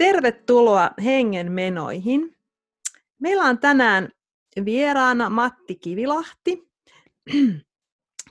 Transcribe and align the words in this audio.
Tervetuloa 0.00 0.90
hengenmenoihin. 1.04 2.36
Meillä 3.18 3.44
on 3.44 3.58
tänään 3.58 4.08
vieraana 4.64 5.30
Matti 5.30 5.74
Kivilahti. 5.74 6.62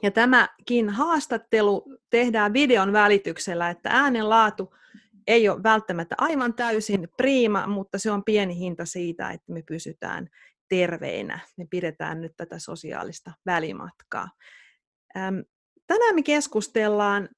Ja 0.04 0.12
tämäkin 0.12 0.90
haastattelu 0.90 1.98
tehdään 2.10 2.54
videon 2.54 2.94
välityksellä, 2.94 3.70
että 3.70 3.90
äänenlaatu 3.92 4.76
ei 5.28 5.50
ole 5.50 5.64
välttämättä 5.64 6.16
aivan 6.18 6.54
täysin 6.54 7.08
priima, 7.18 7.68
mutta 7.68 7.98
se 7.98 8.12
on 8.12 8.24
pieni 8.24 8.60
hinta 8.60 8.86
siitä, 8.86 9.32
että 9.32 9.54
me 9.54 9.64
pysytään 9.68 10.30
terveinä. 10.70 11.40
Me 11.58 11.68
pidetään 11.70 12.22
nyt 12.22 12.32
tätä 12.38 12.60
sosiaalista 12.60 13.32
välimatkaa. 13.46 14.30
Tänään 15.88 16.16
me 16.16 16.24
keskustellaan 16.24 17.30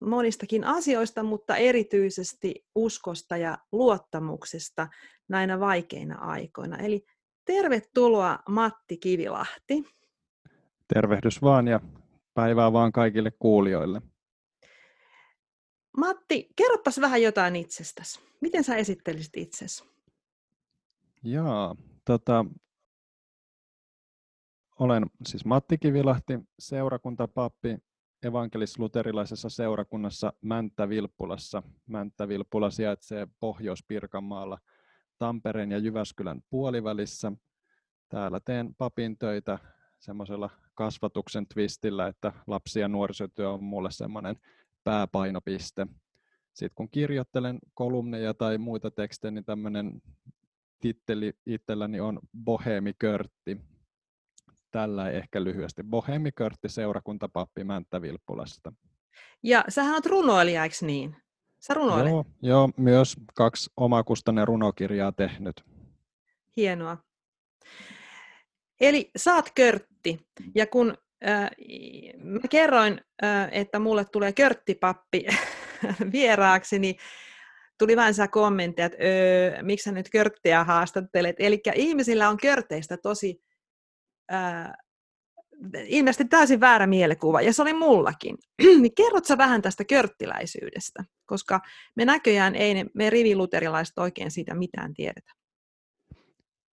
monistakin 0.00 0.64
asioista, 0.64 1.22
mutta 1.22 1.56
erityisesti 1.56 2.66
uskosta 2.74 3.36
ja 3.36 3.58
luottamuksesta 3.72 4.88
näinä 5.28 5.60
vaikeina 5.60 6.18
aikoina. 6.18 6.76
Eli 6.78 7.04
tervetuloa 7.44 8.38
Matti 8.48 8.96
Kivilahti. 8.96 9.84
Tervehdys 10.94 11.42
vaan 11.42 11.68
ja 11.68 11.80
päivää 12.34 12.72
vaan 12.72 12.92
kaikille 12.92 13.32
kuulijoille. 13.38 14.02
Matti, 15.96 16.48
kerropas 16.56 17.00
vähän 17.00 17.22
jotain 17.22 17.56
itsestäsi. 17.56 18.20
Miten 18.40 18.64
sä 18.64 18.76
esittelisit 18.76 19.36
itsesi? 19.36 19.84
Jaa, 21.22 21.76
tota, 22.04 22.44
olen 24.78 25.06
siis 25.26 25.44
Matti 25.44 25.78
Kivilahti, 25.78 26.38
seurakuntapappi 26.58 27.78
evankelis-luterilaisessa 28.22 29.48
seurakunnassa 29.48 30.32
Mänttä-Vilppulassa. 30.42 31.62
Mänttä-Vilppula 31.86 32.70
sijaitsee 32.70 33.28
Pohjois-Pirkanmaalla 33.40 34.58
Tampereen 35.18 35.70
ja 35.70 35.78
Jyväskylän 35.78 36.42
puolivälissä. 36.50 37.32
Täällä 38.08 38.40
teen 38.40 38.74
papin 38.74 39.18
töitä 39.18 39.58
semmoisella 39.98 40.50
kasvatuksen 40.74 41.46
twistillä, 41.46 42.06
että 42.06 42.32
lapsi- 42.46 42.80
ja 42.80 42.88
nuorisotyö 42.88 43.50
on 43.50 43.64
mulle 43.64 43.90
semmoinen 43.90 44.36
pääpainopiste. 44.84 45.86
Sitten 46.52 46.74
kun 46.74 46.90
kirjoittelen 46.90 47.58
kolumneja 47.74 48.34
tai 48.34 48.58
muita 48.58 48.90
tekstejä, 48.90 49.30
niin 49.30 49.44
tämmöinen 49.44 50.02
titteli 50.80 51.32
itselläni 51.46 52.00
on 52.00 52.18
Bohemi 52.44 52.92
Körtti, 52.98 53.60
tällä 54.70 55.10
ehkä 55.10 55.44
lyhyesti. 55.44 55.82
Bohemi 55.82 56.32
Körtti, 56.32 56.68
seurakuntapappi 56.68 57.64
Mänttä-Vilppulasta. 57.64 58.72
Ja 59.42 59.64
sähän 59.68 59.94
olet 59.94 60.06
runoilija, 60.06 60.62
eikö 60.62 60.76
niin? 60.80 61.16
Sä 61.58 61.74
runoilet? 61.74 62.10
Joo, 62.10 62.24
joo, 62.42 62.70
myös 62.76 63.16
kaksi 63.34 63.70
omakustanne 63.76 64.44
runokirjaa 64.44 65.12
tehnyt. 65.12 65.64
Hienoa. 66.56 66.96
Eli 68.80 69.10
saat 69.16 69.52
Körtti, 69.54 70.26
ja 70.54 70.66
kun 70.66 70.98
äh, 71.28 71.50
mä 72.22 72.40
kerroin, 72.50 73.00
äh, 73.24 73.48
että 73.52 73.78
mulle 73.78 74.04
tulee 74.04 74.32
Körttipappi 74.32 75.26
vieraaksi, 76.12 76.78
niin 76.78 76.94
tuli 77.78 77.96
vähän 77.96 78.14
saa 78.14 78.28
kommentteja, 78.28 78.86
että 78.86 78.98
öö, 79.04 79.62
miksi 79.62 79.84
sä 79.84 79.92
nyt 79.92 80.10
Körttiä 80.10 80.64
haastattelet. 80.64 81.36
Eli 81.38 81.60
ihmisillä 81.74 82.28
on 82.28 82.36
Körteistä 82.36 82.96
tosi 82.96 83.42
ää, 84.28 84.74
ilmeisesti 85.86 86.24
täysin 86.24 86.60
väärä 86.60 86.86
mielikuva, 86.86 87.40
ja 87.40 87.52
se 87.52 87.62
oli 87.62 87.72
mullakin. 87.72 88.36
niin 88.82 88.94
kerrotko 88.94 89.38
vähän 89.38 89.62
tästä 89.62 89.84
körttiläisyydestä, 89.84 91.04
koska 91.26 91.60
me 91.96 92.04
näköjään 92.04 92.54
ei 92.54 92.74
ne, 92.74 92.86
me 92.94 93.10
riviluterilaiset 93.10 93.98
oikein 93.98 94.30
siitä 94.30 94.54
mitään 94.54 94.94
tiedetä. 94.94 95.32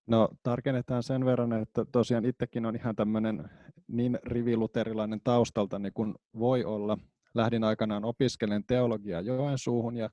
No 0.08 0.30
tarkennetaan 0.44 1.03
sen 1.03 1.25
verran, 1.25 1.53
että 1.53 1.85
tosiaan 1.91 2.25
itsekin 2.25 2.66
on 2.66 2.75
ihan 2.75 2.96
tämmöinen 2.96 3.50
niin 3.88 4.19
riviluterilainen 4.24 5.22
taustalta 5.24 5.79
niin 5.79 5.94
kuin 5.94 6.16
voi 6.40 6.63
olla. 6.63 6.97
Lähdin 7.34 7.63
aikanaan 7.63 8.06
opiskelemaan 8.06 8.63
teologiaa 8.68 9.22
Joensuuhun 9.22 9.97
ja 9.97 10.09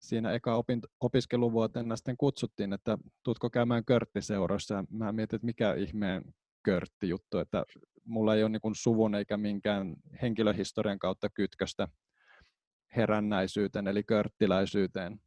siinä 0.00 0.32
eka 0.32 0.62
opiskeluvuotena 1.00 1.96
sitten 1.96 2.16
kutsuttiin, 2.16 2.72
että 2.72 2.98
tutko 3.22 3.50
käymään 3.50 3.84
körttiseuroissa. 3.84 4.84
Mä 4.90 5.12
mietin, 5.12 5.36
että 5.36 5.46
mikä 5.46 5.74
ihmeen 5.74 6.34
körtti 6.64 7.08
juttu, 7.08 7.38
että 7.38 7.64
mulla 8.04 8.34
ei 8.34 8.42
ole 8.42 8.50
niin 8.50 8.74
suvun 8.74 9.14
eikä 9.14 9.36
minkään 9.36 9.96
henkilöhistorian 10.22 10.98
kautta 10.98 11.30
kytköstä 11.30 11.88
herännäisyyteen 12.96 13.88
eli 13.88 14.02
körttiläisyyteen. 14.02 15.20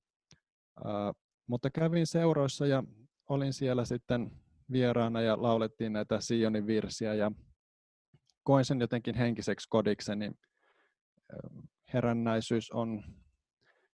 Mutta 1.47 1.69
kävin 1.69 2.07
seuroissa 2.07 2.67
ja 2.67 2.83
olin 3.29 3.53
siellä 3.53 3.85
sitten 3.85 4.31
vieraana 4.71 5.21
ja 5.21 5.41
laulettiin 5.41 5.93
näitä 5.93 6.19
Sionin 6.19 6.67
virsiä 6.67 7.13
ja 7.13 7.31
koin 8.43 8.65
sen 8.65 8.79
jotenkin 8.79 9.15
henkiseksi 9.15 9.69
kodikseni. 9.69 10.31
Herännäisyys 11.93 12.71
on 12.71 13.03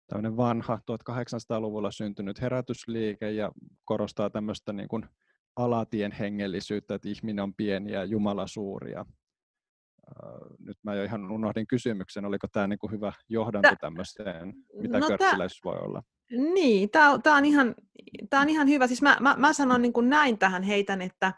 tämmöinen 0.07 0.37
vanha 0.37 0.79
1800-luvulla 0.91 1.91
syntynyt 1.91 2.41
herätysliike 2.41 3.31
ja 3.31 3.53
korostaa 3.85 4.31
tämmöistä 4.31 4.73
niin 4.73 4.89
kuin 4.89 5.07
alatien 5.57 6.13
hengellisyyttä, 6.13 6.95
että 6.95 7.09
ihminen 7.09 7.43
on 7.43 7.55
pieni 7.55 7.93
ja 7.93 8.05
Jumala 8.05 8.47
suuri. 8.47 8.93
Ja, 8.93 9.05
nyt 10.59 10.77
mä 10.83 10.95
jo 10.95 11.05
ihan 11.05 11.31
unohdin 11.31 11.67
kysymyksen, 11.67 12.25
oliko 12.25 12.47
tämä 12.53 12.67
niin 12.67 12.79
kuin 12.79 12.93
hyvä 12.93 13.13
johdanto 13.29 13.69
Tä, 13.69 13.77
tämmöiseen, 13.81 14.55
mitä 14.81 14.99
no 14.99 15.07
körttiläisyys 15.07 15.65
voi 15.65 15.79
olla? 15.79 16.03
Niin, 16.31 16.91
tämä 16.91 17.37
on, 17.37 17.45
ihan, 17.45 17.75
on 18.41 18.49
ihan 18.49 18.69
hyvä. 18.69 18.87
Siis 18.87 19.03
mä, 19.03 19.17
mä, 19.21 19.35
mä 19.39 19.53
sanon 19.53 19.83
niin 19.83 19.93
kuin 19.93 20.11
näin 20.11 20.39
tähän 20.39 20.63
heitän, 20.63 21.03
että 21.03 21.33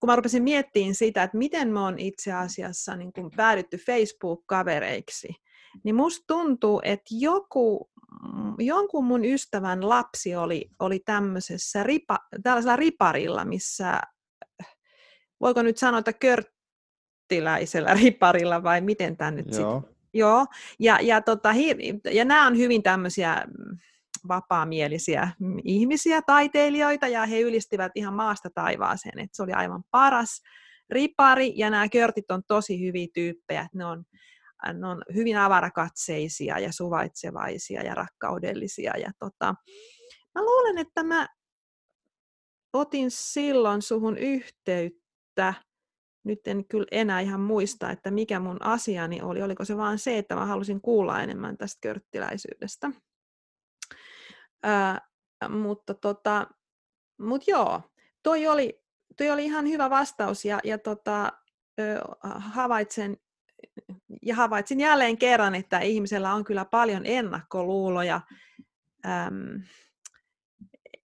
kun 0.00 0.06
mä 0.06 0.16
rupesin 0.16 0.42
miettimään 0.42 0.94
sitä, 0.94 1.22
että 1.22 1.38
miten 1.38 1.68
me 1.68 1.80
on 1.80 1.98
itse 1.98 2.32
asiassa 2.32 2.96
niin 2.96 3.12
kuin 3.12 3.30
päädytty 3.36 3.76
Facebook-kavereiksi, 3.76 5.28
niin 5.84 5.94
musta 5.94 6.24
tuntuu, 6.26 6.80
että 6.84 7.10
joku 7.10 7.90
jonkun 8.58 9.04
mun 9.04 9.24
ystävän 9.24 9.88
lapsi 9.88 10.36
oli, 10.36 10.70
oli 10.78 10.98
tämmöisessä 10.98 11.82
ripa, 11.82 12.18
tällaisella 12.42 12.76
riparilla, 12.76 13.44
missä, 13.44 14.00
voiko 15.40 15.62
nyt 15.62 15.78
sanoa, 15.78 15.98
että 15.98 16.12
körttiläisellä 16.12 17.94
riparilla 18.02 18.62
vai 18.62 18.80
miten 18.80 19.16
tämä 19.16 19.30
nyt 19.30 19.54
Joo. 19.54 19.80
Sit? 19.80 19.98
Joo, 20.14 20.46
ja, 20.78 20.98
ja, 21.02 21.20
tota, 21.20 21.54
ja 22.12 22.24
nämä 22.24 22.46
on 22.46 22.56
hyvin 22.56 22.82
tämmöisiä 22.82 23.44
vapaamielisiä 24.28 25.28
ihmisiä, 25.64 26.22
taiteilijoita, 26.22 27.08
ja 27.08 27.26
he 27.26 27.40
ylistivät 27.40 27.92
ihan 27.94 28.14
maasta 28.14 28.50
taivaaseen, 28.54 29.18
että 29.18 29.36
se 29.36 29.42
oli 29.42 29.52
aivan 29.52 29.84
paras 29.90 30.42
ripari, 30.90 31.52
ja 31.56 31.70
nämä 31.70 31.88
körtit 31.88 32.30
on 32.30 32.42
tosi 32.46 32.80
hyviä 32.80 33.06
tyyppejä, 33.14 33.68
ne 33.74 33.84
on 33.84 34.04
ne 34.72 34.86
on 34.86 35.02
hyvin 35.14 35.38
avarakatseisia 35.38 36.58
ja 36.58 36.72
suvaitsevaisia 36.72 37.82
ja 37.82 37.94
rakkaudellisia. 37.94 38.96
Ja 38.96 39.10
tota, 39.18 39.54
mä 40.34 40.42
luulen, 40.42 40.78
että 40.78 41.02
mä 41.02 41.28
otin 42.72 43.10
silloin 43.10 43.82
suhun 43.82 44.18
yhteyttä, 44.18 45.54
nyt 46.24 46.46
en 46.46 46.64
kyllä 46.68 46.86
enää 46.90 47.20
ihan 47.20 47.40
muista, 47.40 47.90
että 47.90 48.10
mikä 48.10 48.40
mun 48.40 48.62
asiani 48.62 49.22
oli. 49.22 49.42
Oliko 49.42 49.64
se 49.64 49.76
vaan 49.76 49.98
se, 49.98 50.18
että 50.18 50.34
mä 50.34 50.46
halusin 50.46 50.80
kuulla 50.80 51.22
enemmän 51.22 51.56
tästä 51.56 51.78
körttiläisyydestä. 51.80 52.90
Ää, 54.62 55.00
mutta 55.48 55.94
tota, 55.94 56.46
mut 57.20 57.48
joo, 57.48 57.82
toi 58.22 58.46
oli, 58.46 58.82
toi 59.16 59.30
oli 59.30 59.44
ihan 59.44 59.68
hyvä 59.68 59.90
vastaus 59.90 60.44
ja, 60.44 60.60
ja 60.64 60.78
tota, 60.78 61.32
ö, 61.80 62.00
havaitsen 62.24 63.16
ja 64.22 64.34
havaitsin 64.34 64.80
jälleen 64.80 65.18
kerran, 65.18 65.54
että 65.54 65.78
ihmisellä 65.78 66.34
on 66.34 66.44
kyllä 66.44 66.64
paljon 66.64 67.02
ennakkoluuloja, 67.04 68.20
äm, 69.06 69.62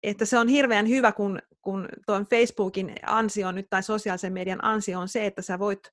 että 0.02 0.24
se 0.24 0.38
on 0.38 0.48
hirveän 0.48 0.88
hyvä, 0.88 1.12
kun, 1.12 1.38
kun 1.62 1.88
tuon 2.06 2.26
Facebookin 2.26 2.92
ansio 3.06 3.52
nyt 3.52 3.66
tai 3.70 3.82
sosiaalisen 3.82 4.32
median 4.32 4.64
ansio 4.64 5.00
on 5.00 5.08
se, 5.08 5.26
että 5.26 5.42
sä 5.42 5.58
voit 5.58 5.92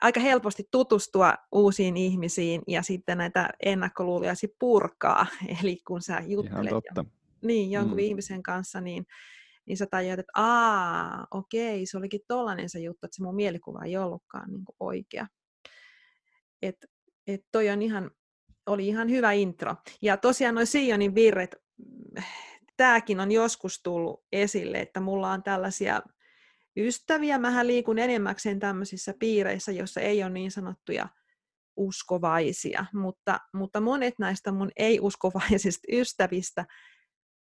aika 0.00 0.20
helposti 0.20 0.68
tutustua 0.70 1.34
uusiin 1.52 1.96
ihmisiin 1.96 2.62
ja 2.68 2.82
sitten 2.82 3.18
näitä 3.18 3.50
ennakkoluuloja 3.64 4.34
purkaa. 4.58 5.26
Eli 5.62 5.80
kun 5.86 6.02
sä 6.02 6.22
juttelet 6.26 6.70
jo, 6.96 7.04
niin, 7.42 7.70
jonkun 7.70 7.98
mm. 7.98 8.04
ihmisen 8.04 8.42
kanssa, 8.42 8.80
niin, 8.80 9.06
niin 9.66 9.76
sä 9.76 9.86
tajuat, 9.86 10.18
että 10.18 10.32
aa, 10.34 11.26
okei, 11.30 11.86
se 11.86 11.98
olikin 11.98 12.20
tollainen 12.28 12.68
se 12.68 12.78
juttu, 12.78 13.06
että 13.06 13.16
se 13.16 13.22
mun 13.22 13.34
mielikuva 13.34 13.84
ei 13.84 13.96
ollutkaan 13.96 14.50
niin 14.50 14.64
oikea. 14.80 15.26
Että 16.62 16.86
et 17.26 17.40
toi 17.52 17.70
on 17.70 17.82
ihan, 17.82 18.10
oli 18.66 18.88
ihan 18.88 19.10
hyvä 19.10 19.32
intro. 19.32 19.76
Ja 20.02 20.16
tosiaan 20.16 20.54
noin 20.54 20.66
Sionin 20.66 21.14
virret, 21.14 21.56
tämäkin 22.76 23.20
on 23.20 23.32
joskus 23.32 23.80
tullut 23.82 24.24
esille, 24.32 24.80
että 24.80 25.00
mulla 25.00 25.30
on 25.30 25.42
tällaisia 25.42 26.02
ystäviä. 26.76 27.38
Mähän 27.38 27.66
liikun 27.66 27.98
enemmäkseen 27.98 28.58
tämmöisissä 28.58 29.14
piireissä, 29.18 29.72
joissa 29.72 30.00
ei 30.00 30.22
ole 30.22 30.30
niin 30.30 30.50
sanottuja 30.50 31.08
uskovaisia, 31.76 32.86
mutta, 32.94 33.40
mutta 33.54 33.80
monet 33.80 34.14
näistä 34.18 34.52
mun 34.52 34.70
ei-uskovaisista 34.76 35.86
ystävistä, 36.00 36.66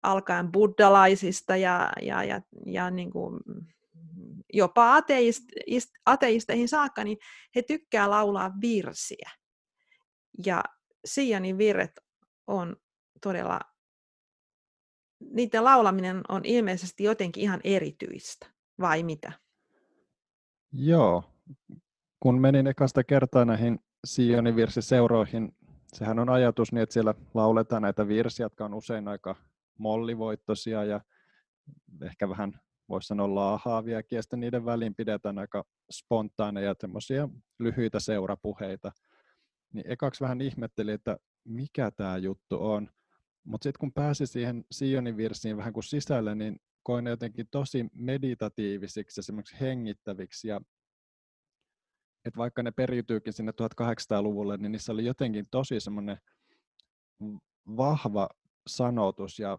alkaen 0.03 0.53
buddalaisista 0.53 1.56
ja, 1.56 1.93
ja, 2.03 2.25
ja, 2.25 2.41
ja 2.67 2.91
niin 2.91 3.11
kuin 3.11 3.41
jopa 4.52 4.96
ateist, 4.96 5.44
ateisteihin 6.06 6.68
saakka, 6.68 7.04
niin 7.04 7.18
he 7.54 7.62
tykkää 7.62 8.10
laulaa 8.10 8.52
virsiä. 8.60 9.30
Ja 10.46 10.64
Sianin 11.04 11.58
virret 11.58 12.00
on 12.46 12.76
todella, 13.22 13.60
niiden 15.20 15.64
laulaminen 15.64 16.20
on 16.28 16.44
ilmeisesti 16.44 17.04
jotenkin 17.04 17.42
ihan 17.42 17.60
erityistä, 17.64 18.46
vai 18.80 19.02
mitä? 19.02 19.32
Joo, 20.72 21.24
kun 22.20 22.40
menin 22.40 22.66
ekasta 22.66 23.04
kertaa 23.04 23.44
näihin 23.44 23.78
Sionin 24.06 24.56
virsiseuroihin, 24.56 25.56
sehän 25.92 26.18
on 26.18 26.28
ajatus 26.28 26.72
niin, 26.72 26.82
että 26.82 26.92
siellä 26.92 27.14
lauletaan 27.34 27.82
näitä 27.82 28.08
virsiä, 28.08 28.44
jotka 28.44 28.64
on 28.64 28.74
usein 28.74 29.08
aika 29.08 29.36
mollivoittoisia 29.78 30.84
ja 30.84 31.00
ehkä 32.02 32.28
vähän 32.28 32.60
voisi 32.88 33.06
sanoa 33.06 33.35
laahaavia, 33.35 34.02
ja 34.11 34.23
sitten 34.23 34.40
niiden 34.40 34.64
väliin 34.64 34.94
pidetään 34.94 35.38
aika 35.38 35.64
spontaaneja 35.93 36.75
semmoisia 36.81 37.29
lyhyitä 37.58 38.00
seurapuheita. 38.00 38.93
Niin 39.73 39.85
ekaksi 39.88 40.20
vähän 40.20 40.40
ihmetteli, 40.40 40.93
että 40.93 41.19
mikä 41.44 41.90
tämä 41.90 42.17
juttu 42.17 42.56
on. 42.61 42.90
Mutta 43.44 43.64
sitten 43.64 43.81
kun 43.81 43.93
pääsi 43.93 44.26
siihen 44.26 44.64
Sionin 44.73 45.17
virsiin 45.17 45.56
vähän 45.56 45.73
kuin 45.73 45.85
sisälle, 45.85 46.35
niin 46.35 46.61
koin 46.82 47.05
ne 47.05 47.11
jotenkin 47.11 47.49
tosi 47.50 47.87
meditatiivisiksi 47.94 49.19
ja 49.19 49.23
semmoiksi 49.23 49.56
hengittäviksi. 49.61 50.49
Ja 50.49 50.61
että 52.25 52.38
vaikka 52.38 52.62
ne 52.62 52.70
periytyykin 52.70 53.32
sinne 53.32 53.52
1800-luvulle, 53.52 54.56
niin 54.56 54.73
niissä 54.73 54.93
oli 54.93 55.05
jotenkin 55.05 55.46
tosi 55.50 55.81
semmoinen 55.81 56.19
vahva 57.76 58.29
sanotus 58.67 59.38
ja 59.38 59.58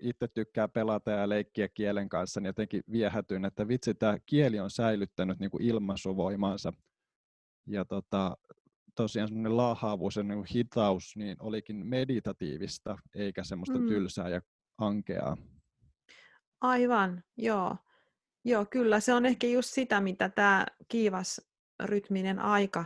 itse 0.00 0.28
tykkää 0.28 0.68
pelata 0.68 1.10
ja 1.10 1.28
leikkiä 1.28 1.68
kielen 1.68 2.08
kanssa, 2.08 2.40
niin 2.40 2.46
jotenkin 2.46 2.82
viehätyin, 2.92 3.44
että 3.44 3.68
vitsi, 3.68 3.94
tämä 3.94 4.18
kieli 4.26 4.60
on 4.60 4.70
säilyttänyt 4.70 5.38
niin 5.38 5.50
kuin 5.50 5.62
ilmaisuvoimansa. 5.62 6.72
Ja 7.66 7.84
tota, 7.84 8.36
tosiaan 8.94 9.28
semmoinen 9.28 9.56
laahaavuus 9.56 10.16
ja 10.16 10.22
niin 10.22 10.38
kuin 10.38 10.48
hitaus 10.54 11.16
niin 11.16 11.36
olikin 11.40 11.86
meditatiivista, 11.86 12.98
eikä 13.14 13.44
semmoista 13.44 13.78
mm. 13.78 13.88
tylsää 13.88 14.28
ja 14.28 14.40
ankeaa. 14.78 15.36
Aivan, 16.60 17.22
joo. 17.36 17.76
Joo, 18.44 18.66
kyllä 18.70 19.00
se 19.00 19.14
on 19.14 19.26
ehkä 19.26 19.46
just 19.46 19.70
sitä, 19.70 20.00
mitä 20.00 20.28
tämä 20.28 20.66
kiivas 20.88 21.40
rytminen 21.82 22.38
aika 22.38 22.84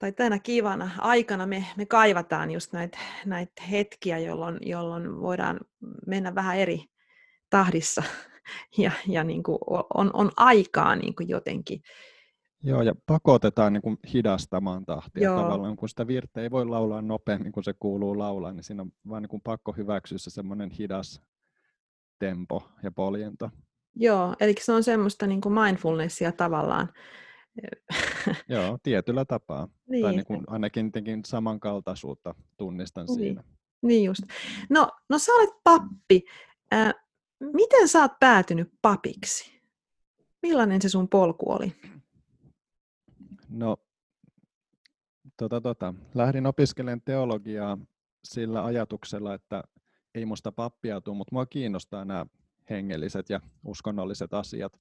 tai 0.00 0.12
tänä 0.12 0.38
kivana 0.38 0.90
aikana 0.98 1.46
me, 1.46 1.64
me 1.76 1.86
kaivataan 1.86 2.50
just 2.50 2.72
näitä 2.72 2.98
näit 3.26 3.50
hetkiä, 3.70 4.18
jolloin, 4.18 4.58
jolloin 4.60 5.20
voidaan 5.20 5.60
mennä 6.06 6.34
vähän 6.34 6.58
eri 6.58 6.84
tahdissa 7.50 8.02
ja, 8.78 8.92
ja 9.08 9.24
niin 9.24 9.42
kuin 9.42 9.58
on, 9.94 10.10
on 10.12 10.30
aikaa 10.36 10.96
niin 10.96 11.14
kuin 11.14 11.28
jotenkin. 11.28 11.82
Joo, 12.62 12.82
ja 12.82 12.94
pakotetaan 13.06 13.72
niin 13.72 13.82
kuin 13.82 13.98
hidastamaan 14.14 14.84
tahtia 14.86 15.22
Joo. 15.22 15.42
tavallaan, 15.42 15.76
kun 15.76 15.88
sitä 15.88 16.06
virttä 16.06 16.40
ei 16.40 16.50
voi 16.50 16.66
laulaa 16.66 17.02
nopeammin 17.02 17.52
kuin 17.52 17.64
se 17.64 17.74
kuuluu 17.78 18.18
laulaa, 18.18 18.52
niin 18.52 18.64
siinä 18.64 18.82
on 18.82 18.92
vaan 19.08 19.22
niin 19.22 19.30
kuin 19.30 19.42
pakko 19.42 19.72
hyväksyä 19.72 20.18
se 20.18 20.30
semmoinen 20.30 20.70
hidas 20.70 21.22
tempo 22.18 22.62
ja 22.82 22.92
poljento. 22.92 23.50
Joo, 23.94 24.34
eli 24.40 24.54
se 24.60 24.72
on 24.72 24.82
semmoista 24.82 25.26
niin 25.26 25.40
kuin 25.40 25.52
mindfulnessia 25.52 26.32
tavallaan, 26.32 26.88
Joo, 28.48 28.78
tietyllä 28.82 29.24
tapaa. 29.24 29.68
niin. 29.88 30.02
Tai 30.02 30.12
niin 30.12 30.26
kuin 30.26 30.44
ainakin 30.46 30.92
samankaltaisuutta 31.26 32.34
tunnistan 32.56 33.06
niin. 33.06 33.18
siinä. 33.18 33.44
Niin 33.82 34.04
just. 34.04 34.22
No, 34.70 34.90
no 35.08 35.18
sä 35.18 35.32
olet 35.32 35.50
pappi. 35.64 36.24
Äh, 36.74 36.94
miten 37.40 37.88
sä 37.88 38.00
oot 38.00 38.12
päätynyt 38.20 38.72
papiksi? 38.82 39.60
Millainen 40.42 40.82
se 40.82 40.88
sun 40.88 41.08
polku 41.08 41.52
oli? 41.52 41.72
No, 43.48 43.76
tota, 45.36 45.60
tota. 45.60 45.94
lähdin 46.14 46.46
opiskelemaan 46.46 47.02
teologiaa 47.04 47.78
sillä 48.24 48.64
ajatuksella, 48.64 49.34
että 49.34 49.64
ei 50.14 50.24
musta 50.26 50.52
pappia 50.52 51.00
tule, 51.00 51.16
mutta 51.16 51.34
mua 51.34 51.46
kiinnostaa 51.46 52.04
nämä 52.04 52.26
hengelliset 52.70 53.30
ja 53.30 53.40
uskonnolliset 53.64 54.34
asiat 54.34 54.80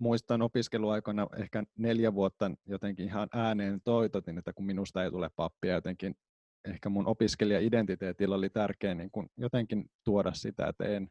muistan 0.00 0.42
opiskeluaikana 0.42 1.26
ehkä 1.36 1.62
neljä 1.78 2.14
vuotta 2.14 2.50
jotenkin 2.66 3.06
ihan 3.06 3.28
ääneen 3.32 3.80
toitotin, 3.84 4.38
että 4.38 4.52
kun 4.52 4.66
minusta 4.66 5.04
ei 5.04 5.10
tule 5.10 5.30
pappia, 5.36 5.74
jotenkin 5.74 6.14
ehkä 6.64 6.88
mun 6.88 7.06
opiskelija-identiteetillä 7.06 8.34
oli 8.34 8.50
tärkeää 8.50 8.94
niin 8.94 9.10
kun 9.10 9.28
jotenkin 9.36 9.90
tuoda 10.04 10.32
sitä, 10.32 10.66
että 10.66 10.84
en, 10.84 11.08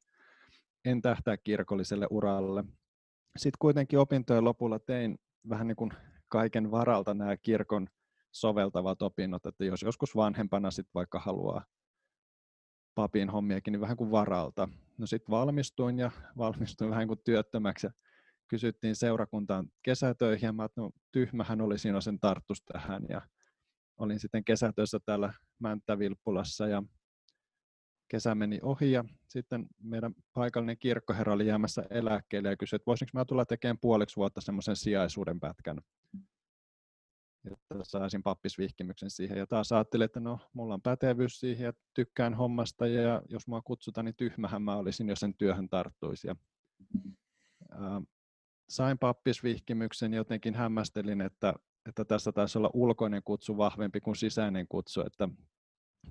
en 0.86 1.02
tähtää 1.02 1.38
kirkolliselle 1.38 2.08
uralle. 2.10 2.64
Sitten 3.38 3.58
kuitenkin 3.60 4.00
opintojen 4.00 4.44
lopulla 4.44 4.80
tein 4.80 5.18
vähän 5.50 5.68
niin 5.68 5.76
kuin 5.76 5.92
kaiken 6.28 6.72
varalta 6.72 7.14
nämä 7.14 7.38
kirkon 7.38 7.88
soveltavat 8.32 9.02
opinnot, 9.02 9.46
että 9.46 9.66
jos 9.66 9.82
joskus 9.82 10.16
vanhempana 10.16 10.72
sit 10.72 10.88
vaikka 10.94 11.20
haluaa 11.20 11.66
papin 12.96 13.30
hommiakin, 13.30 13.72
niin 13.72 13.82
vähän 13.82 13.98
kuin 13.98 14.12
varalta. 14.12 14.70
No 14.98 15.08
sitten 15.08 15.32
valmistuin 15.32 16.00
ja 16.00 16.12
valmistuin 16.38 16.90
vähän 16.90 17.08
kuin 17.08 17.20
työttömäksi 17.24 17.88
kysyttiin 18.48 18.96
seurakuntaan 18.96 19.68
kesätöihin, 19.84 20.48
ja 20.48 20.54
mä 20.54 20.68
no, 20.76 20.92
tyhmähän 21.12 21.62
oli 21.62 21.78
siinä 21.78 22.02
sen 22.02 22.20
tarttus 22.20 22.62
tähän, 22.62 23.04
ja 23.10 23.22
olin 23.98 24.20
sitten 24.20 24.44
kesätöissä 24.44 25.00
täällä 25.06 25.34
Mänttä-Vilppulassa, 25.60 26.68
ja 26.68 26.84
kesä 28.08 28.36
meni 28.36 28.60
ohi, 28.64 28.92
ja 28.92 29.04
sitten 29.28 29.68
meidän 29.84 30.14
paikallinen 30.34 30.78
kirkkoherra 30.78 31.34
oli 31.34 31.48
jäämässä 31.48 31.84
eläkkeelle, 31.90 32.50
ja 32.50 32.58
kysyi, 32.58 32.76
että 32.76 32.86
voisinko 32.86 33.12
mä 33.14 33.26
tulla 33.26 33.46
tekemään 33.46 33.80
puoliksi 33.82 34.16
vuotta 34.16 34.42
semmoisen 34.42 34.76
sijaisuuden 34.76 35.40
pätkän, 35.40 35.78
että 37.52 37.84
saisin 37.84 38.24
pappisvihkimyksen 38.24 39.10
siihen. 39.10 39.38
Ja 39.38 39.48
taas 39.48 39.72
ajattelin, 39.72 40.06
että 40.06 40.20
no, 40.20 40.40
mulla 40.54 40.74
on 40.74 40.82
pätevyys 40.82 41.40
siihen 41.40 41.66
ja 41.66 41.74
tykkään 41.94 42.34
hommasta 42.34 42.88
ja 42.88 43.22
jos 43.30 43.48
mua 43.48 43.62
kutsutaan, 43.62 44.06
niin 44.06 44.16
tyhmähän 44.16 44.62
mä 44.62 44.76
olisin, 44.76 45.10
jos 45.10 45.20
sen 45.20 45.34
työhön 45.38 45.70
tarttuisi. 45.70 46.28
Ja, 46.28 46.36
sain 48.70 48.98
pappisvihkimyksen, 48.98 50.14
jotenkin 50.14 50.56
hämmästelin, 50.56 51.22
että, 51.22 51.54
että 51.90 52.06
tässä 52.06 52.32
taisi 52.32 52.58
olla 52.58 52.70
ulkoinen 52.74 53.22
kutsu 53.24 53.58
vahvempi 53.58 54.00
kuin 54.02 54.16
sisäinen 54.16 54.68
kutsu, 54.68 55.02
että 55.02 55.30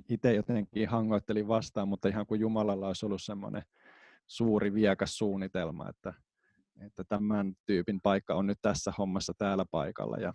itse 0.09 0.35
jotenkin 0.35 0.89
hangoittelin 0.89 1.49
vastaan, 1.49 1.89
mutta 1.89 2.09
ihan 2.09 2.27
kuin 2.27 2.41
Jumalalla 2.41 2.87
olisi 2.87 3.07
ollut 3.07 3.23
semmoinen 3.23 3.63
suuri 4.27 4.75
viekas 4.75 5.19
suunnitelma, 5.19 5.89
että, 5.89 6.15
että 6.87 7.05
tämän 7.05 7.57
tyypin 7.67 8.01
paikka 8.01 8.35
on 8.35 8.47
nyt 8.47 8.59
tässä 8.63 8.93
hommassa 8.99 9.33
täällä 9.39 9.65
paikalla 9.71 10.17
ja 10.17 10.35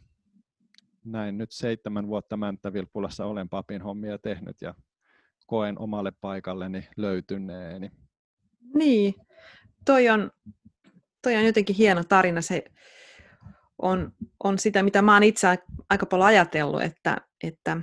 näin 1.04 1.38
nyt 1.38 1.52
seitsemän 1.52 2.08
vuotta 2.08 2.38
Mänttävilppulassa 2.38 3.26
olen 3.26 3.50
papin 3.50 3.82
hommia 3.82 4.18
tehnyt 4.18 4.62
ja 4.62 4.74
koen 5.48 5.80
omalle 5.80 6.12
paikalleni 6.22 6.88
löytyneeni. 6.98 7.92
Niin, 8.74 9.14
toi 9.86 10.10
on 10.10 10.32
toi 11.22 11.36
on 11.36 11.46
jotenkin 11.46 11.76
hieno 11.76 12.04
tarina. 12.04 12.42
Se 12.42 12.64
on, 13.82 14.12
on 14.44 14.60
sitä, 14.60 14.84
mitä 14.84 15.02
mä 15.02 15.14
oon 15.14 15.24
itse 15.24 15.48
aika 15.90 16.06
paljon 16.06 16.28
ajatellut, 16.28 16.82
että, 16.82 17.18
että 17.44 17.78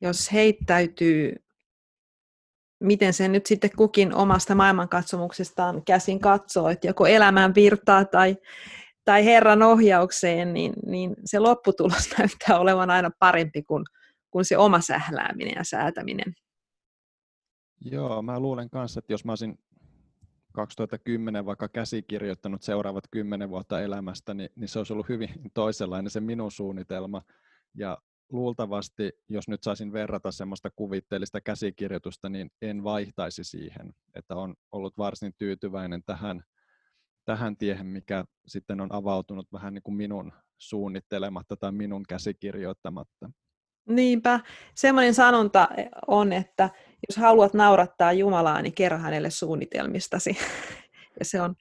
jos 0.00 0.32
heittäytyy, 0.32 1.36
miten 2.80 3.12
se 3.12 3.28
nyt 3.28 3.46
sitten 3.46 3.70
kukin 3.76 4.14
omasta 4.14 4.54
maailmankatsomuksestaan 4.54 5.84
käsin 5.84 6.20
katsoo, 6.20 6.68
että 6.68 6.86
joko 6.86 7.06
elämään 7.06 7.54
virtaa 7.54 8.04
tai, 8.04 8.36
tai 9.04 9.24
Herran 9.24 9.62
ohjaukseen, 9.62 10.52
niin, 10.52 10.72
niin 10.86 11.14
se 11.24 11.38
lopputulos 11.38 12.10
näyttää 12.18 12.58
olevan 12.58 12.90
aina 12.90 13.10
parempi 13.18 13.62
kuin, 13.62 13.84
kuin 14.30 14.44
se 14.44 14.56
oma 14.56 14.80
sählääminen 14.80 15.54
ja 15.56 15.64
säätäminen. 15.64 16.34
Joo, 17.84 18.22
mä 18.22 18.40
luulen 18.40 18.70
kanssa, 18.70 18.98
että 18.98 19.12
jos 19.12 19.24
mä 19.24 19.32
olisin 19.32 19.58
2010 20.52 21.46
vaikka 21.46 21.68
käsikirjoittanut 21.68 22.62
seuraavat 22.62 23.04
kymmenen 23.10 23.50
vuotta 23.50 23.80
elämästä, 23.80 24.34
niin, 24.34 24.50
niin 24.56 24.68
se 24.68 24.78
olisi 24.78 24.92
ollut 24.92 25.08
hyvin 25.08 25.28
toisenlainen 25.54 26.10
se 26.10 26.20
minun 26.20 26.52
suunnitelma. 26.52 27.22
Ja 27.74 27.98
luultavasti, 28.32 29.12
jos 29.28 29.48
nyt 29.48 29.62
saisin 29.62 29.92
verrata 29.92 30.32
semmoista 30.32 30.70
kuvitteellista 30.76 31.40
käsikirjoitusta, 31.40 32.28
niin 32.28 32.50
en 32.62 32.84
vaihtaisi 32.84 33.44
siihen, 33.44 33.92
että 34.14 34.34
on 34.36 34.54
ollut 34.72 34.98
varsin 34.98 35.32
tyytyväinen 35.38 36.02
tähän, 36.06 36.44
tähän 37.24 37.56
tiehen, 37.56 37.86
mikä 37.86 38.24
sitten 38.46 38.80
on 38.80 38.92
avautunut 38.92 39.52
vähän 39.52 39.74
niin 39.74 39.82
kuin 39.82 39.94
minun 39.94 40.32
suunnittelematta 40.58 41.56
tai 41.56 41.72
minun 41.72 42.02
käsikirjoittamatta. 42.08 43.30
Niinpä. 43.88 44.40
Semmoinen 44.74 45.14
sanonta 45.14 45.68
on, 46.06 46.32
että 46.32 46.70
jos 47.08 47.16
haluat 47.16 47.54
naurattaa 47.54 48.12
Jumalaa, 48.12 48.62
niin 48.62 48.74
kerro 48.74 48.98
hänelle 48.98 49.30
suunnitelmistasi. 49.30 50.36
Ja 51.18 51.24
se 51.24 51.40
on 51.40 51.54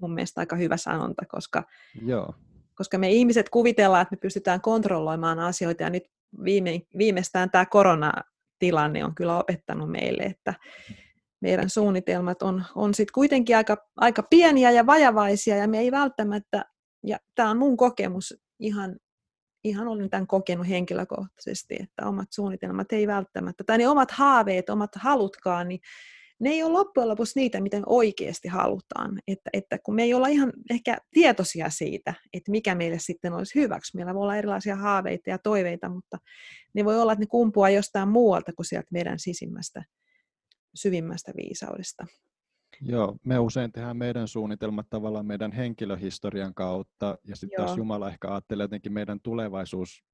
mun 0.00 0.14
mielestä 0.14 0.40
aika 0.40 0.56
hyvä 0.56 0.76
sanonta, 0.76 1.24
koska 1.28 1.64
Joo. 2.06 2.34
koska 2.74 2.98
me 2.98 3.10
ihmiset 3.10 3.48
kuvitellaan, 3.48 4.02
että 4.02 4.14
me 4.14 4.18
pystytään 4.18 4.60
kontrolloimaan 4.60 5.38
asioita, 5.38 5.82
ja 5.82 5.90
nyt 5.90 6.04
viime, 6.44 6.80
viimeistään 6.98 7.50
tämä 7.50 7.66
koronatilanne 7.66 9.04
on 9.04 9.14
kyllä 9.14 9.38
opettanut 9.38 9.90
meille, 9.90 10.22
että 10.22 10.54
meidän 11.40 11.70
suunnitelmat 11.70 12.42
on, 12.42 12.64
on 12.74 12.94
sitten 12.94 13.12
kuitenkin 13.14 13.56
aika, 13.56 13.76
aika 13.96 14.22
pieniä 14.22 14.70
ja 14.70 14.86
vajavaisia, 14.86 15.56
ja 15.56 15.68
me 15.68 15.78
ei 15.78 15.90
välttämättä, 15.90 16.64
ja 17.06 17.18
tämä 17.34 17.50
on 17.50 17.58
mun 17.58 17.76
kokemus 17.76 18.34
ihan, 18.58 18.96
ihan 19.64 19.88
olen 19.88 20.10
tämän 20.10 20.26
kokenut 20.26 20.68
henkilökohtaisesti, 20.68 21.76
että 21.80 22.06
omat 22.06 22.28
suunnitelmat 22.30 22.92
ei 22.92 23.06
välttämättä, 23.06 23.64
tai 23.64 23.78
ne 23.78 23.88
omat 23.88 24.10
haaveet, 24.10 24.70
omat 24.70 24.90
halutkaan, 24.94 25.68
niin 25.68 25.80
ne 26.40 26.50
ei 26.50 26.62
ole 26.62 26.72
loppujen 26.72 27.08
lopuksi 27.08 27.40
niitä, 27.40 27.60
miten 27.60 27.82
oikeasti 27.86 28.48
halutaan. 28.48 29.20
Että, 29.28 29.50
että 29.52 29.78
kun 29.78 29.94
me 29.94 30.02
ei 30.02 30.14
olla 30.14 30.28
ihan 30.28 30.52
ehkä 30.70 30.98
tietoisia 31.10 31.70
siitä, 31.70 32.14
että 32.32 32.50
mikä 32.50 32.74
meille 32.74 32.98
sitten 32.98 33.32
olisi 33.32 33.60
hyväksi. 33.60 33.96
Meillä 33.96 34.14
voi 34.14 34.22
olla 34.22 34.36
erilaisia 34.36 34.76
haaveita 34.76 35.30
ja 35.30 35.38
toiveita, 35.38 35.88
mutta 35.88 36.18
ne 36.74 36.84
voi 36.84 37.00
olla, 37.00 37.12
että 37.12 37.22
ne 37.22 37.26
kumpuaa 37.26 37.70
jostain 37.70 38.08
muualta 38.08 38.52
kuin 38.52 38.66
sieltä 38.66 38.88
meidän 38.90 39.18
sisimmästä, 39.18 39.84
syvimmästä 40.74 41.32
viisaudesta. 41.36 42.06
Joo, 42.80 43.16
me 43.24 43.38
usein 43.38 43.72
tehdään 43.72 43.96
meidän 43.96 44.28
suunnitelmat 44.28 44.86
tavallaan 44.90 45.26
meidän 45.26 45.52
henkilöhistorian 45.52 46.54
kautta, 46.54 47.18
ja 47.28 47.36
sitten 47.36 47.56
taas 47.56 47.76
Jumala 47.76 48.08
ehkä 48.08 48.28
ajattelee 48.28 48.64
jotenkin 48.64 48.92
meidän 48.92 49.20
tulevaisuus 49.22 50.04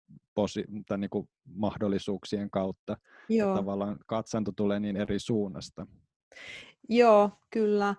tai 0.89 0.99
niin 0.99 1.11
kuin 1.11 1.29
mahdollisuuksien 1.55 2.51
kautta. 2.51 2.97
Joo. 3.29 3.55
tavallaan 3.57 3.99
katsanto 4.07 4.53
tulee 4.57 4.81
niin 4.81 4.97
eri 4.97 5.19
suunnasta. 5.19 5.87
Joo, 6.89 7.31
kyllä. 7.51 7.95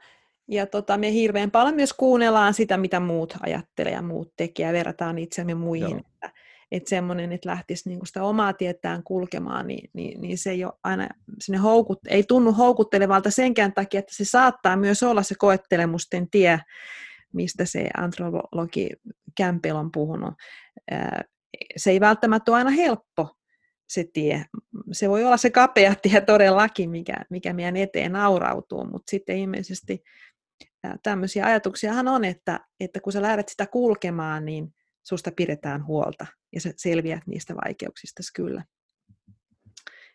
Ja 0.48 0.66
tota, 0.66 0.98
me 0.98 1.14
hirveän 1.14 1.52
paljon 1.52 1.76
myös 1.76 1.94
kuunnellaan 1.94 2.54
sitä, 2.54 2.78
mitä 2.78 3.00
muut 3.00 3.38
ajattelee 3.42 3.92
ja 3.92 4.02
muut 4.02 4.34
tekee, 4.38 4.68
ja 4.68 4.74
verrataan 4.74 5.18
itsemme 5.18 5.54
muihin. 5.54 5.90
Joo. 5.90 6.00
Että, 6.00 6.32
että 6.72 6.90
semmoinen, 6.90 7.32
että 7.32 7.50
lähtisi 7.50 7.90
niinku 7.90 8.06
sitä 8.06 8.24
omaa 8.24 8.54
tietään 8.54 9.04
kulkemaan, 9.04 9.68
niin, 9.68 9.90
niin, 9.94 10.22
niin 10.22 10.38
se 10.38 10.52
ei 10.52 10.62
aina 10.84 11.08
sinne 11.40 11.58
houkut, 11.58 12.00
ei 12.08 12.24
tunnu 12.24 12.54
houkuttelevalta 12.54 13.32
senkään 13.32 13.74
takia, 13.74 14.00
että 14.00 14.16
se 14.16 14.26
saattaa 14.26 14.78
myös 14.78 15.04
olla 15.04 15.24
se 15.24 15.36
koettelemusten 15.38 16.30
tie, 16.30 16.60
mistä 17.34 17.66
se 17.66 17.90
antropologi 17.98 18.90
Kämpel 19.38 19.76
on 19.76 19.92
puhunut. 19.92 20.34
Se 21.78 21.92
ei 21.92 22.00
välttämättä 22.00 22.52
ole 22.52 22.58
aina 22.58 22.70
helppo, 22.70 23.36
se 23.90 24.06
tie. 24.14 24.46
Se 24.92 25.10
voi 25.10 25.24
olla 25.24 25.38
se 25.38 25.50
kapea 25.50 25.96
tie 25.96 26.22
todellakin, 26.22 26.90
mikä, 26.90 27.16
mikä 27.30 27.54
meidän 27.54 27.78
eteen 27.78 28.12
naurautuu, 28.12 28.86
mutta 28.86 29.12
sitten 29.12 29.38
ilmeisesti 29.38 30.04
tämmöisiä 31.04 31.46
ajatuksiahan 31.46 32.08
on, 32.08 32.26
että, 32.26 32.60
että 32.80 33.00
kun 33.00 33.14
sä 33.14 33.22
lähdet 33.22 33.50
sitä 33.50 33.68
kulkemaan, 33.68 34.46
niin 34.46 34.74
susta 35.04 35.32
pidetään 35.36 35.86
huolta 35.86 36.26
ja 36.54 36.62
sä 36.62 36.74
selviät 36.76 37.28
niistä 37.28 37.56
vaikeuksista 37.56 38.24
kyllä. 38.36 38.66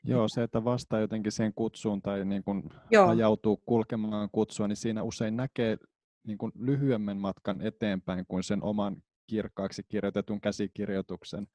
Joo, 0.04 0.28
se, 0.28 0.42
että 0.42 0.64
vastaa 0.64 1.00
jotenkin 1.00 1.32
sen 1.32 1.52
kutsuun 1.54 2.02
tai 2.02 2.24
niin 2.24 2.44
kuin 2.44 2.62
ajautuu 3.08 3.56
kulkemaan 3.56 4.28
kutsua, 4.32 4.68
niin 4.68 4.76
siinä 4.76 5.02
usein 5.02 5.36
näkee 5.36 5.76
niin 6.26 6.38
kuin 6.38 6.52
lyhyemmän 6.54 7.16
matkan 7.16 7.60
eteenpäin 7.60 8.24
kuin 8.28 8.42
sen 8.42 8.62
oman 8.62 9.02
kirkkaaksi 9.26 9.82
kirjoitetun 9.88 10.40
käsikirjoituksen 10.40 11.46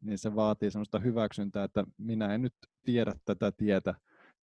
niin 0.00 0.18
se 0.18 0.34
vaatii 0.34 0.70
sellaista 0.70 0.98
hyväksyntää, 0.98 1.64
että 1.64 1.84
minä 1.98 2.34
en 2.34 2.42
nyt 2.42 2.54
tiedä 2.84 3.12
tätä 3.24 3.52
tietä 3.52 3.94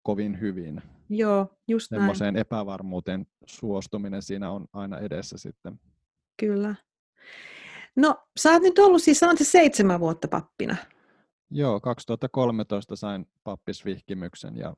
kovin 0.03 0.39
hyvin. 0.39 0.81
Joo, 1.09 1.57
just 1.67 1.89
Semmoiseen 1.89 2.33
näin. 2.33 2.41
epävarmuuteen 2.41 3.27
suostuminen 3.45 4.21
siinä 4.21 4.51
on 4.51 4.65
aina 4.73 4.99
edessä 4.99 5.37
sitten. 5.37 5.79
Kyllä. 6.39 6.75
No, 7.95 8.15
sä 8.37 8.51
oot 8.51 8.63
nyt 8.63 8.79
ollut 8.79 9.03
siis, 9.03 9.19
sanot 9.19 9.37
seitsemän 9.41 9.99
vuotta 9.99 10.27
pappina. 10.27 10.75
Joo, 11.51 11.79
2013 11.79 12.95
sain 12.95 13.27
pappisvihkimyksen 13.43 14.57
ja 14.57 14.75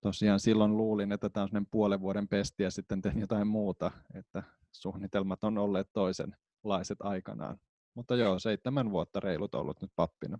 tosiaan 0.00 0.40
silloin 0.40 0.76
luulin, 0.76 1.12
että 1.12 1.30
tämä 1.30 1.46
on 1.54 1.66
puolen 1.70 2.00
vuoden 2.00 2.28
pesti 2.28 2.62
ja 2.62 2.70
sitten 2.70 3.02
tein 3.02 3.20
jotain 3.20 3.46
muuta, 3.46 3.90
että 4.14 4.42
suunnitelmat 4.72 5.44
on 5.44 5.58
olleet 5.58 5.88
toisenlaiset 5.92 6.98
aikanaan. 7.00 7.56
Mutta 7.94 8.16
joo, 8.16 8.38
seitsemän 8.38 8.90
vuotta 8.90 9.20
reilut 9.20 9.54
ollut 9.54 9.82
nyt 9.82 9.90
pappina. 9.96 10.38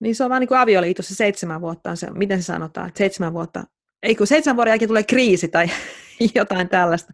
Niin 0.00 0.14
se 0.14 0.24
on 0.24 0.30
vaan 0.30 0.40
niin 0.40 0.48
kuin 0.48 0.58
avioliitossa 0.58 1.14
seitsemän 1.14 1.60
vuotta 1.60 1.90
on 1.90 1.96
se, 1.96 2.10
miten 2.10 2.42
se 2.42 2.46
sanotaan, 2.46 2.88
että 2.88 2.98
seitsemän 2.98 3.32
vuotta, 3.32 3.64
ei 4.02 4.14
kun 4.14 4.26
seitsemän 4.26 4.56
vuoden 4.56 4.70
jälkeen 4.70 4.88
tulee 4.88 5.02
kriisi 5.02 5.48
tai 5.48 5.66
jotain 6.34 6.68
tällaista. 6.68 7.12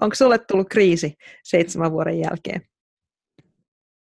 Onko 0.00 0.14
sulle 0.14 0.38
tullut 0.38 0.68
kriisi 0.68 1.14
seitsemän 1.44 1.92
vuoden 1.92 2.18
jälkeen? 2.18 2.62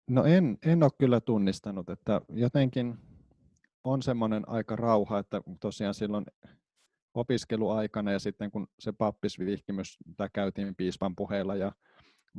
No 0.09 0.23
en, 0.25 0.57
en 0.65 0.83
ole 0.83 0.91
kyllä 0.97 1.21
tunnistanut, 1.21 1.89
että 1.89 2.21
jotenkin 2.29 2.97
on 3.83 4.01
semmoinen 4.01 4.49
aika 4.49 4.75
rauha, 4.75 5.19
että 5.19 5.41
tosiaan 5.59 5.93
silloin 5.93 6.25
opiskeluaikana 7.13 8.11
ja 8.11 8.19
sitten 8.19 8.51
kun 8.51 8.67
se 8.79 8.91
pappisvihkimys, 8.91 9.97
tämä 10.17 10.29
käytiin 10.33 10.75
piispan 10.75 11.15
puheella 11.15 11.55
ja 11.55 11.71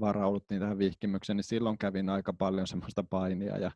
varauduttiin 0.01 0.61
tähän 0.61 0.79
vihkimykseen, 0.79 1.37
niin 1.37 1.45
silloin 1.45 1.79
kävin 1.79 2.09
aika 2.09 2.33
paljon 2.33 2.67
semmoista 2.67 3.05
painia 3.11 3.59
ja 3.59 3.71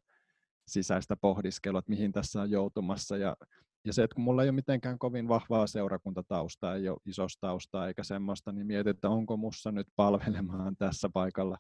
sisäistä 0.67 1.17
pohdiskelua, 1.17 1.79
että 1.79 1.91
mihin 1.91 2.13
tässä 2.13 2.43
on 2.43 2.51
joutumassa. 2.51 3.17
Ja, 3.17 3.37
ja 3.85 3.93
se, 3.93 4.03
että 4.03 4.15
kun 4.15 4.25
mulla 4.25 4.43
ei 4.43 4.49
ole 4.49 4.55
mitenkään 4.55 4.99
kovin 4.99 5.29
vahvaa 5.29 5.67
seurakuntataustaa, 5.67 6.75
ei 6.75 6.89
ole 6.89 6.99
isosta 7.07 7.47
taustaa 7.47 7.89
eikä 7.89 8.03
semmoista, 8.03 8.53
niin 8.53 8.67
mietin, 8.67 8.91
että 8.91 9.09
onko 9.09 9.37
mussa 9.37 9.73
nyt 9.73 9.87
palvelemaan 9.97 10.77
tässä 10.77 11.09
paikalla. 11.13 11.59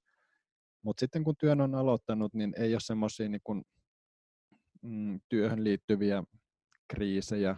Mutta 0.84 1.00
sitten 1.00 1.24
kun 1.24 1.36
työn 1.36 1.60
on 1.60 1.74
aloittanut, 1.74 2.34
niin 2.34 2.54
ei 2.56 2.74
ole 2.74 2.80
semmoisia 2.80 3.28
niin 3.28 3.64
mm, 4.82 5.20
työhön 5.28 5.64
liittyviä 5.64 6.22
kriisejä 6.88 7.56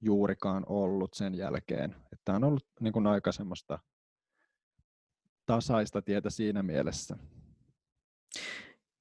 juurikaan 0.00 0.64
ollut 0.68 1.14
sen 1.14 1.34
jälkeen. 1.34 1.96
Tämä 2.24 2.36
on 2.36 2.44
ollut 2.44 2.66
niin 2.80 2.92
kuin 2.92 3.06
aika 3.06 3.32
semmoista 3.32 3.78
tasaista 5.46 6.02
tietä 6.02 6.30
siinä 6.30 6.62
mielessä. 6.62 7.16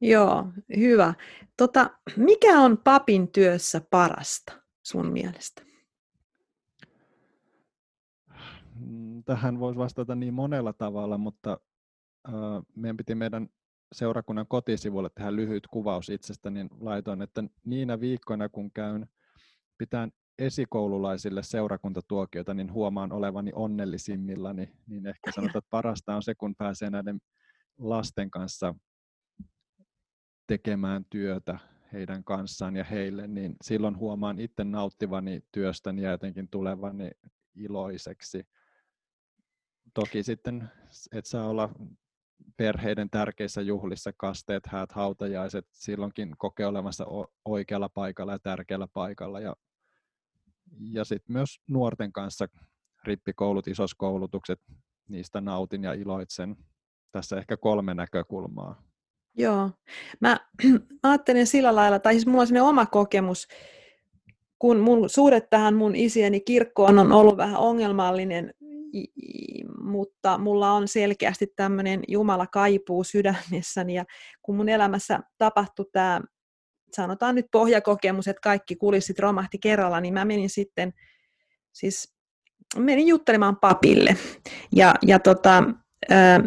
Joo, 0.01 0.45
hyvä. 0.77 1.13
Tota, 1.57 1.89
mikä 2.17 2.61
on 2.61 2.77
papin 2.77 3.31
työssä 3.31 3.81
parasta 3.89 4.61
sun 4.85 5.11
mielestä? 5.11 5.61
Mm, 8.75 9.23
tähän 9.23 9.59
voisi 9.59 9.77
vastata 9.77 10.15
niin 10.15 10.33
monella 10.33 10.73
tavalla, 10.73 11.17
mutta 11.17 11.59
meidän 12.75 12.97
piti 12.97 13.15
meidän 13.15 13.49
seurakunnan 13.95 14.47
kotisivuille 14.47 15.09
tehdä 15.15 15.35
lyhyt 15.35 15.67
kuvaus 15.67 16.09
itsestä, 16.09 16.49
niin 16.49 16.69
laitoin, 16.79 17.21
että 17.21 17.43
niinä 17.65 17.99
viikkoina 17.99 18.49
kun 18.49 18.71
käyn 18.71 19.07
pitään 19.77 20.11
esikoululaisille 20.39 21.43
seurakuntatuokioita, 21.43 22.53
niin 22.53 22.73
huomaan 22.73 23.11
olevani 23.11 23.51
onnellisimmillani, 23.55 24.71
niin 24.87 25.07
ehkä 25.07 25.31
sanotaan, 25.31 25.57
että 25.57 25.69
parasta 25.69 26.15
on 26.15 26.23
se, 26.23 26.35
kun 26.35 26.55
pääsee 26.55 26.89
näiden 26.89 27.21
lasten 27.77 28.31
kanssa 28.31 28.75
tekemään 30.47 31.05
työtä 31.09 31.59
heidän 31.93 32.23
kanssaan 32.23 32.75
ja 32.75 32.83
heille, 32.83 33.27
niin 33.27 33.55
silloin 33.61 33.97
huomaan 33.97 34.39
itse 34.39 34.63
nauttivani 34.63 35.41
työstäni 35.51 36.01
ja 36.01 36.11
jotenkin 36.11 36.47
tulevani 36.49 37.11
iloiseksi. 37.55 38.47
Toki 39.93 40.23
sitten, 40.23 40.69
et 41.11 41.25
saa 41.25 41.47
olla 41.47 41.69
perheiden 42.57 43.09
tärkeissä 43.09 43.61
juhlissa, 43.61 44.11
kasteet, 44.17 44.67
häät, 44.67 44.91
hautajaiset, 44.91 45.65
silloinkin 45.71 46.35
kokee 46.37 46.65
olemassa 46.65 47.05
oikealla 47.45 47.89
paikalla 47.89 48.31
ja 48.31 48.39
tärkeällä 48.39 48.87
paikalla 48.93 49.39
ja 49.39 49.55
ja 50.79 51.05
sitten 51.05 51.33
myös 51.33 51.59
nuorten 51.67 52.11
kanssa 52.11 52.47
rippikoulut, 53.03 53.67
isoskoulutukset, 53.67 54.59
niistä 55.09 55.41
nautin 55.41 55.83
ja 55.83 55.93
iloitsen. 55.93 56.55
Tässä 57.11 57.37
ehkä 57.37 57.57
kolme 57.57 57.93
näkökulmaa. 57.93 58.83
Joo. 59.37 59.71
Mä, 60.19 60.29
mä 60.29 60.39
ajattelen 61.09 61.47
sillä 61.47 61.75
lailla, 61.75 61.99
tai 61.99 62.13
siis 62.13 62.25
mulla 62.25 62.41
on 62.41 62.47
sellainen 62.47 62.69
oma 62.69 62.85
kokemus, 62.85 63.47
kun 64.59 64.79
mun 64.79 65.09
suhde 65.09 65.41
tähän 65.41 65.75
mun 65.75 65.95
isieni 65.95 66.39
kirkkoon 66.39 66.99
on 66.99 67.11
ollut 67.11 67.37
vähän 67.37 67.57
ongelmallinen, 67.57 68.53
mutta 69.83 70.37
mulla 70.37 70.71
on 70.71 70.87
selkeästi 70.87 71.47
tämmöinen 71.55 71.99
Jumala 72.07 72.47
kaipuu 72.47 73.03
sydämessäni, 73.03 73.93
ja 73.93 74.05
kun 74.41 74.55
mun 74.55 74.69
elämässä 74.69 75.19
tapahtui 75.37 75.85
tämä 75.91 76.21
sanotaan 76.95 77.35
nyt 77.35 77.45
pohjakokemus, 77.51 78.27
että 78.27 78.41
kaikki 78.41 78.75
kulissit 78.75 79.19
romahti 79.19 79.57
kerralla, 79.59 80.01
niin 80.01 80.13
mä 80.13 80.25
menin 80.25 80.49
sitten, 80.49 80.93
siis 81.71 82.15
menin 82.77 83.07
juttelemaan 83.07 83.57
papille. 83.57 84.17
Ja, 84.75 84.95
ja 85.07 85.19
tota, 85.19 85.63
ää, 86.09 86.39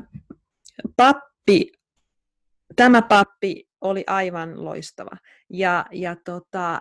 pappi, 0.97 1.73
tämä 2.77 3.03
pappi 3.03 3.69
oli 3.81 4.05
aivan 4.07 4.65
loistava. 4.65 5.17
Ja, 5.51 5.87
ja 5.93 6.17
tota, 6.25 6.81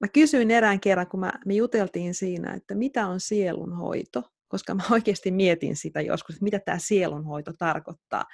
mä 0.00 0.08
kysyin 0.12 0.50
erään 0.50 0.80
kerran, 0.80 1.06
kun 1.06 1.20
mä, 1.20 1.32
me 1.46 1.54
juteltiin 1.54 2.14
siinä, 2.14 2.54
että 2.54 2.74
mitä 2.74 3.06
on 3.06 3.20
sielunhoito, 3.20 4.22
koska 4.48 4.74
mä 4.74 4.82
oikeasti 4.90 5.30
mietin 5.30 5.76
sitä 5.76 6.00
joskus, 6.00 6.34
että 6.34 6.44
mitä 6.44 6.58
tämä 6.58 6.78
sielunhoito 6.78 7.52
tarkoittaa 7.58 8.24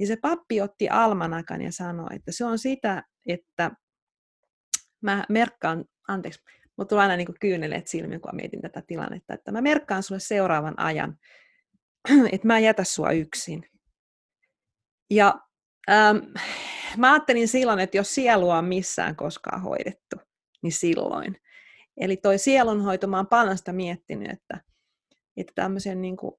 niin 0.00 0.06
se 0.06 0.16
pappi 0.16 0.60
otti 0.60 0.88
almanakan 0.88 1.62
ja 1.62 1.72
sanoi, 1.72 2.16
että 2.16 2.32
se 2.32 2.44
on 2.44 2.58
sitä, 2.58 3.04
että 3.26 3.70
mä 5.02 5.24
merkkaan, 5.28 5.84
anteeksi, 6.08 6.40
mutta 6.76 6.88
tulee 6.88 7.02
aina 7.02 7.16
niin 7.16 7.38
kyyneleet 7.40 7.88
silmiin, 7.88 8.20
kun 8.20 8.36
mietin 8.36 8.60
tätä 8.60 8.82
tilannetta, 8.86 9.34
että 9.34 9.52
mä 9.52 9.60
merkkaan 9.60 10.02
sulle 10.02 10.20
seuraavan 10.20 10.78
ajan, 10.78 11.18
että 12.32 12.46
mä 12.46 12.58
en 12.58 12.64
jätä 12.64 12.84
sua 12.84 13.10
yksin. 13.10 13.70
Ja 15.10 15.34
ähm, 15.90 16.16
mä 16.96 17.12
ajattelin 17.12 17.48
silloin, 17.48 17.80
että 17.80 17.96
jos 17.96 18.14
sielua 18.14 18.58
on 18.58 18.64
missään 18.64 19.16
koskaan 19.16 19.62
hoidettu, 19.62 20.16
niin 20.62 20.72
silloin. 20.72 21.36
Eli 21.96 22.16
toi 22.16 22.38
sielunhoito, 22.38 23.06
mä 23.06 23.16
oon 23.16 23.26
paljon 23.26 23.58
sitä 23.58 23.72
miettinyt, 23.72 24.30
että, 24.30 24.60
että 25.36 25.52
tämmöisen 25.54 26.00
niin 26.00 26.16
kuin 26.16 26.34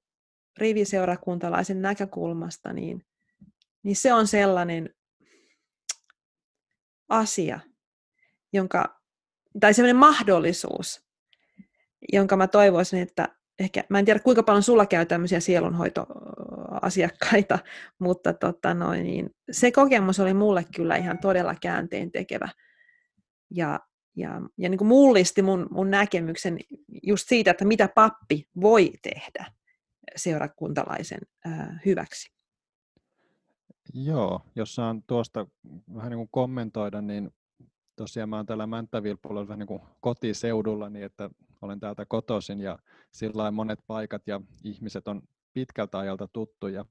riviseurakuntalaisen 0.58 1.82
näkökulmasta, 1.82 2.74
niin, 2.74 3.06
niin 3.84 3.96
se 3.96 4.14
on 4.14 4.28
sellainen 4.28 4.90
asia, 7.10 7.60
jonka, 8.54 9.02
tai 9.60 9.74
sellainen 9.74 9.96
mahdollisuus, 9.96 11.06
jonka 12.14 12.38
mä 12.38 12.48
toivoisin, 12.48 13.02
että 13.02 13.30
ehkä, 13.60 13.84
mä 13.90 14.00
en 14.00 14.06
tiedä 14.06 14.20
kuinka 14.20 14.44
paljon 14.44 14.64
sulla 14.64 14.86
käy 14.86 15.06
tämmöisiä 15.06 15.40
sielunhoitoasiakkaita, 15.40 17.60
mutta 18.00 18.34
tota 18.34 18.74
noin, 18.74 19.04
niin 19.04 19.36
se 19.52 19.72
kokemus 19.72 20.20
oli 20.20 20.34
mulle 20.34 20.66
kyllä 20.76 20.96
ihan 20.96 21.18
todella 21.18 21.56
käänteen 21.62 22.12
tekevä. 22.12 22.50
Ja, 23.56 23.80
ja, 24.16 24.42
ja 24.58 24.70
niin 24.70 24.78
kuin 24.78 24.88
mullisti 24.88 25.42
mun, 25.42 25.68
mun 25.72 25.92
näkemyksen 25.92 26.60
just 27.04 27.30
siitä, 27.30 27.52
että 27.52 27.66
mitä 27.66 27.88
pappi 27.96 28.48
voi 28.62 28.92
tehdä 29.02 29.46
seurakuntalaisen 30.16 31.20
ää, 31.46 31.80
hyväksi. 31.86 32.32
Joo, 33.94 34.42
jos 34.56 34.76
saan 34.76 35.04
tuosta 35.08 35.48
vähän 35.96 36.10
niin 36.10 36.18
kuin 36.18 36.30
kommentoida, 36.32 37.02
niin 37.02 37.32
tosiaan 37.96 38.30
mä 38.30 38.36
oon 38.36 38.46
täällä 38.46 38.68
Mänttävilpulla 38.68 39.48
vähän 39.48 39.60
niin 39.60 39.68
kuin 39.68 39.82
kotiseudulla, 40.00 40.90
niin 40.90 41.06
että 41.06 41.30
olen 41.62 41.80
täältä 41.80 42.06
kotoisin 42.06 42.60
ja 42.60 42.80
sillä 43.12 43.52
monet 43.52 43.80
paikat 43.88 44.22
ja 44.28 44.42
ihmiset 44.64 45.08
on 45.08 45.22
pitkältä 45.54 46.00
ajalta 46.00 46.28
tuttuja. 46.28 46.86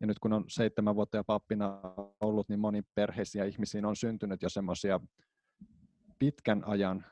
Ja 0.00 0.06
nyt 0.06 0.18
kun 0.18 0.32
on 0.32 0.44
seitsemän 0.48 0.94
vuotta 0.94 1.16
ja 1.16 1.24
pappina 1.24 1.80
ollut, 2.20 2.48
niin 2.48 2.60
moni 2.60 2.82
perheisiä 2.94 3.44
ihmisiin 3.44 3.84
on 3.84 3.96
syntynyt 3.96 4.42
jo 4.42 4.48
semmoisia 4.48 5.00
pitkän 6.18 6.64
ajan 6.66 7.06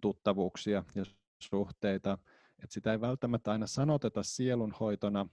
tuttavuuksia 0.00 0.84
ja 0.94 1.04
suhteita, 1.42 2.18
että 2.62 2.74
sitä 2.74 2.92
ei 2.92 3.00
välttämättä 3.00 3.52
aina 3.52 3.66
sanoteta 3.66 4.22
sielunhoitona, 4.22 5.28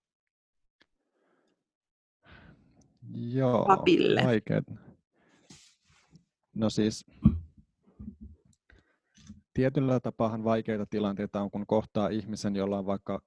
Joo, 3.15 3.65
papille? 3.65 4.21
Vaikeat. 4.25 4.65
No 6.55 6.71
siis 6.71 7.07
tietyllä 9.55 10.01
tapaa 10.01 10.45
vaikeita 10.45 10.87
tilanteita 10.87 11.41
on, 11.41 11.51
kun 11.51 11.67
kohtaa 11.67 12.09
ihmisen, 12.09 12.57
jolla 12.57 12.79
on 12.79 12.87
vaikka 12.87 13.23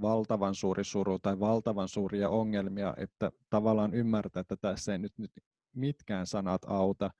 valtavan 0.00 0.54
suuri 0.54 0.84
suru 0.84 1.18
tai 1.18 1.40
valtavan 1.40 1.88
suuria 1.88 2.28
ongelmia, 2.28 2.94
että 2.96 3.32
tavallaan 3.50 3.94
ymmärtää, 3.94 4.40
että 4.40 4.56
tässä 4.56 4.92
ei 4.92 4.98
nyt, 4.98 5.12
nyt 5.18 5.32
mitkään 5.74 6.26
sanat 6.26 6.62
auta. 6.66 7.10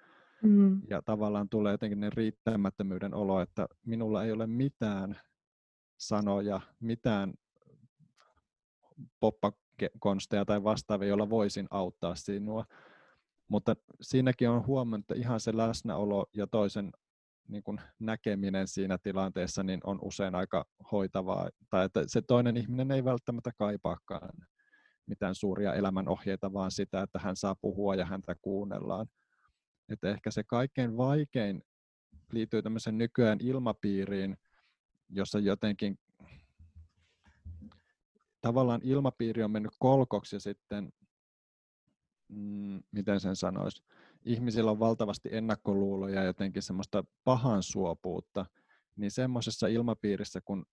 Mm. 0.42 0.82
Ja 0.90 1.02
tavallaan 1.02 1.48
tulee 1.48 1.72
jotenkin 1.72 2.00
ne 2.00 2.10
riittämättömyyden 2.10 3.14
olo, 3.14 3.40
että 3.40 3.68
minulla 3.86 4.24
ei 4.24 4.32
ole 4.32 4.46
mitään 4.46 5.20
sanoja, 5.96 6.60
mitään 6.80 7.34
poppa 9.20 9.52
konsteja 9.98 10.44
tai 10.44 10.64
vastaavia, 10.64 11.08
joilla 11.08 11.30
voisin 11.30 11.66
auttaa 11.70 12.14
sinua. 12.14 12.64
Mutta 13.48 13.76
siinäkin 14.00 14.50
on 14.50 14.66
huomannut, 14.66 15.10
että 15.10 15.20
ihan 15.20 15.40
se 15.40 15.56
läsnäolo 15.56 16.26
ja 16.36 16.46
toisen 16.46 16.92
niin 17.48 17.62
kuin 17.62 17.80
näkeminen 17.98 18.68
siinä 18.68 18.98
tilanteessa 18.98 19.62
niin 19.62 19.80
on 19.84 19.98
usein 20.02 20.34
aika 20.34 20.64
hoitavaa. 20.92 21.48
Tai 21.70 21.84
että 21.84 22.02
se 22.06 22.22
toinen 22.22 22.56
ihminen 22.56 22.90
ei 22.90 23.04
välttämättä 23.04 23.50
kaipaakaan 23.58 24.30
mitään 25.06 25.34
suuria 25.34 25.74
elämänohjeita, 25.74 26.52
vaan 26.52 26.70
sitä, 26.70 27.02
että 27.02 27.18
hän 27.18 27.36
saa 27.36 27.54
puhua 27.54 27.94
ja 27.94 28.04
häntä 28.04 28.34
kuunnellaan. 28.42 29.06
Että 29.88 30.10
ehkä 30.10 30.30
se 30.30 30.44
kaikkein 30.44 30.96
vaikein 30.96 31.62
liittyy 32.32 32.62
tämmöisen 32.62 32.98
nykyään 32.98 33.38
ilmapiiriin, 33.40 34.36
jossa 35.08 35.38
jotenkin 35.38 35.98
tavallaan 38.44 38.80
ilmapiiri 38.84 39.42
on 39.42 39.50
mennyt 39.50 39.72
kolkoksi 39.78 40.36
ja 40.36 40.40
sitten, 40.40 40.92
mm, 42.28 42.82
miten 42.92 43.20
sen 43.20 43.36
sanoisi, 43.36 43.82
ihmisillä 44.24 44.70
on 44.70 44.78
valtavasti 44.78 45.28
ennakkoluuloja 45.32 46.14
ja 46.14 46.24
jotenkin 46.24 46.62
semmoista 46.62 47.04
pahan 47.24 47.62
suopuutta, 47.62 48.46
niin 48.96 49.10
semmoisessa 49.10 49.66
ilmapiirissä, 49.66 50.40
kun 50.44 50.66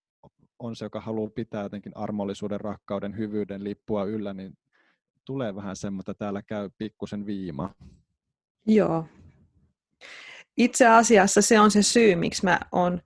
on 0.60 0.76
se, 0.76 0.86
joka 0.86 1.02
haluaa 1.02 1.30
pitää 1.36 1.64
jotenkin 1.64 1.98
armollisuuden, 1.98 2.62
rakkauden, 2.62 3.18
hyvyyden 3.18 3.64
lippua 3.64 4.04
yllä, 4.04 4.34
niin 4.34 4.54
tulee 5.26 5.56
vähän 5.56 5.76
semmoista, 5.76 6.14
täällä 6.14 6.42
käy 6.42 6.70
pikkusen 6.78 7.26
viima. 7.26 7.76
Joo. 8.68 9.06
Itse 10.58 10.88
asiassa 10.88 11.42
se 11.42 11.60
on 11.60 11.72
se 11.72 11.84
syy, 11.84 12.16
miksi 12.16 12.44
mä 12.44 12.60
oon 12.72 13.02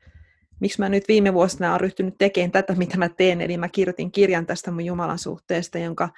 miksi 0.60 0.80
mä 0.80 0.90
nyt 0.90 1.04
viime 1.08 1.34
vuosina 1.34 1.70
olen 1.70 1.82
ryhtynyt 1.82 2.16
tekemään 2.18 2.52
tätä, 2.52 2.76
mitä 2.76 2.98
mä 2.98 3.10
teen. 3.10 3.42
Eli 3.42 3.58
mä 3.58 3.70
kirjoitin 3.70 4.12
kirjan 4.12 4.46
tästä 4.46 4.72
mun 4.72 4.86
Jumalan 4.86 5.20
suhteesta, 5.20 5.80
jonka 5.80 6.10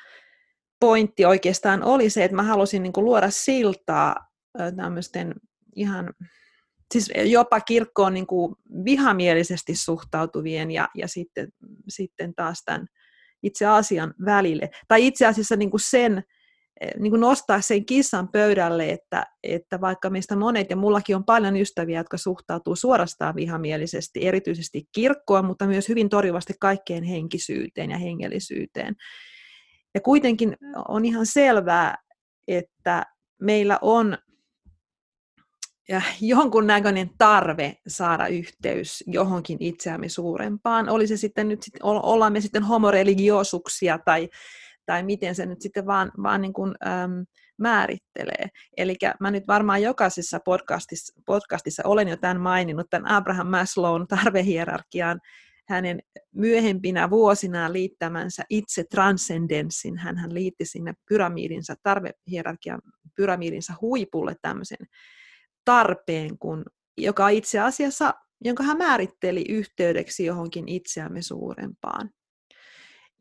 pointti 0.80 1.26
oikeastaan 1.26 1.84
oli 1.84 2.10
se, 2.10 2.24
että 2.24 2.36
mä 2.36 2.44
halusin 2.44 2.84
niin 2.84 2.94
kuin 2.94 3.06
luoda 3.06 3.30
siltaa 3.30 4.16
tämmöisten 4.76 5.36
ihan, 5.76 6.14
siis 6.94 7.12
jopa 7.26 7.62
kirkkoon 7.62 8.14
niin 8.14 8.28
kuin 8.28 8.56
vihamielisesti 8.86 9.76
suhtautuvien 9.76 10.72
ja, 10.72 10.90
ja 10.96 11.08
sitten, 11.08 11.48
sitten 11.90 12.36
taas 12.36 12.64
tämän 12.66 12.88
itse 13.44 13.66
asian 13.66 14.14
välille. 14.26 14.70
Tai 14.88 15.08
itse 15.08 15.26
asiassa 15.26 15.56
niin 15.56 15.72
kuin 15.72 15.82
sen, 15.82 16.24
niin 17.00 17.12
kuin 17.12 17.20
nostaa 17.20 17.62
sen 17.62 17.86
kissan 17.86 18.28
pöydälle, 18.28 18.90
että, 18.90 19.26
että 19.44 19.82
vaikka 19.82 20.10
meistä 20.10 20.36
monet, 20.36 20.70
ja 20.70 20.76
mullakin 20.76 21.16
on 21.16 21.24
paljon 21.24 21.58
ystäviä, 21.58 22.00
jotka 22.00 22.18
suhtautuu 22.18 22.76
suorastaan 22.76 23.36
vihamielisesti, 23.36 24.28
erityisesti 24.28 24.84
kirkkoon, 24.92 25.46
mutta 25.46 25.68
myös 25.68 25.90
hyvin 25.90 26.10
torjuvasti 26.10 26.54
kaikkeen 26.60 27.04
henkisyyteen 27.04 27.92
ja 27.92 27.98
hengellisyyteen. 27.98 28.96
Ja 29.96 30.02
kuitenkin 30.02 30.58
on 30.88 31.06
ihan 31.06 31.26
selvää, 31.26 31.98
että 32.48 33.06
meillä 33.42 33.80
on 33.82 34.18
ja 35.90 36.02
jonkunnäköinen 36.22 37.10
tarve 37.18 37.76
saada 37.88 38.28
yhteys 38.28 39.04
johonkin 39.08 39.58
itseämme 39.60 40.10
suurempaan. 40.10 40.90
Oli 40.90 41.08
se 41.08 41.18
sitten 41.18 41.48
nyt, 41.48 41.60
ollaan 41.84 42.34
me 42.34 42.42
sitten 42.42 42.64
homoreligioosuksia 42.64 44.00
tai, 44.06 44.30
tai 44.88 45.04
miten 45.04 45.36
se 45.36 45.46
nyt 45.46 45.62
sitten 45.62 45.86
vaan, 45.86 46.12
vaan 46.24 46.42
niin 46.42 46.54
kuin, 46.54 46.74
äm, 46.88 47.26
määrittelee. 47.58 48.48
Eli 48.78 48.96
mä 49.20 49.32
nyt 49.32 49.48
varmaan 49.48 49.82
jokaisessa 49.82 50.40
podcastissa, 50.46 51.22
podcastissa 51.26 51.84
olen 51.86 52.08
jo 52.08 52.18
tämän 52.18 52.42
maininnut, 52.42 52.88
tämän 52.90 53.12
Abraham 53.12 53.48
Maslown 53.48 54.08
tarvehierarkiaan, 54.08 55.20
hänen 55.68 56.00
myöhempinä 56.36 57.10
vuosinaan 57.10 57.74
liittämänsä 57.74 58.44
itse 58.50 58.84
transcendenssin. 58.92 59.98
Hän, 59.98 60.34
liitti 60.34 60.66
sinne 60.66 60.94
pyramidinsa, 61.10 61.76
tarvehierarkian 61.84 62.82
pyramidinsa 63.16 63.74
huipulle 63.82 64.36
tämmöisen 64.42 64.88
tarpeen, 65.66 66.38
kun, 66.38 66.66
joka 66.98 67.30
itse 67.30 67.60
asiassa, 67.60 68.14
jonka 68.42 68.64
hän 68.64 68.78
määritteli 68.78 69.46
yhteydeksi 69.50 70.26
johonkin 70.26 70.68
itseämme 70.68 71.22
suurempaan. 71.22 72.10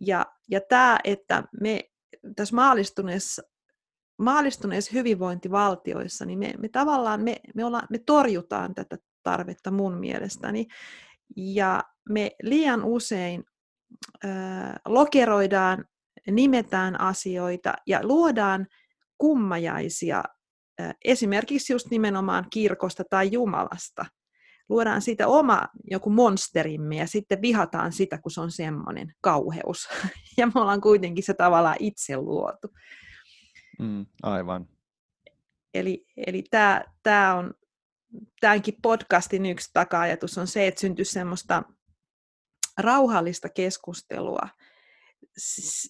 Ja, 0.00 0.26
ja 0.50 0.60
tämä, 0.60 0.98
että 1.04 1.44
me 1.60 1.90
tässä 2.36 2.54
maalistuneessa, 2.54 3.42
maalistuneissa 4.18 4.90
hyvinvointivaltioissa, 4.94 6.24
niin 6.24 6.38
me, 6.38 6.54
me 6.58 6.68
tavallaan 6.68 7.22
me, 7.22 7.36
me, 7.54 7.64
ollaan, 7.64 7.86
me 7.90 7.98
torjutaan 7.98 8.74
tätä 8.74 8.98
tarvetta 9.22 9.70
mun 9.70 9.94
mielestäni. 9.94 10.66
Ja 11.36 11.82
me 12.08 12.30
liian 12.42 12.84
usein 12.84 13.44
äh, 14.24 14.30
lokeroidaan, 14.84 15.84
nimetään 16.30 17.00
asioita 17.00 17.74
ja 17.86 18.06
luodaan 18.06 18.66
kummajaisia 19.18 20.24
esimerkiksi 21.04 21.72
just 21.72 21.90
nimenomaan 21.90 22.46
kirkosta 22.50 23.04
tai 23.10 23.32
Jumalasta. 23.32 24.06
Luodaan 24.68 25.02
siitä 25.02 25.28
oma 25.28 25.68
joku 25.90 26.10
monsterimme 26.10 26.96
ja 26.96 27.06
sitten 27.06 27.42
vihataan 27.42 27.92
sitä, 27.92 28.18
kun 28.18 28.30
se 28.30 28.40
on 28.40 28.50
semmoinen 28.50 29.14
kauheus. 29.20 29.88
Ja 30.38 30.46
me 30.46 30.52
ollaan 30.54 30.80
kuitenkin 30.80 31.24
se 31.24 31.34
tavallaan 31.34 31.76
itse 31.80 32.16
luotu. 32.16 32.68
Mm, 33.78 34.06
aivan. 34.22 34.68
Eli, 35.74 36.06
eli 36.26 36.44
tämä, 36.50 36.84
tämä 37.02 37.34
on 37.34 37.54
tämänkin 38.40 38.74
podcastin 38.82 39.46
yksi 39.46 39.70
taka-ajatus 39.72 40.38
on 40.38 40.46
se, 40.46 40.66
että 40.66 40.80
syntyisi 40.80 41.12
semmoista 41.12 41.62
rauhallista 42.78 43.48
keskustelua, 43.48 44.48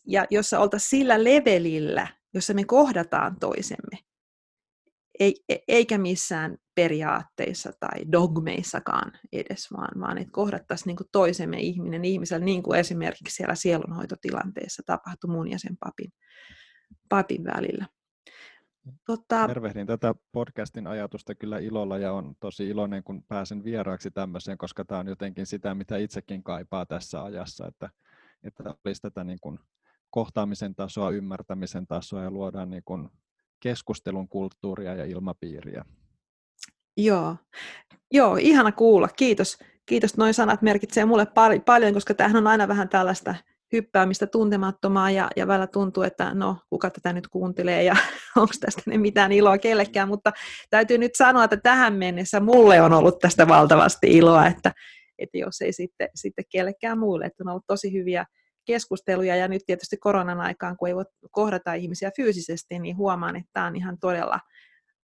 ja 0.07 0.27
jossa 0.31 0.61
oltaisiin 0.61 0.91
sillä 0.91 1.25
levelillä, 1.25 2.09
jossa 2.35 2.55
me 2.55 2.65
kohdataan 2.65 3.37
toisemme 3.41 3.99
eikä 5.69 5.99
missään 5.99 6.57
periaatteissa 6.75 7.73
tai 7.81 8.13
dogmeissakaan 8.13 9.13
edes, 9.33 9.69
vaan, 9.77 10.01
vaan 10.01 10.19
että 10.19 10.33
kohdattaisiin 10.33 10.97
niin 10.97 11.09
toisemme 11.13 11.61
ihminen 11.61 12.05
ihmisellä, 12.05 12.45
niin 12.45 12.63
kuin 12.63 12.81
esimerkiksi 12.81 13.37
siellä 13.37 13.55
sielunhoitotilanteessa 13.55 14.83
tapahtui 14.87 15.31
mun 15.31 15.51
ja 15.51 15.59
sen 15.59 15.77
papin, 15.81 16.13
papin 17.09 17.45
välillä. 17.45 17.87
Totta... 19.07 19.47
Tervehdin 19.47 19.87
tätä 19.87 20.15
podcastin 20.33 20.87
ajatusta 20.87 21.35
kyllä 21.35 21.59
ilolla 21.59 21.99
ja 21.99 22.13
on 22.13 22.35
tosi 22.41 22.69
iloinen, 22.69 23.05
kun 23.05 23.23
pääsen 23.29 23.65
vieraaksi 23.65 24.11
tämmöiseen, 24.11 24.59
koska 24.59 24.85
tämä 24.85 25.01
on 25.01 25.07
jotenkin 25.07 25.47
sitä, 25.47 25.75
mitä 25.75 25.97
itsekin 25.97 26.43
kaipaa 26.43 26.87
tässä 26.87 27.25
ajassa, 27.25 27.67
että, 27.67 27.91
että 28.43 28.75
olisi 28.85 29.03
tätä 29.03 29.25
niin 29.25 29.39
kuin 29.41 29.59
kohtaamisen 30.11 30.75
tasoa, 30.75 31.11
ymmärtämisen 31.11 31.87
tasoa 31.87 32.23
ja 32.23 32.31
luodaan 32.31 32.71
niin 32.71 32.83
kuin 32.85 33.09
keskustelun 33.61 34.29
kulttuuria 34.29 34.95
ja 34.95 35.05
ilmapiiriä. 35.05 35.85
Joo, 36.97 37.37
Joo 38.13 38.37
ihana 38.37 38.73
kuulla. 38.73 39.09
Kiitos. 39.09 39.59
Kiitos. 39.87 40.17
Noin 40.17 40.35
sanat 40.35 40.63
merkitsee 40.63 41.05
mulle 41.05 41.27
pal- 41.27 41.61
paljon, 41.61 41.95
koska 41.95 42.15
tämähän 42.15 42.37
on 42.37 42.47
aina 42.47 42.69
vähän 42.69 42.89
tällaista 42.89 43.35
hyppäämistä 43.73 44.27
tuntemattomaa 44.27 45.11
ja, 45.11 45.31
ja 45.37 45.47
välillä 45.47 45.67
tuntuu, 45.67 46.03
että 46.03 46.35
no, 46.35 46.57
kuka 46.71 46.91
tätä 46.91 47.13
nyt 47.13 47.29
kuuntelee 47.29 47.83
ja 47.83 47.97
onko 48.37 48.53
tästä 48.61 48.83
ne 48.87 48.99
mitään 48.99 49.33
iloa 49.33 49.59
kellekään, 49.59 50.09
mutta 50.09 50.33
täytyy 50.71 50.99
nyt 50.99 51.15
sanoa, 51.15 51.45
että 51.45 51.57
tähän 51.57 51.95
mennessä 51.95 52.41
mulle 52.41 52.81
on 52.81 52.93
ollut 52.93 53.19
tästä 53.19 53.49
valtavasti 53.49 54.07
iloa, 54.17 54.47
että, 54.47 54.73
että 55.19 55.39
jos 55.39 55.61
ei 55.61 55.73
sitten, 55.73 56.09
sitten 56.15 56.45
kellekään 56.51 56.99
muille, 56.99 57.27
että 57.27 57.45
on 57.45 57.49
ollut 57.49 57.67
tosi 57.67 57.93
hyviä 57.93 58.27
keskusteluja 58.67 59.37
ja 59.37 59.49
nyt 59.49 59.63
tietysti 59.67 59.97
koronan 59.97 60.41
aikaan, 60.41 60.77
kun 60.77 60.89
ei 60.89 60.95
voi 60.95 61.05
kohdata 61.31 61.75
ihmisiä 61.75 62.11
fyysisesti, 62.17 62.79
niin 62.79 62.97
huomaan, 62.97 63.37
että 63.37 63.51
tämä 63.53 63.67
on 63.67 63.77
ihan 63.77 63.99
todella 63.99 64.41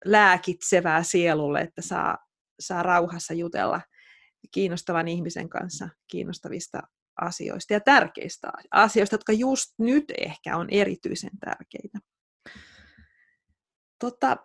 lääkitsevää 0.05 1.03
sielulle, 1.03 1.61
että 1.61 1.81
saa, 1.81 2.17
saa 2.59 2.83
rauhassa 2.83 3.33
jutella 3.33 3.81
kiinnostavan 4.51 5.07
ihmisen 5.07 5.49
kanssa 5.49 5.89
kiinnostavista 6.07 6.81
asioista 7.21 7.73
ja 7.73 7.79
tärkeistä 7.79 8.51
asioista, 8.71 9.13
jotka 9.13 9.33
just 9.33 9.73
nyt 9.77 10.05
ehkä 10.17 10.57
on 10.57 10.67
erityisen 10.71 11.39
tärkeitä. 11.39 11.99
Tota, 13.99 14.37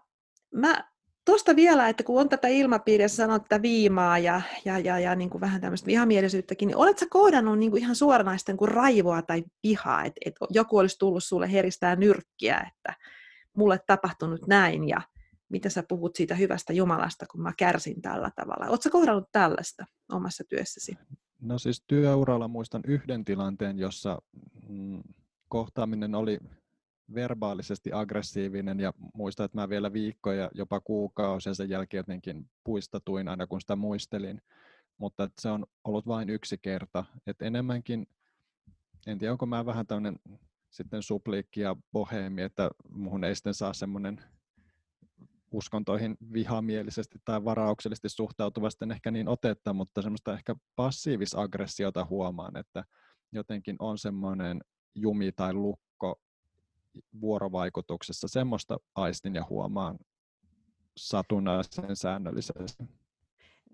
mä 0.55 0.94
Tuosta 1.25 1.57
vielä, 1.57 1.89
että 1.89 2.05
kun 2.05 2.21
on 2.21 2.29
tätä 2.29 2.49
ilmapiiriä, 2.49 3.09
sanot 3.09 3.43
tätä 3.43 3.63
viimaa 3.63 4.19
ja, 4.19 4.41
ja, 4.65 4.79
ja, 4.79 4.99
ja 4.99 5.15
niin 5.15 5.31
kuin 5.31 5.41
vähän 5.41 5.61
tämmöistä 5.61 5.87
vihamielisyyttäkin, 5.87 6.67
niin 6.67 6.77
oletko 6.77 7.07
kohdannut 7.11 7.59
niin 7.59 7.71
kuin 7.71 7.83
ihan 7.83 7.97
suoranaista 7.97 8.53
niin 8.53 8.59
kuin 8.59 8.71
raivoa 8.71 9.23
tai 9.23 9.45
vihaa, 9.63 10.05
että, 10.05 10.21
että 10.27 10.47
joku 10.51 10.79
olisi 10.79 10.99
tullut 10.99 11.25
sulle 11.25 11.53
heristää 11.53 11.97
nyrkkiä, 11.97 12.71
että 12.77 12.95
mulle 13.57 13.81
tapahtunut 13.87 14.47
näin 14.47 14.89
ja 14.89 15.01
mitä 15.49 15.69
sä 15.69 15.83
puhut 15.89 16.17
siitä 16.17 16.35
hyvästä 16.35 16.73
Jumalasta, 16.73 17.27
kun 17.27 17.43
mä 17.43 17.53
kärsin 17.59 18.03
tällä 18.03 18.31
tavalla. 18.37 18.67
Oletko 18.67 18.91
kohdannut 18.91 19.29
tällaista 19.33 19.85
omassa 20.13 20.45
työssäsi? 20.49 20.99
No 21.41 21.59
siis 21.59 21.85
työuralla 21.87 22.49
muistan 22.49 22.83
yhden 22.87 23.25
tilanteen, 23.25 23.79
jossa 23.79 24.19
mm, 24.69 25.03
kohtaaminen 25.49 26.15
oli 26.15 26.39
verbaalisesti 27.15 27.93
aggressiivinen 27.93 28.81
ja 28.81 28.93
muistan, 29.15 29.45
että 29.45 29.59
mä 29.59 29.69
vielä 29.69 29.93
viikkoja, 29.93 30.51
jopa 30.55 30.81
kuukausia 30.81 31.55
sen 31.55 31.69
jälkeen 31.69 31.99
jotenkin 31.99 32.51
puistatuin 32.65 33.29
aina 33.29 33.47
kun 33.47 33.61
sitä 33.61 33.77
muistelin, 33.77 34.43
mutta 34.99 35.31
se 35.39 35.49
on 35.49 35.67
ollut 35.85 36.07
vain 36.07 36.31
yksi 36.31 36.59
kerta, 36.63 37.05
että 37.27 37.45
enemmänkin, 37.45 38.07
en 39.07 39.19
tiedä 39.19 39.33
onko 39.33 39.47
mä 39.47 39.67
vähän 39.67 39.87
tämmöinen 39.87 40.19
sitten 40.71 41.03
supliikki 41.03 41.61
ja 41.61 41.77
boheemi, 41.93 42.43
että 42.43 42.71
muhun 42.91 43.25
ei 43.25 43.35
sitten 43.35 43.55
saa 43.55 43.73
semmoinen 43.73 44.21
uskontoihin 45.53 46.17
vihamielisesti 46.33 47.19
tai 47.25 47.45
varauksellisesti 47.45 48.09
suhtautuvasti 48.09 48.85
ehkä 48.91 49.11
niin 49.11 49.29
otetta, 49.29 49.73
mutta 49.73 50.03
semmoista 50.03 50.33
ehkä 50.33 50.57
passiivis-aggressiota 50.77 52.07
huomaan, 52.11 52.57
että 52.57 52.85
jotenkin 53.33 53.77
on 53.79 53.99
semmoinen 53.99 54.61
jumi 54.95 55.33
tai 55.33 55.53
lukko 55.53 56.21
vuorovaikutuksessa. 57.21 58.29
Semmoista 58.29 58.77
aistin 58.95 59.35
ja 59.35 59.45
huomaan 59.51 59.99
satunnaisen 60.97 61.97
säännöllisesti. 61.97 62.85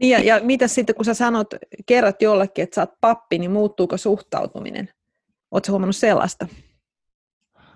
Niin 0.00 0.10
ja, 0.10 0.20
ja 0.20 0.44
mitä 0.44 0.68
sitten, 0.68 0.94
kun 0.94 1.04
sä 1.04 1.14
sanot, 1.14 1.48
kerrot 1.86 2.22
jollekin, 2.22 2.62
että 2.62 2.74
sä 2.74 2.82
oot 2.82 3.00
pappi, 3.00 3.38
niin 3.38 3.50
muuttuuko 3.50 3.96
suhtautuminen? 3.96 4.88
Oletko 5.50 5.72
huomannut 5.72 5.96
sellaista? 5.96 6.46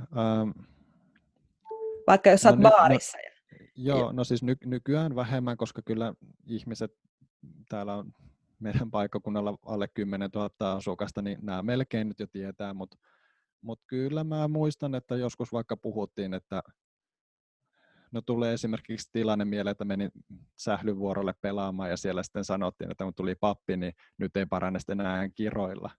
Ähm, 0.01 0.51
Vaikka 2.07 2.31
jos 2.31 2.43
sä 2.43 2.49
oot 2.49 2.59
no, 2.59 2.71
baarissa. 2.71 3.19
No, 3.19 3.55
joo, 3.77 4.13
no 4.13 4.25
siis 4.25 4.43
ny, 4.43 4.57
nykyään 4.65 5.17
vähemmän, 5.17 5.57
koska 5.57 5.83
kyllä 5.85 6.15
ihmiset 6.47 6.93
täällä 7.69 7.95
on 7.95 8.13
meidän 8.59 8.91
paikkakunnalla 8.91 9.59
alle 9.67 9.89
10 9.95 10.31
000 10.35 10.77
asukasta, 10.77 11.23
niin 11.23 11.39
nämä 11.43 11.63
melkein 11.63 12.09
nyt 12.09 12.21
jo 12.21 12.27
tietää, 12.27 12.75
mutta 12.75 12.97
mutta 13.65 13.85
kyllä 13.87 14.25
mä 14.25 14.49
muistan, 14.49 14.95
että 14.95 15.17
joskus 15.17 15.53
vaikka 15.53 15.77
puhuttiin, 15.77 16.35
että 16.35 16.63
no 18.13 18.21
tulee 18.27 18.53
esimerkiksi 18.53 19.09
tilanne 19.13 19.45
mieleen, 19.45 19.73
että 19.73 19.85
menin 19.85 20.11
sählyvuorolle 20.57 21.35
pelaamaan 21.41 21.91
ja 21.91 21.97
siellä 21.97 22.23
sitten 22.23 22.45
sanottiin, 22.45 22.91
että 22.91 23.05
kun 23.05 23.15
tuli 23.15 23.35
pappi, 23.35 23.77
niin 23.77 23.93
nyt 24.19 24.37
ei 24.37 24.47
parane 24.47 24.79
sitten 24.79 25.01
enää 25.01 25.29
kiroilla. 25.29 25.91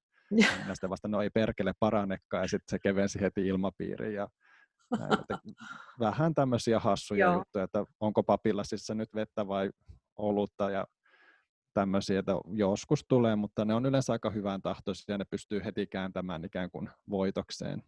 Ja 0.67 0.75
sitten 0.75 0.89
vasta, 0.89 1.07
no 1.07 1.21
ei 1.21 1.29
perkele 1.29 1.73
paranekaan 1.79 2.43
ja 2.43 2.47
sitten 2.47 2.71
se 2.71 2.79
kevensi 2.79 3.21
heti 3.21 3.47
ilmapiiriin 3.47 4.13
ja 4.13 4.27
näin, 4.99 5.19
että 5.19 5.39
vähän 5.99 6.33
tämmöisiä 6.33 6.79
hassuja 6.79 7.25
Joo. 7.25 7.33
juttuja, 7.33 7.63
että 7.63 7.85
onko 7.99 8.23
papilla 8.23 8.63
siis 8.63 8.89
nyt 8.93 9.15
vettä 9.15 9.47
vai 9.47 9.69
olutta 10.15 10.71
ja 10.71 10.87
tämmöisiä, 11.75 12.19
että 12.19 12.31
joskus 12.53 13.05
tulee, 13.07 13.35
mutta 13.35 13.65
ne 13.65 13.73
on 13.73 13.85
yleensä 13.85 14.13
aika 14.13 14.29
hyvän 14.29 14.61
tahtoisia 14.61 15.13
ja 15.13 15.17
ne 15.17 15.25
pystyy 15.25 15.63
heti 15.65 15.87
kääntämään 15.87 16.45
ikään 16.45 16.71
kuin 16.71 16.89
voitokseen. 17.09 17.83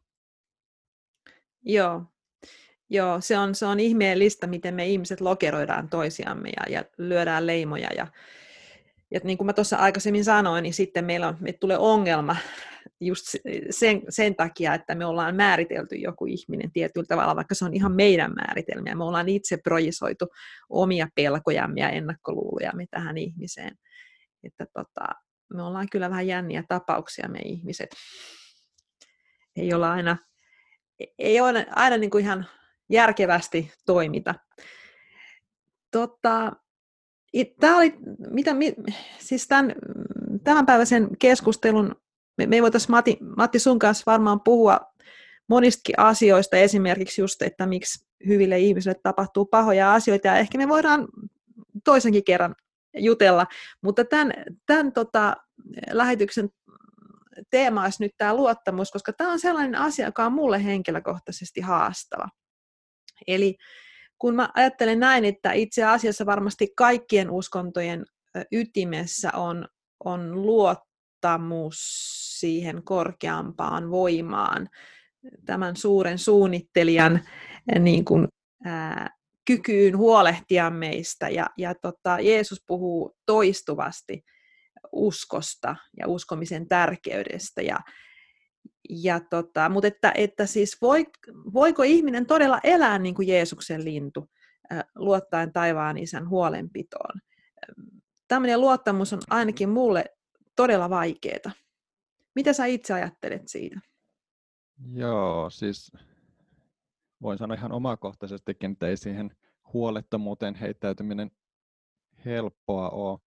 Joo, 1.62 2.02
Joo 2.90 3.22
se, 3.22 3.38
on, 3.38 3.56
se 3.56 3.66
on 3.66 3.80
ihmeellistä, 3.80 4.48
miten 4.48 4.76
me 4.76 4.88
ihmiset 4.88 5.22
lokeroidaan 5.22 5.90
toisiamme 5.90 6.50
ja, 6.50 6.74
ja 6.78 6.86
lyödään 6.98 7.48
leimoja 7.48 7.90
ja, 7.98 8.08
ja 9.12 9.20
niin 9.24 9.38
kuin 9.38 9.46
mä 9.46 9.54
tuossa 9.54 9.78
aikaisemmin 9.78 10.24
sanoin, 10.24 10.64
niin 10.64 10.74
sitten 10.74 11.06
meillä 11.06 11.28
on, 11.28 11.38
meille 11.40 11.58
tulee 11.58 11.78
ongelma 11.78 12.36
just 13.00 13.26
sen, 13.70 14.02
sen 14.10 14.36
takia, 14.36 14.74
että 14.74 14.96
me 14.96 15.06
ollaan 15.06 15.36
määritelty 15.36 15.96
joku 15.96 16.26
ihminen 16.26 16.72
tietyllä 16.72 17.06
tavalla, 17.08 17.36
vaikka 17.36 17.56
se 17.56 17.66
on 17.66 17.74
ihan 17.74 17.92
meidän 17.92 18.34
määritelmiä. 18.34 18.96
Me 18.96 19.04
ollaan 19.04 19.30
itse 19.30 19.58
projisoitu 19.58 20.26
omia 20.70 21.08
pelkojamme 21.16 21.80
ja 21.80 21.90
ennakkoluulojamme 21.90 22.86
tähän 22.92 23.18
ihmiseen. 23.18 23.78
Että 24.44 24.66
tota, 24.74 25.06
me 25.54 25.62
ollaan 25.62 25.88
kyllä 25.92 26.10
vähän 26.10 26.28
jänniä 26.28 26.64
tapauksia 26.68 27.28
me 27.30 27.40
ihmiset. 27.40 27.90
Ei 29.56 29.74
olla 29.74 29.92
aina, 29.92 30.18
ei 31.20 31.42
ole 31.42 31.68
aina 31.70 31.98
niin 31.98 32.10
kuin 32.10 32.24
ihan 32.24 32.48
järkevästi 32.90 33.72
toimita. 33.86 34.36
Tota, 35.92 36.52
Tämä 37.60 37.78
oli, 37.78 37.94
mitä, 38.32 38.56
siis 39.20 39.48
tämän, 39.48 39.76
tämänpäiväisen 40.44 41.08
keskustelun, 41.20 41.96
me, 42.38 42.46
me 42.48 42.62
voitaisiin 42.62 42.92
Matti, 42.92 43.18
Matti 43.38 43.60
sun 43.60 43.80
kanssa 43.80 44.04
varmaan 44.06 44.42
puhua 44.42 44.80
monistakin 45.50 46.00
asioista, 46.00 46.58
esimerkiksi 46.58 47.22
just, 47.22 47.42
että 47.42 47.66
miksi 47.66 48.08
hyville 48.28 48.60
ihmisille 48.60 48.96
tapahtuu 49.04 49.46
pahoja 49.46 49.94
asioita, 49.94 50.28
ja 50.28 50.38
ehkä 50.38 50.58
me 50.58 50.68
voidaan 50.68 51.08
toisenkin 51.84 52.24
kerran 52.24 52.56
jutella, 52.98 53.48
mutta 53.82 54.06
tämän, 54.06 54.34
tämän 54.66 54.94
tota, 54.94 55.36
lähetyksen 55.92 56.50
teema 57.50 57.84
olisi 57.84 58.04
nyt 58.04 58.12
tämä 58.18 58.36
luottamus, 58.36 58.92
koska 58.92 59.14
tämä 59.14 59.32
on 59.32 59.40
sellainen 59.40 59.76
asia, 59.76 60.06
joka 60.06 60.26
on 60.26 60.34
mulle 60.34 60.64
henkilökohtaisesti 60.64 61.62
haastava. 61.62 62.30
Eli 63.28 63.58
kun 64.20 64.36
mä 64.36 64.50
ajattelen 64.54 65.00
näin, 65.00 65.26
että 65.26 65.52
itse 65.52 65.84
asiassa 65.84 66.26
varmasti 66.26 66.68
kaikkien 66.76 67.32
uskontojen 67.32 68.06
ytimessä 68.52 69.32
on, 69.34 69.68
on 70.06 70.42
luottamus 70.46 71.78
siihen 72.40 72.84
korkeampaan 72.84 73.92
voimaan, 73.92 74.68
tämän 75.46 75.76
suuren 75.76 76.18
suunnittelijan 76.18 77.22
niin 77.80 78.06
kuin, 78.06 78.28
ää, 78.66 79.18
kykyyn 79.46 79.98
huolehtia 79.98 80.70
meistä. 80.70 81.30
Ja, 81.30 81.50
ja 81.58 81.76
tota, 81.76 82.20
Jeesus 82.20 82.64
puhuu 82.68 83.16
toistuvasti 83.26 84.24
uskosta 84.92 85.76
ja 85.98 86.08
uskomisen 86.08 86.68
tärkeydestä. 86.68 87.62
Ja, 87.62 87.80
ja 88.90 89.20
tota, 89.20 89.70
mutta 89.70 89.88
että, 89.88 90.12
että 90.16 90.46
siis 90.46 90.82
voi, 90.82 91.06
voiko 91.54 91.84
ihminen 91.84 92.26
todella 92.26 92.60
elää 92.64 93.00
niin 93.00 93.16
kuin 93.16 93.28
Jeesuksen 93.28 93.86
lintu, 93.86 94.30
luottaen 94.96 95.54
taivaan 95.54 95.98
isän 95.98 96.30
huolenpitoon? 96.30 97.22
Tämmöinen 98.28 98.62
luottamus 98.62 99.14
on 99.14 99.20
ainakin 99.30 99.70
mulle 99.70 100.06
todella 100.56 100.90
vaikeaa. 100.90 101.52
Mitä 102.36 102.54
sä 102.54 102.66
itse 102.66 102.94
ajattelet 102.94 103.48
siitä? 103.48 103.80
Joo, 104.94 105.50
siis 105.50 105.92
voin 107.22 107.38
sanoa 107.38 107.58
ihan 107.58 107.72
omakohtaisestikin, 107.72 108.72
että 108.72 108.88
ei 108.88 108.98
siihen 108.98 109.38
huolettomuuteen 109.74 110.56
heittäytyminen 110.56 111.32
helppoa 112.26 112.90
ole. 112.90 113.20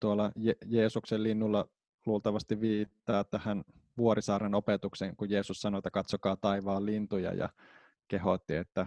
Tuolla 0.00 0.32
Je- 0.38 0.66
Jeesuksen 0.66 1.22
linnulla 1.22 1.68
luultavasti 2.06 2.60
viittaa 2.60 3.24
tähän 3.24 3.64
Vuorisaaren 3.98 4.54
opetuksen, 4.54 5.16
kun 5.16 5.30
Jeesus 5.30 5.60
sanoi, 5.60 5.78
että 5.78 5.90
katsokaa 5.90 6.36
taivaan 6.36 6.86
lintuja 6.86 7.34
ja 7.34 7.48
kehotti, 8.08 8.54
että 8.54 8.86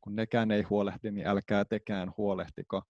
kun 0.00 0.16
nekään 0.16 0.50
ei 0.50 0.62
huolehdi, 0.62 1.10
niin 1.10 1.26
älkää 1.26 1.64
tekään 1.64 2.12
huolehtiko. 2.16 2.82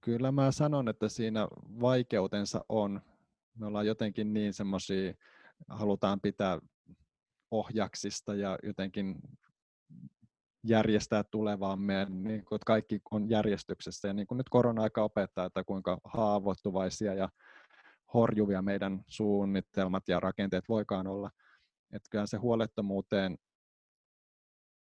Kyllä 0.00 0.32
mä 0.32 0.52
sanon, 0.52 0.88
että 0.88 1.08
siinä 1.08 1.48
vaikeutensa 1.80 2.64
on. 2.68 3.00
Me 3.58 3.66
ollaan 3.66 3.86
jotenkin 3.86 4.32
niin 4.34 4.54
semmoisia, 4.54 5.14
halutaan 5.68 6.20
pitää 6.20 6.58
ohjaksista 7.50 8.34
ja 8.34 8.58
jotenkin 8.62 9.18
järjestää 10.64 11.24
tulevaamme, 11.24 12.06
niin 12.10 12.44
kuin, 12.44 12.56
että 12.56 12.66
kaikki 12.66 13.00
on 13.10 13.30
järjestyksessä. 13.30 14.08
Ja 14.08 14.14
niin 14.14 14.26
kuin 14.26 14.38
nyt 14.38 14.48
korona-aika 14.48 15.02
opettaa, 15.02 15.44
että 15.46 15.64
kuinka 15.64 15.98
haavoittuvaisia 16.04 17.14
ja 17.14 17.28
horjuvia 18.14 18.62
meidän 18.62 19.04
suunnitelmat 19.08 20.08
ja 20.08 20.20
rakenteet 20.20 20.64
voikaan 20.68 21.06
olla. 21.06 21.30
Että 21.92 22.08
kyllä 22.10 22.26
se 22.26 22.36
huolettomuuteen 22.36 23.38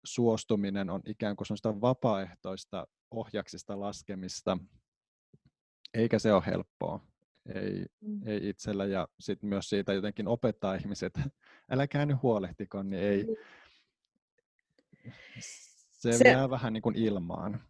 suostuminen 0.04 0.90
on 0.90 1.02
ikään 1.06 1.36
kuin 1.36 1.48
sellaista 1.48 1.82
vapaaehtoista 1.82 2.88
ohjaksista 3.12 3.80
laskemista, 3.80 4.58
eikä 5.94 6.20
se 6.20 6.34
ole 6.34 6.44
helppoa. 6.46 7.00
Ei, 7.56 7.86
mm. 8.02 8.28
ei 8.28 8.50
itsellä 8.50 8.86
ja 8.86 9.08
sitten 9.20 9.50
myös 9.50 9.70
siitä 9.70 9.94
jotenkin 9.94 10.28
opettaa 10.28 10.76
ihmiset, 10.76 11.14
älä 11.72 12.06
nyt 12.06 12.22
huolehtiko, 12.22 12.84
niin 12.84 13.04
ei. 13.04 13.24
Mm. 13.24 13.36
Se, 15.90 16.18
se 16.18 16.30
jää 16.30 16.50
vähän 16.50 16.74
niin 16.74 16.82
kuin 16.82 16.96
ilmaan 16.96 17.64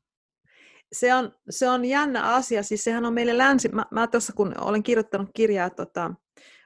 se 0.93 1.13
on, 1.13 1.31
se 1.49 1.69
on 1.69 1.85
jännä 1.85 2.23
asia, 2.23 2.63
siis 2.63 2.83
sehän 2.83 3.05
on 3.05 3.13
meille 3.13 3.37
länsi, 3.37 3.69
mä, 3.69 3.85
mä 3.91 4.07
tuossa 4.07 4.33
kun 4.33 4.53
olen 4.61 4.83
kirjoittanut 4.83 5.29
kirjaa 5.33 5.69
tota, 5.69 6.13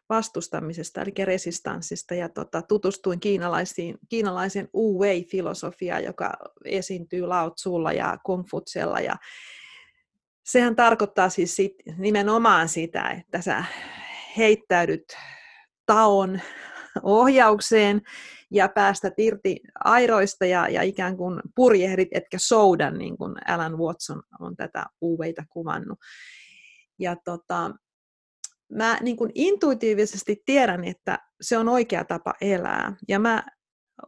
vastustamisesta, 0.09 1.01
eli 1.01 1.25
resistanssista, 1.25 2.15
ja 2.15 2.29
tota, 2.29 2.61
tutustuin 2.61 3.19
kiinalaisiin, 3.19 3.97
kiinalaisen 4.09 4.69
Wu 4.75 5.01
Wei-filosofiaan, 5.01 6.03
joka 6.03 6.31
esiintyy 6.65 7.21
Lao 7.21 7.49
Tzulla 7.49 7.91
ja 7.91 8.17
Kung 8.23 8.43
ja 9.03 9.15
sehän 10.45 10.75
tarkoittaa 10.75 11.29
siis 11.29 11.55
sit, 11.55 11.73
nimenomaan 11.97 12.69
sitä, 12.69 13.09
että 13.09 13.41
sä 13.41 13.63
heittäydyt 14.37 15.17
taon 15.85 16.41
ohjaukseen, 17.03 18.01
ja 18.51 18.69
päästä 18.69 19.11
irti 19.17 19.59
airoista 19.83 20.45
ja, 20.45 20.69
ja 20.69 20.81
ikään 20.81 21.17
kuin 21.17 21.41
purjehdit, 21.55 22.09
etkä 22.11 22.37
soudan, 22.39 22.97
niin 22.97 23.17
kuin 23.17 23.35
Alan 23.47 23.77
Watson 23.77 24.23
on 24.39 24.55
tätä 24.55 24.85
uveita 25.01 25.43
kuvannut. 25.49 25.99
Ja 26.99 27.15
tota, 27.15 27.71
mä 28.73 28.97
niin 29.01 29.17
kuin 29.17 29.31
intuitiivisesti 29.35 30.41
tiedän, 30.45 30.83
että 30.83 31.19
se 31.41 31.57
on 31.57 31.69
oikea 31.69 32.03
tapa 32.03 32.33
elää. 32.41 32.95
Ja 33.07 33.19
mä 33.19 33.43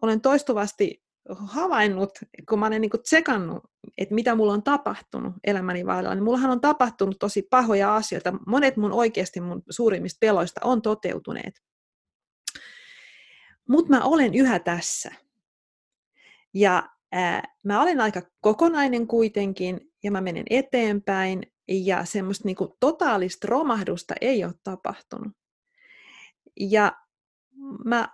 olen 0.01 0.21
toistuvasti 0.21 1.03
havainnut, 1.29 2.11
kun 2.49 2.59
mä 2.59 2.65
olen 2.67 2.81
niin 2.81 2.91
kuin 2.91 3.03
tsekannut, 3.03 3.63
että 3.97 4.15
mitä 4.15 4.35
mulla 4.35 4.53
on 4.53 4.63
tapahtunut 4.63 5.33
elämäni 5.43 5.85
vailla, 5.85 6.15
niin 6.15 6.23
mullahan 6.23 6.51
on 6.51 6.61
tapahtunut 6.61 7.15
tosi 7.19 7.41
pahoja 7.49 7.95
asioita. 7.95 8.33
Monet 8.47 8.77
mun 8.77 8.91
oikeasti 8.91 9.41
mun 9.41 9.63
suurimmista 9.69 10.17
peloista 10.21 10.61
on 10.63 10.81
toteutuneet. 10.81 11.53
Mutta 13.69 13.89
mä 13.89 14.03
olen 14.03 14.33
yhä 14.33 14.59
tässä. 14.59 15.11
Ja 16.53 16.89
ää, 17.11 17.43
mä 17.65 17.81
olen 17.81 18.01
aika 18.01 18.21
kokonainen 18.41 19.07
kuitenkin, 19.07 19.91
ja 20.03 20.11
mä 20.11 20.21
menen 20.21 20.45
eteenpäin, 20.49 21.51
ja 21.67 22.05
semmoista 22.05 22.47
niinku 22.47 22.77
totaalista 22.79 23.47
romahdusta 23.47 24.13
ei 24.21 24.43
ole 24.43 24.53
tapahtunut. 24.63 25.33
Ja 26.59 26.97
mä 27.85 28.09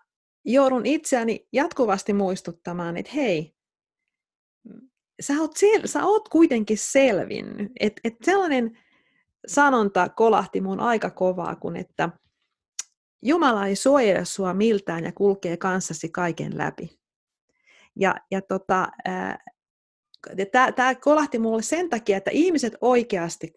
joudun 0.45 0.85
itseäni 0.85 1.47
jatkuvasti 1.53 2.13
muistuttamaan, 2.13 2.97
että 2.97 3.11
hei, 3.15 3.55
sä 5.19 5.33
oot, 5.41 5.51
sel- 5.55 5.87
sä 5.87 6.05
oot 6.05 6.29
kuitenkin 6.29 6.77
selvinnyt. 6.77 7.71
Että 7.79 8.01
et 8.03 8.15
sellainen 8.23 8.77
sanonta 9.47 10.09
kolahti 10.09 10.61
mun 10.61 10.79
aika 10.79 11.09
kovaa, 11.09 11.55
kun 11.55 11.75
että 11.75 12.09
Jumala 13.21 13.67
ei 13.67 13.75
suojele 13.75 14.25
sua 14.25 14.53
miltään 14.53 15.03
ja 15.03 15.11
kulkee 15.11 15.57
kanssasi 15.57 16.09
kaiken 16.09 16.57
läpi. 16.57 16.99
Ja, 17.95 18.15
ja 18.31 18.41
tota, 18.41 18.87
tämä 20.75 20.95
kolahti 20.95 21.39
mulle 21.39 21.61
sen 21.61 21.89
takia, 21.89 22.17
että 22.17 22.31
ihmiset 22.33 22.73
oikeasti 22.81 23.53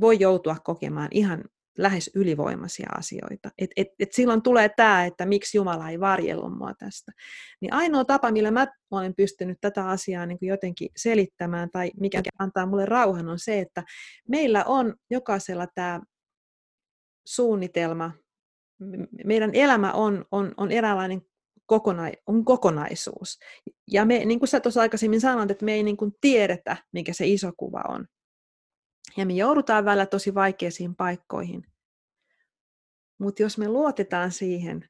voi 0.00 0.20
joutua 0.20 0.56
kokemaan 0.64 1.08
ihan 1.10 1.44
lähes 1.78 2.10
ylivoimaisia 2.14 2.88
asioita. 2.98 3.50
Et, 3.58 3.70
et, 3.76 3.88
et 3.98 4.12
silloin 4.12 4.42
tulee 4.42 4.68
tämä, 4.68 5.04
että 5.04 5.26
miksi 5.26 5.56
Jumala 5.56 5.90
ei 5.90 6.00
varjellut 6.00 6.58
mua 6.58 6.74
tästä. 6.78 7.12
Niin 7.60 7.72
ainoa 7.72 8.04
tapa, 8.04 8.30
millä 8.30 8.50
mä 8.50 8.66
olen 8.90 9.14
pystynyt 9.14 9.58
tätä 9.60 9.88
asiaa 9.88 10.26
niin 10.26 10.38
jotenkin 10.40 10.88
selittämään 10.96 11.70
tai 11.70 11.90
mikä 12.00 12.22
antaa 12.38 12.66
mulle 12.66 12.86
rauhan, 12.86 13.28
on 13.28 13.38
se, 13.38 13.58
että 13.58 13.82
meillä 14.28 14.64
on 14.64 14.94
jokaisella 15.10 15.66
tämä 15.74 16.00
suunnitelma, 17.26 18.12
meidän 19.24 19.50
elämä 19.54 19.92
on, 19.92 20.24
on, 20.30 20.54
on 20.56 20.72
eräänlainen 20.72 21.22
kokona, 21.66 22.02
on 22.26 22.44
kokonaisuus. 22.44 23.38
Ja 23.90 24.04
me, 24.04 24.24
niin 24.24 24.38
kuin 24.38 24.48
sä 24.48 24.60
tuossa 24.60 24.80
aikaisemmin 24.80 25.20
sanoit, 25.20 25.50
että 25.50 25.64
me 25.64 25.72
ei 25.72 25.82
niin 25.82 25.96
kuin 25.96 26.12
tiedetä, 26.20 26.76
mikä 26.92 27.12
se 27.12 27.26
iso 27.26 27.52
kuva 27.56 27.82
on. 27.88 28.06
Ja 29.16 29.26
me 29.26 29.32
joudutaan 29.32 29.84
välillä 29.84 30.06
tosi 30.06 30.34
vaikeisiin 30.34 30.96
paikkoihin. 30.96 31.66
Mutta 33.18 33.42
jos 33.42 33.58
me 33.58 33.68
luotetaan 33.68 34.32
siihen, 34.32 34.88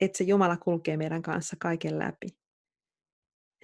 että 0.00 0.18
se 0.18 0.24
Jumala 0.24 0.56
kulkee 0.56 0.96
meidän 0.96 1.22
kanssa 1.22 1.56
kaiken 1.60 1.98
läpi, 1.98 2.28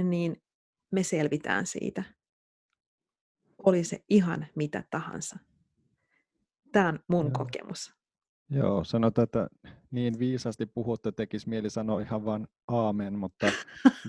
niin 0.02 0.42
me 0.90 1.02
selvitään 1.02 1.66
siitä. 1.66 2.04
oli 3.58 3.84
se 3.84 4.04
ihan 4.08 4.46
mitä 4.54 4.84
tahansa. 4.90 5.38
Tämä 6.72 6.88
on 6.88 6.98
mun 7.08 7.32
kokemus. 7.32 8.03
Joo, 8.50 8.84
sanotaan, 8.84 9.24
että 9.24 9.48
niin 9.90 10.18
viisasti 10.18 10.66
puhutte, 10.66 11.12
tekisi 11.12 11.48
mieli 11.48 11.70
sanoa 11.70 12.00
ihan 12.00 12.24
vain 12.24 12.46
aamen, 12.68 13.18
mutta 13.18 13.46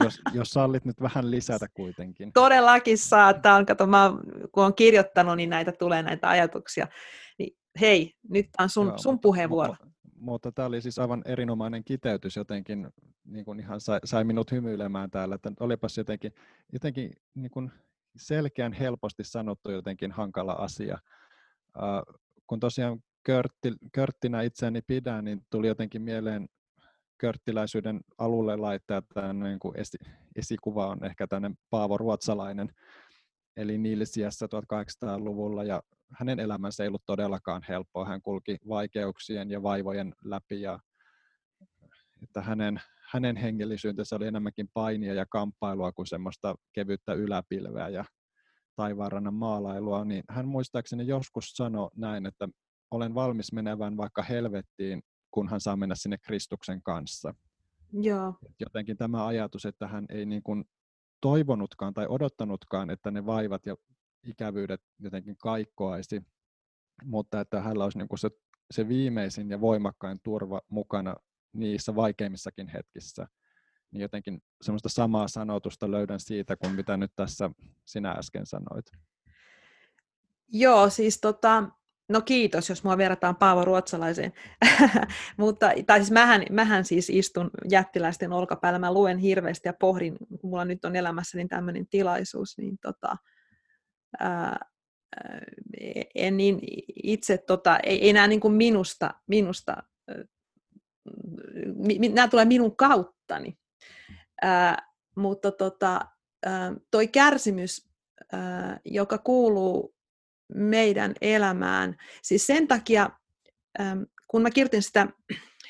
jos, 0.03 0.21
jos 0.33 0.49
sallit 0.49 0.85
nyt 0.85 1.01
vähän 1.01 1.31
lisätä 1.31 1.67
kuitenkin. 1.73 2.33
Todellakin 2.33 2.97
saa. 2.97 3.33
Tämä 3.33 3.55
on, 3.55 3.65
kato, 3.65 3.87
mä, 3.87 4.11
kun 4.51 4.63
olen 4.63 4.75
kirjoittanut, 4.75 5.37
niin 5.37 5.49
näitä 5.49 5.71
tulee 5.71 6.03
näitä 6.03 6.29
ajatuksia. 6.29 6.87
Niin, 7.39 7.57
hei, 7.81 8.13
nyt 8.29 8.49
on 8.59 8.69
sun, 8.69 8.87
Joo, 8.87 8.97
sun 8.97 9.13
mutta- 9.13 9.21
puheenvuoro. 9.21 9.75
Mutta, 9.79 9.87
mutta 10.19 10.51
tämä 10.51 10.65
oli 10.65 10.81
siis 10.81 10.99
aivan 10.99 11.21
erinomainen 11.25 11.83
kiteytys 11.83 12.35
jotenkin, 12.35 12.87
niin 13.25 13.45
kuin 13.45 13.59
ihan 13.59 13.81
sai, 13.81 13.99
sai 14.03 14.23
minut 14.23 14.51
hymyilemään 14.51 15.11
täällä, 15.11 15.35
että 15.35 15.51
olipas 15.59 15.97
jotenkin, 15.97 16.33
jotenkin 16.73 17.11
niin 17.35 17.51
kuin 17.51 17.71
selkeän 18.17 18.73
helposti 18.73 19.23
sanottu 19.23 19.71
jotenkin 19.71 20.11
hankala 20.11 20.53
asia. 20.53 20.97
Uh, 21.77 22.19
kun 22.47 22.59
tosiaan 22.59 22.99
körtti, 23.25 23.73
körttinä 23.93 24.41
itseäni 24.41 24.81
pidän, 24.81 25.25
niin 25.25 25.45
tuli 25.49 25.67
jotenkin 25.67 26.01
mieleen 26.01 26.47
körttiläisyyden 27.17 28.01
alulle 28.17 28.55
laittaa 28.55 29.01
tämä 29.13 29.33
niin 29.33 29.59
kuin 29.59 29.79
esi, 29.79 29.97
esikuva 30.35 30.87
on 30.87 31.05
ehkä 31.05 31.27
tämmöinen 31.27 31.57
Paavo 31.69 31.97
Ruotsalainen, 31.97 32.69
eli 33.57 33.77
Nilsiässä 33.77 34.45
1800-luvulla, 34.45 35.63
ja 35.63 35.81
hänen 36.11 36.39
elämänsä 36.39 36.83
ei 36.83 36.87
ollut 36.87 37.05
todellakaan 37.05 37.61
helppoa. 37.69 38.05
Hän 38.05 38.21
kulki 38.21 38.57
vaikeuksien 38.69 39.49
ja 39.49 39.63
vaivojen 39.63 40.13
läpi, 40.23 40.61
ja 40.61 40.79
että 42.23 42.41
hänen, 42.41 42.81
hänen 43.11 43.35
hengellisyytensä 43.35 44.15
oli 44.15 44.27
enemmänkin 44.27 44.69
painia 44.73 45.13
ja 45.13 45.25
kamppailua 45.29 45.91
kuin 45.91 46.07
semmoista 46.07 46.55
kevyttä 46.73 47.13
yläpilveä 47.13 47.89
ja 47.89 48.05
taivaanrannan 48.75 49.33
maalailua, 49.33 50.05
niin 50.05 50.23
hän 50.29 50.47
muistaakseni 50.47 51.07
joskus 51.07 51.49
sanoi 51.49 51.89
näin, 51.95 52.25
että 52.25 52.49
olen 52.95 53.15
valmis 53.15 53.53
menevän 53.53 53.97
vaikka 53.97 54.23
helvettiin, 54.23 55.03
kunhan 55.31 55.61
saa 55.61 55.75
mennä 55.75 55.95
sinne 55.95 56.17
Kristuksen 56.17 56.81
kanssa. 56.81 57.33
Joo, 57.93 58.33
Jotenkin 58.59 58.97
tämä 58.97 59.25
ajatus, 59.25 59.65
että 59.65 59.87
hän 59.87 60.05
ei 60.09 60.25
niin 60.25 60.43
kuin 60.43 60.65
toivonutkaan 61.21 61.93
tai 61.93 62.05
odottanutkaan, 62.09 62.89
että 62.89 63.11
ne 63.11 63.25
vaivat 63.25 63.65
ja 63.65 63.75
ikävyydet 64.23 64.81
jotenkin 64.99 65.37
kaikkoaisi, 65.37 66.21
mutta 67.03 67.39
että 67.39 67.61
hänellä 67.61 67.83
olisi 67.83 67.97
niin 67.97 68.07
kuin 68.07 68.19
se, 68.19 68.29
se 68.71 68.87
viimeisin 68.87 69.49
ja 69.49 69.61
voimakkain 69.61 70.19
turva 70.23 70.61
mukana 70.69 71.15
niissä 71.53 71.95
vaikeimmissakin 71.95 72.67
hetkissä. 72.67 73.27
Niin 73.91 74.01
jotenkin 74.01 74.41
semmoista 74.61 74.89
samaa 74.89 75.27
sanotusta 75.27 75.91
löydän 75.91 76.19
siitä, 76.19 76.55
kuin 76.55 76.75
mitä 76.75 76.97
nyt 76.97 77.11
tässä 77.15 77.49
sinä 77.85 78.11
äsken 78.11 78.45
sanoit. 78.45 78.85
Joo 80.47 80.89
siis 80.89 81.21
tota, 81.21 81.69
no 82.09 82.21
kiitos, 82.21 82.69
jos 82.69 82.83
mua 82.83 82.97
verrataan 82.97 83.35
Paavo 83.35 83.65
Ruotsalaiseen. 83.65 84.33
Mutta, 85.37 85.71
tai 85.85 85.99
siis 85.99 86.11
mähän, 86.11 86.45
mähän 86.51 86.85
siis 86.85 87.09
istun 87.09 87.49
jättiläisten 87.69 88.33
olkapäällä, 88.33 88.79
mä 88.79 88.93
luen 88.93 89.17
hirveästi 89.17 89.69
ja 89.69 89.73
pohdin, 89.73 90.17
kun 90.41 90.49
mulla 90.49 90.65
nyt 90.65 90.85
on 90.85 90.95
elämässäni 90.95 91.47
tämmöinen 91.47 91.87
tilaisuus, 91.87 92.57
niin 92.57 92.77
tota, 92.81 93.17
ää, 94.19 94.59
en 96.15 96.37
niin 96.37 96.59
itse, 97.03 97.37
tota, 97.37 97.79
ei, 97.83 98.01
ei 98.01 98.13
nämä 98.13 98.27
niin 98.27 98.39
kuin 98.39 98.53
minusta, 98.53 99.13
minusta 99.27 99.83
mi, 101.75 101.99
mi, 101.99 102.09
nämä 102.09 102.27
tulee 102.27 102.45
minun 102.45 102.75
kauttani. 102.75 103.57
Ää, 104.41 104.91
mutta 105.15 105.51
tota, 105.51 106.01
ää, 106.45 106.73
toi 106.91 107.07
kärsimys, 107.07 107.89
ää, 108.31 108.79
joka 108.85 109.17
kuuluu 109.17 109.94
meidän 110.53 111.13
elämään, 111.21 111.95
siis 112.21 112.47
sen 112.47 112.67
takia, 112.67 113.09
kun 114.27 114.41
mä 114.41 114.51
kirjoitin 114.51 114.83
sitä 114.83 115.07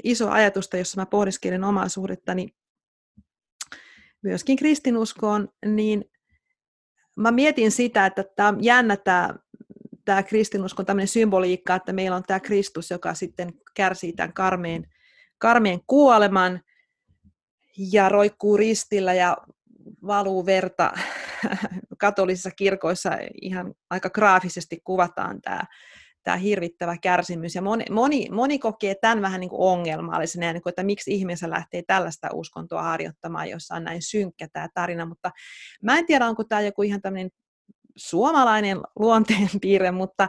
isoa 0.03 0.33
ajatusta, 0.33 0.77
jossa 0.77 1.01
mä 1.01 1.05
pohdiskelen 1.05 1.63
omaa 1.63 1.89
suhdettani 1.89 2.47
myöskin 4.21 4.57
kristinuskoon, 4.57 5.49
niin 5.65 6.05
mä 7.15 7.31
mietin 7.31 7.71
sitä, 7.71 8.05
että 8.05 8.23
tämä 8.35 8.49
on 8.49 8.63
jännä 8.63 8.97
tämä, 8.97 9.35
tämä 10.05 10.23
kristinuskon 10.23 10.85
tämmöinen 10.85 11.07
symboliikka, 11.07 11.75
että 11.75 11.93
meillä 11.93 12.17
on 12.17 12.23
tämä 12.23 12.39
Kristus, 12.39 12.91
joka 12.91 13.13
sitten 13.13 13.53
kärsii 13.73 14.13
tämän 14.13 14.33
karmeen, 14.33 14.89
karmeen 15.37 15.79
kuoleman 15.87 16.61
ja 17.91 18.09
roikkuu 18.09 18.57
ristillä 18.57 19.13
ja 19.13 19.37
valuu 20.07 20.45
verta. 20.45 20.93
Katolisissa 22.05 22.51
kirkoissa 22.51 23.09
ihan 23.41 23.73
aika 23.89 24.09
graafisesti 24.09 24.79
kuvataan 24.83 25.41
tämä, 25.41 25.61
tämä 26.23 26.37
hirvittävä 26.37 26.97
kärsimys. 27.01 27.55
Ja 27.55 27.61
moni, 27.61 27.85
moni, 27.91 28.27
moni 28.31 28.59
kokee 28.59 28.95
tämän 29.01 29.21
vähän 29.21 29.39
niin 29.39 29.49
kuin 29.49 29.61
ongelmallisena, 29.61 30.53
niin 30.53 30.61
kuin, 30.63 30.71
että 30.71 30.83
miksi 30.83 31.13
ihmeessä 31.13 31.49
lähtee 31.49 31.83
tällaista 31.87 32.29
uskontoa 32.33 32.83
harjoittamaan, 32.83 33.49
jossa 33.49 33.75
on 33.75 33.83
näin 33.83 34.01
synkkä 34.01 34.47
tämä 34.53 34.67
tarina. 34.73 35.05
Mutta 35.05 35.31
mä 35.83 35.97
en 35.97 36.05
tiedä, 36.05 36.27
onko 36.27 36.43
tämä 36.43 36.61
joku 36.61 36.83
ihan 36.83 37.01
tämmöinen 37.01 37.29
suomalainen 37.95 38.77
luonteenpiirre, 38.99 39.91
mutta 39.91 40.27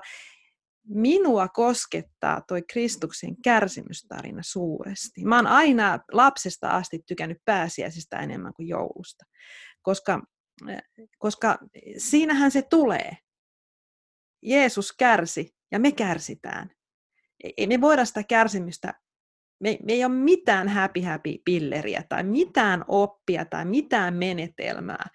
minua 0.89 1.49
koskettaa 1.49 2.41
toi 2.49 2.63
Kristuksen 2.73 3.43
kärsimystarina 3.43 4.43
suuresti. 4.45 5.25
Mä 5.25 5.37
oon 5.37 5.47
aina 5.47 5.99
lapsesta 6.13 6.71
asti 6.71 7.01
tykännyt 7.07 7.39
pääsiäisistä 7.45 8.19
enemmän 8.19 8.55
kuin 8.55 8.69
joulusta, 8.69 9.25
koska, 9.83 10.23
koska 11.19 11.59
siinähän 11.99 12.51
se 12.51 12.63
tulee. 12.63 13.17
Jeesus 14.43 14.93
kärsi 14.93 15.55
ja 15.73 15.79
me 15.79 15.93
kärsitään. 15.93 16.71
Ei 17.57 17.67
me 17.67 17.81
voida 17.81 18.05
sitä 18.05 18.23
kärsimystä, 18.23 18.95
me, 19.61 19.79
me 19.83 19.93
ei 19.93 20.05
ole 20.05 20.13
mitään 20.13 20.69
happy 20.69 21.01
happy 21.01 21.39
pilleriä 21.45 22.03
tai 22.09 22.23
mitään 22.25 22.85
oppia 22.89 23.45
tai 23.45 23.65
mitään 23.65 24.15
menetelmää, 24.15 25.07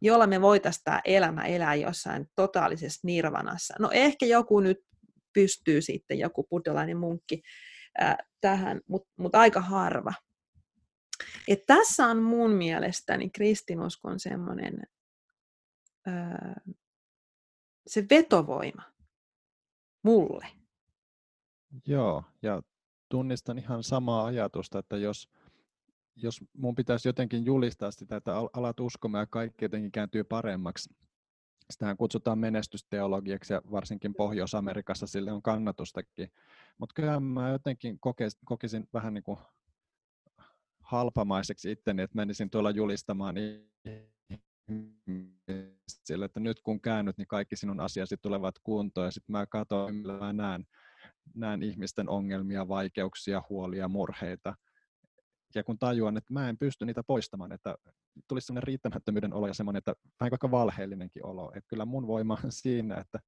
jolla 0.00 0.26
me 0.26 0.40
voitaisiin 0.40 0.84
tämä 0.84 1.00
elämä 1.04 1.42
elää 1.42 1.74
jossain 1.74 2.26
totaalisessa 2.36 3.00
nirvanassa. 3.02 3.74
No 3.78 3.90
ehkä 3.92 4.26
joku 4.26 4.60
nyt 4.60 4.78
pystyy 5.34 5.82
sitten, 5.82 6.18
joku 6.18 6.46
buddhalainen 6.50 6.96
munkki 6.96 7.42
ää, 7.98 8.16
tähän, 8.40 8.80
mutta 8.88 9.08
mut 9.18 9.34
aika 9.34 9.60
harva. 9.60 10.12
Et 11.48 11.66
tässä 11.66 12.06
on 12.06 12.22
mun 12.22 12.50
mielestäni 12.50 13.30
kristinuskon 13.30 14.20
semmoinen 14.20 14.82
se 17.86 18.06
vetovoima 18.10 18.82
mulle. 20.02 20.46
Joo, 21.86 22.24
ja 22.42 22.62
tunnistan 23.08 23.58
ihan 23.58 23.82
samaa 23.82 24.24
ajatusta, 24.24 24.78
että 24.78 24.96
jos, 24.96 25.28
jos 26.16 26.40
mun 26.52 26.74
pitäisi 26.74 27.08
jotenkin 27.08 27.44
julistaa 27.44 27.90
sitä, 27.90 28.16
että 28.16 28.32
alat 28.52 28.80
uskomaan 28.80 29.22
ja 29.22 29.26
kaikki 29.26 29.64
jotenkin 29.64 29.92
kääntyy 29.92 30.24
paremmaksi, 30.24 30.94
sitähän 31.70 31.96
kutsutaan 31.96 32.38
menestysteologiaksi 32.38 33.52
ja 33.52 33.62
varsinkin 33.70 34.14
Pohjois-Amerikassa 34.14 35.06
sille 35.06 35.32
on 35.32 35.42
kannatustakin. 35.42 36.32
Mutta 36.78 36.94
kyllä 36.94 37.20
mä 37.20 37.50
jotenkin 37.50 37.98
kokisin 38.44 38.88
vähän 38.92 39.14
niin 39.14 39.24
kuin 39.24 39.38
halpamaiseksi 40.88 41.70
itteni, 41.70 42.02
että 42.02 42.16
menisin 42.16 42.50
tuolla 42.50 42.70
julistamaan 42.70 43.34
sille, 45.88 46.24
että 46.24 46.40
nyt 46.40 46.60
kun 46.60 46.80
käännyt, 46.80 47.18
niin 47.18 47.28
kaikki 47.28 47.56
sinun 47.56 47.80
asiasi 47.80 48.16
tulevat 48.22 48.54
kuntoon 48.62 49.06
ja 49.06 49.10
sitten 49.10 49.32
mä 49.32 49.46
katson, 49.46 49.94
millä 49.94 50.18
mä 50.18 50.32
näen, 50.32 50.64
näen 51.34 51.62
ihmisten 51.62 52.08
ongelmia, 52.08 52.68
vaikeuksia, 52.68 53.42
huolia, 53.50 53.88
murheita. 53.88 54.54
Ja 55.54 55.64
kun 55.64 55.78
tajuan, 55.78 56.16
että 56.16 56.32
mä 56.32 56.48
en 56.48 56.58
pysty 56.58 56.84
niitä 56.84 57.02
poistamaan, 57.02 57.52
että 57.52 57.76
tulisi 58.28 58.46
sellainen 58.46 58.66
riittämättömyyden 58.66 59.34
olo 59.34 59.46
ja 59.46 59.54
semmoinen, 59.54 59.78
että 59.78 59.94
vähän 60.20 60.30
vaikka 60.30 60.50
valheellinenkin 60.50 61.26
olo. 61.26 61.52
Että 61.54 61.68
kyllä 61.68 61.84
mun 61.84 62.06
voima 62.06 62.38
on 62.44 62.52
siinä, 62.52 62.96
että, 62.96 63.20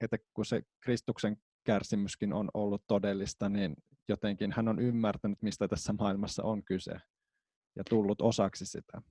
että 0.00 0.18
kun 0.34 0.44
se 0.44 0.62
Kristuksen 0.80 1.36
kärsimyskin 1.64 2.32
on 2.32 2.48
ollut 2.54 2.82
todellista, 2.86 3.48
niin 3.48 3.74
jotenkin 4.08 4.52
hän 4.52 4.68
on 4.68 4.78
ymmärtänyt, 4.78 5.42
mistä 5.42 5.68
tässä 5.68 5.92
maailmassa 5.98 6.42
on 6.42 6.64
kyse 6.64 6.92
ja 7.76 7.84
tullut 7.90 8.20
osaksi 8.20 8.66
sitä. 8.66 9.02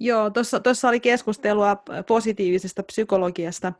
Joo, 0.00 0.30
tuossa 0.62 0.88
oli 0.88 1.00
keskustelua 1.00 1.82
positiivisesta 2.08 2.82
psykologiasta 2.82 3.72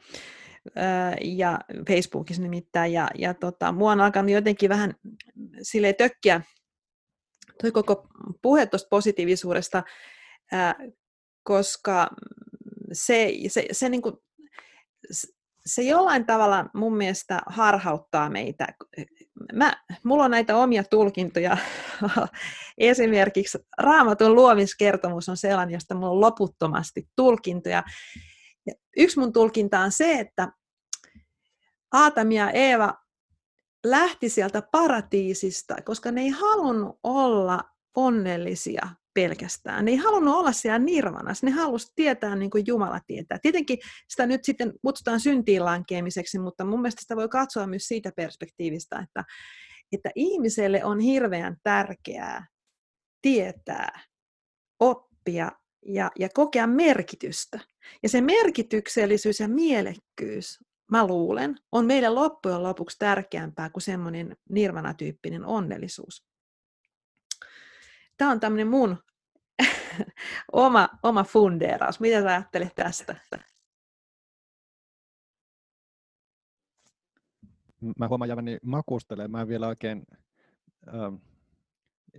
ja 1.20 1.58
Facebookissa 1.88 2.42
nimittäin, 2.42 2.92
ja, 2.92 3.10
ja 3.18 3.34
tota, 3.34 3.72
mua 3.72 3.92
on 3.92 4.00
alkanut 4.00 4.30
jotenkin 4.30 4.68
vähän 4.68 4.94
sille 5.62 5.92
tökkiä 5.92 6.40
toi 7.62 7.72
koko 7.72 8.08
puhe 8.42 8.66
tuosta 8.66 8.88
positiivisuudesta, 8.88 9.82
koska 11.42 12.08
se, 12.92 13.32
se, 13.48 13.66
se, 13.72 13.88
niin 13.88 14.02
kuin, 14.02 14.14
se 15.66 15.82
jollain 15.82 16.26
tavalla 16.26 16.66
mun 16.74 16.96
mielestä 16.96 17.40
harhauttaa 17.46 18.30
meitä. 18.30 18.66
Mä, 19.52 19.72
mulla 20.02 20.24
on 20.24 20.30
näitä 20.30 20.56
omia 20.56 20.84
tulkintoja. 20.84 21.56
Esimerkiksi 22.78 23.58
Raamatun 23.78 24.34
luomiskertomus 24.34 25.28
on 25.28 25.36
sellainen, 25.36 25.72
josta 25.72 25.94
mulla 25.94 26.10
on 26.10 26.20
loputtomasti 26.20 27.08
tulkintoja. 27.16 27.82
Ja 28.66 28.72
yksi 28.96 29.18
mun 29.18 29.32
tulkinta 29.32 29.80
on 29.80 29.92
se, 29.92 30.12
että 30.12 30.52
Aatam 31.92 32.32
ja 32.32 32.50
Eeva 32.50 32.94
lähti 33.84 34.28
sieltä 34.28 34.62
paratiisista, 34.72 35.76
koska 35.84 36.12
ne 36.12 36.20
ei 36.20 36.28
halunnut 36.28 36.98
olla 37.02 37.64
onnellisia 37.96 38.88
pelkästään. 39.16 39.84
Ne 39.84 39.90
ei 39.90 39.96
halunnut 39.96 40.34
olla 40.34 40.52
siellä 40.52 40.78
nirvanassa, 40.78 41.46
ne 41.46 41.52
halusivat 41.52 41.92
tietää 41.94 42.36
niin 42.36 42.50
kuin 42.50 42.64
Jumala 42.66 43.00
tietää. 43.06 43.38
Tietenkin 43.42 43.78
sitä 44.08 44.26
nyt 44.26 44.44
sitten 44.44 44.72
kutsutaan 44.82 45.20
syntiin 45.20 45.64
lankeamiseksi, 45.64 46.38
mutta 46.38 46.64
mun 46.64 46.82
mielestä 46.82 47.02
sitä 47.02 47.16
voi 47.16 47.28
katsoa 47.28 47.66
myös 47.66 47.82
siitä 47.82 48.12
perspektiivistä, 48.16 48.98
että, 48.98 49.24
että 49.92 50.10
ihmiselle 50.14 50.84
on 50.84 51.00
hirveän 51.00 51.56
tärkeää 51.62 52.46
tietää, 53.22 54.00
oppia 54.80 55.52
ja, 55.86 56.10
ja 56.18 56.28
kokea 56.34 56.66
merkitystä. 56.66 57.60
Ja 58.02 58.08
se 58.08 58.20
merkityksellisyys 58.20 59.40
ja 59.40 59.48
mielekkyys, 59.48 60.58
mä 60.90 61.06
luulen, 61.06 61.56
on 61.72 61.86
meille 61.86 62.08
loppujen 62.08 62.62
lopuksi 62.62 62.96
tärkeämpää 62.98 63.70
kuin 63.70 63.82
semmoinen 63.82 64.36
nirvana-tyyppinen 64.50 65.44
onnellisuus. 65.44 66.24
Tämä 68.16 68.30
on 68.30 68.40
tämmöinen 68.40 68.68
mun 68.68 68.96
oma, 70.52 70.88
oma 71.02 71.24
fundeeraus. 71.24 72.00
Mitä 72.00 72.22
sä 72.22 72.28
ajattelet 72.28 72.74
tästä? 72.74 73.16
Mä 77.98 78.08
huomaan 78.08 78.28
jääväni 78.28 78.58
makustelemaan. 78.62 79.30
Mä 79.30 79.40
en 79.40 79.48
vielä 79.48 79.68
oikein... 79.68 80.06
Ähm, 80.94 81.14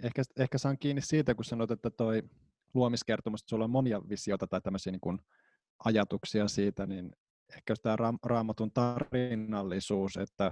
ehkä, 0.04 0.22
ehkä 0.38 0.58
saan 0.58 0.78
kiinni 0.78 1.02
siitä, 1.02 1.36
kun 1.36 1.46
sanoit, 1.46 1.72
että 1.72 1.90
toi 1.90 2.24
luomiskertomus, 2.74 3.42
että 3.42 3.50
sulla 3.50 3.64
on 3.64 3.70
monia 3.70 4.02
visioita 4.10 4.48
tai 4.48 4.62
tämmöisiä 4.62 4.92
niin 4.92 5.02
kuin 5.02 5.20
ajatuksia 5.86 6.48
siitä, 6.48 6.86
niin 6.86 7.16
ehkä 7.56 7.74
tämä 7.82 7.98
raamatun 8.24 8.72
tarinallisuus, 8.72 10.18
että 10.18 10.52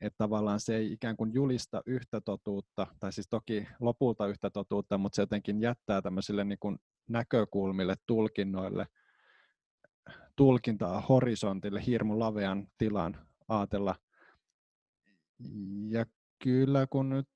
että 0.00 0.18
tavallaan 0.18 0.60
se 0.60 0.76
ei 0.76 0.92
ikään 0.92 1.16
kuin 1.16 1.34
julista 1.34 1.82
yhtä 1.86 2.20
totuutta, 2.20 2.86
tai 3.00 3.12
siis 3.12 3.28
toki 3.30 3.68
lopulta 3.80 4.26
yhtä 4.26 4.50
totuutta, 4.50 4.98
mutta 4.98 5.16
se 5.16 5.22
jotenkin 5.22 5.60
jättää 5.60 6.02
tämmöisille 6.02 6.44
niin 6.44 6.58
kuin 6.58 6.78
näkökulmille, 7.08 7.94
tulkinnoille, 8.06 8.86
tulkintaa 10.36 11.00
horisontille, 11.00 11.86
hirmu 11.86 12.18
lavean 12.18 12.68
tilan 12.78 13.26
ajatella. 13.48 13.94
Ja 15.88 16.06
kyllä 16.38 16.86
kun 16.90 17.08
nyt 17.08 17.28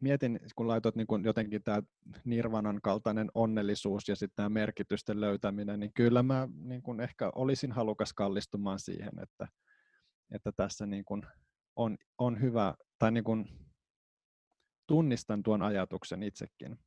mietin, 0.00 0.40
kun 0.56 0.68
laitoit 0.68 0.96
niin 0.96 1.06
kuin 1.06 1.24
jotenkin 1.24 1.62
tämä 1.62 1.82
nirvanan 2.24 2.80
kaltainen 2.82 3.30
onnellisuus 3.34 4.08
ja 4.08 4.16
sitten 4.16 4.36
tämä 4.36 4.48
merkitysten 4.48 5.20
löytäminen, 5.20 5.80
niin 5.80 5.92
kyllä 5.94 6.22
mä 6.22 6.48
niin 6.54 6.82
kuin 6.82 7.00
ehkä 7.00 7.32
olisin 7.34 7.72
halukas 7.72 8.12
kallistumaan 8.12 8.78
siihen, 8.78 9.18
että, 9.22 9.48
että 10.30 10.52
tässä 10.52 10.86
niin 10.86 11.04
kuin 11.04 11.22
on, 11.78 11.98
on 12.18 12.40
hyvä, 12.40 12.74
tai 12.98 13.12
niin 13.12 13.24
kuin 13.24 13.48
tunnistan 14.86 15.42
tuon 15.42 15.62
ajatuksen 15.62 16.22
itsekin. 16.22 16.78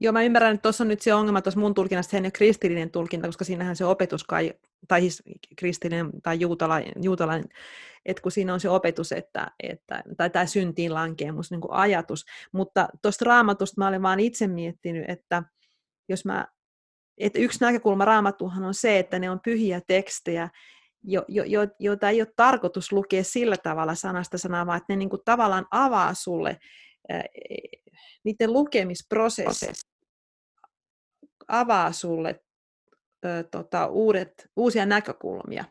Joo, 0.00 0.12
mä 0.12 0.22
ymmärrän, 0.22 0.54
että 0.54 0.62
tuossa 0.62 0.84
on 0.84 0.88
nyt 0.88 1.00
se 1.00 1.14
ongelma 1.14 1.42
tuossa 1.42 1.60
mun 1.60 1.74
tulkinnassa, 1.74 2.10
se 2.10 2.16
ei 2.16 2.20
ole 2.20 2.30
kristillinen 2.30 2.90
tulkinta, 2.90 3.28
koska 3.28 3.44
siinähän 3.44 3.76
se 3.76 3.84
opetus 3.84 4.24
kai, 4.24 4.54
tai 4.88 5.00
siis 5.00 5.22
kristillinen 5.56 6.10
tai 6.22 6.40
juutalainen, 6.40 6.92
juutalainen 7.02 7.48
että 8.08 8.22
kun 8.22 8.32
siinä 8.32 8.54
on 8.54 8.60
se 8.60 8.68
opetus, 8.68 9.12
että, 9.12 9.50
että 9.62 10.02
tai 10.16 10.30
tämä 10.30 10.46
syntiin 10.46 10.94
lankeemus, 10.94 11.50
niin 11.50 11.60
ajatus. 11.68 12.24
Mutta 12.52 12.88
tuosta 13.02 13.24
raamatusta 13.24 13.74
mä 13.80 13.88
olen 13.88 14.02
vaan 14.02 14.20
itse 14.20 14.46
miettinyt, 14.46 15.04
että 15.08 15.42
jos 16.08 16.24
mä, 16.24 16.46
että 17.18 17.38
yksi 17.38 17.60
näkökulma 17.60 18.04
raamattuhan 18.04 18.64
on 18.64 18.74
se, 18.74 18.98
että 18.98 19.18
ne 19.18 19.30
on 19.30 19.40
pyhiä 19.44 19.80
tekstejä, 19.86 20.48
jo, 21.02 21.24
jo, 21.28 21.44
jo, 21.44 21.60
joita 21.78 22.08
ei 22.08 22.20
ole 22.20 22.32
tarkoitus 22.36 22.92
lukea 22.92 23.24
sillä 23.24 23.56
tavalla 23.56 23.94
sanasta 23.94 24.38
sanaa, 24.38 24.66
vaan 24.66 24.76
että 24.76 24.92
ne 24.92 24.96
niin 24.96 25.10
kuin 25.10 25.22
tavallaan 25.24 25.66
avaa 25.70 26.14
sulle 26.14 26.58
ää, 27.08 27.24
niiden 28.24 28.52
lukemisprosessi 28.52 29.72
avaa 31.48 31.92
sulle 31.92 32.44
ää, 33.24 33.42
tota, 33.42 33.86
uudet, 33.86 34.50
uusia 34.56 34.86
näkökulmia. 34.86 35.64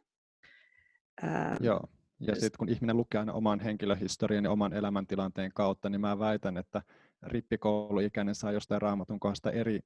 Ää, 1.21 1.57
Joo. 1.59 1.82
Ja 2.19 2.36
sitten 2.36 2.57
kun 2.57 2.69
ihminen 2.69 2.97
lukee 2.97 3.19
aina 3.19 3.34
oman 3.34 3.59
henkilöhistorian 3.59 4.43
ja 4.43 4.51
oman 4.51 4.73
elämäntilanteen 4.73 5.51
kautta, 5.53 5.89
niin 5.89 6.01
mä 6.01 6.19
väitän, 6.19 6.57
että 6.57 6.82
rippikouluikäinen 7.23 8.36
saa 8.36 8.51
jostain 8.51 8.82
raamatun 8.82 9.19
kohdasta 9.19 9.51
eri 9.51 9.80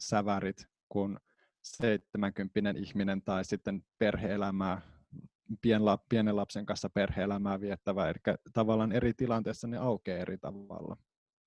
sävärit 0.00 0.66
kuin 0.88 1.18
70 1.62 2.74
ihminen 2.76 3.22
tai 3.22 3.44
sitten 3.44 3.84
perheelämää, 3.98 4.80
pienla, 5.60 5.98
pienen 6.08 6.36
lapsen 6.36 6.66
kanssa 6.66 6.90
perheelämää 6.90 7.60
viettävä. 7.60 8.08
Eli 8.08 8.36
tavallaan 8.52 8.92
eri 8.92 9.14
tilanteissa 9.14 9.66
ne 9.66 9.78
aukeaa 9.78 10.18
eri 10.18 10.38
tavalla. 10.38 10.96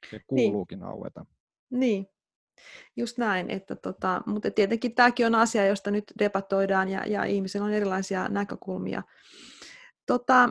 Se 0.10 0.18
niin. 0.18 0.24
kuuluukin 0.28 0.80
niin. 0.80 0.90
aueta. 0.90 1.26
Niin, 1.70 2.08
just 2.96 3.18
näin. 3.18 3.50
Että 3.50 3.76
tota, 3.76 4.22
mutta 4.26 4.52
tietenkin 4.52 4.96
tämäkin 4.96 5.26
on 5.26 5.36
asia, 5.36 5.68
josta 5.68 5.92
nyt 5.92 6.14
debatoidaan 6.20 6.90
ja, 6.90 7.06
ja 7.06 7.24
ihmisillä 7.24 7.66
on 7.66 7.74
erilaisia 7.74 8.30
näkökulmia. 8.30 9.04
Tota, 10.06 10.50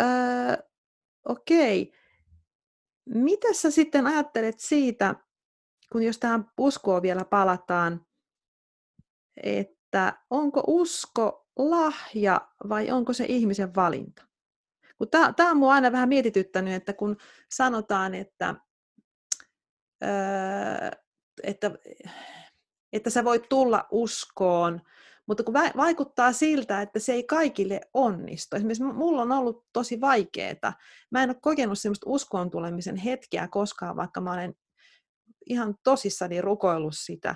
öö, 0.00 0.56
okei. 1.24 1.92
Mitä 3.06 3.52
sä 3.52 3.70
sitten 3.70 4.06
ajattelet 4.06 4.60
siitä, 4.60 5.14
kun 5.92 6.02
jos 6.02 6.18
tähän 6.18 6.50
uskoon 6.58 7.02
vielä 7.02 7.24
palataan, 7.24 8.06
että 9.42 10.18
onko 10.30 10.64
usko 10.66 11.46
lahja 11.56 12.48
vai 12.68 12.90
onko 12.90 13.12
se 13.12 13.24
ihmisen 13.28 13.74
valinta? 13.74 14.22
Tämä 15.10 15.50
on 15.50 15.56
minua 15.56 15.72
aina 15.72 15.92
vähän 15.92 16.08
mietityttänyt, 16.08 16.74
että 16.74 16.92
kun 16.92 17.16
sanotaan, 17.50 18.14
että, 18.14 18.54
öö, 20.04 20.90
että, 21.42 21.70
että 22.92 23.10
sä 23.10 23.24
voit 23.24 23.48
tulla 23.48 23.86
uskoon, 23.90 24.80
mutta 25.26 25.42
kun 25.42 25.54
vaikuttaa 25.54 26.32
siltä, 26.32 26.82
että 26.82 26.98
se 26.98 27.12
ei 27.12 27.24
kaikille 27.24 27.80
onnistu. 27.94 28.56
Esimerkiksi 28.56 28.84
mulla 28.84 29.22
on 29.22 29.32
ollut 29.32 29.66
tosi 29.72 30.00
vaikeaa. 30.00 30.72
Mä 31.10 31.22
en 31.22 31.30
ole 31.30 31.36
kokenut 31.40 31.78
semmoista 31.78 32.10
uskoon 32.10 32.50
tulemisen 32.50 32.96
hetkeä 32.96 33.48
koskaan, 33.48 33.96
vaikka 33.96 34.20
mä 34.20 34.32
olen 34.32 34.54
ihan 35.46 35.74
tosissani 35.84 36.40
rukoillut 36.40 36.94
sitä 36.96 37.34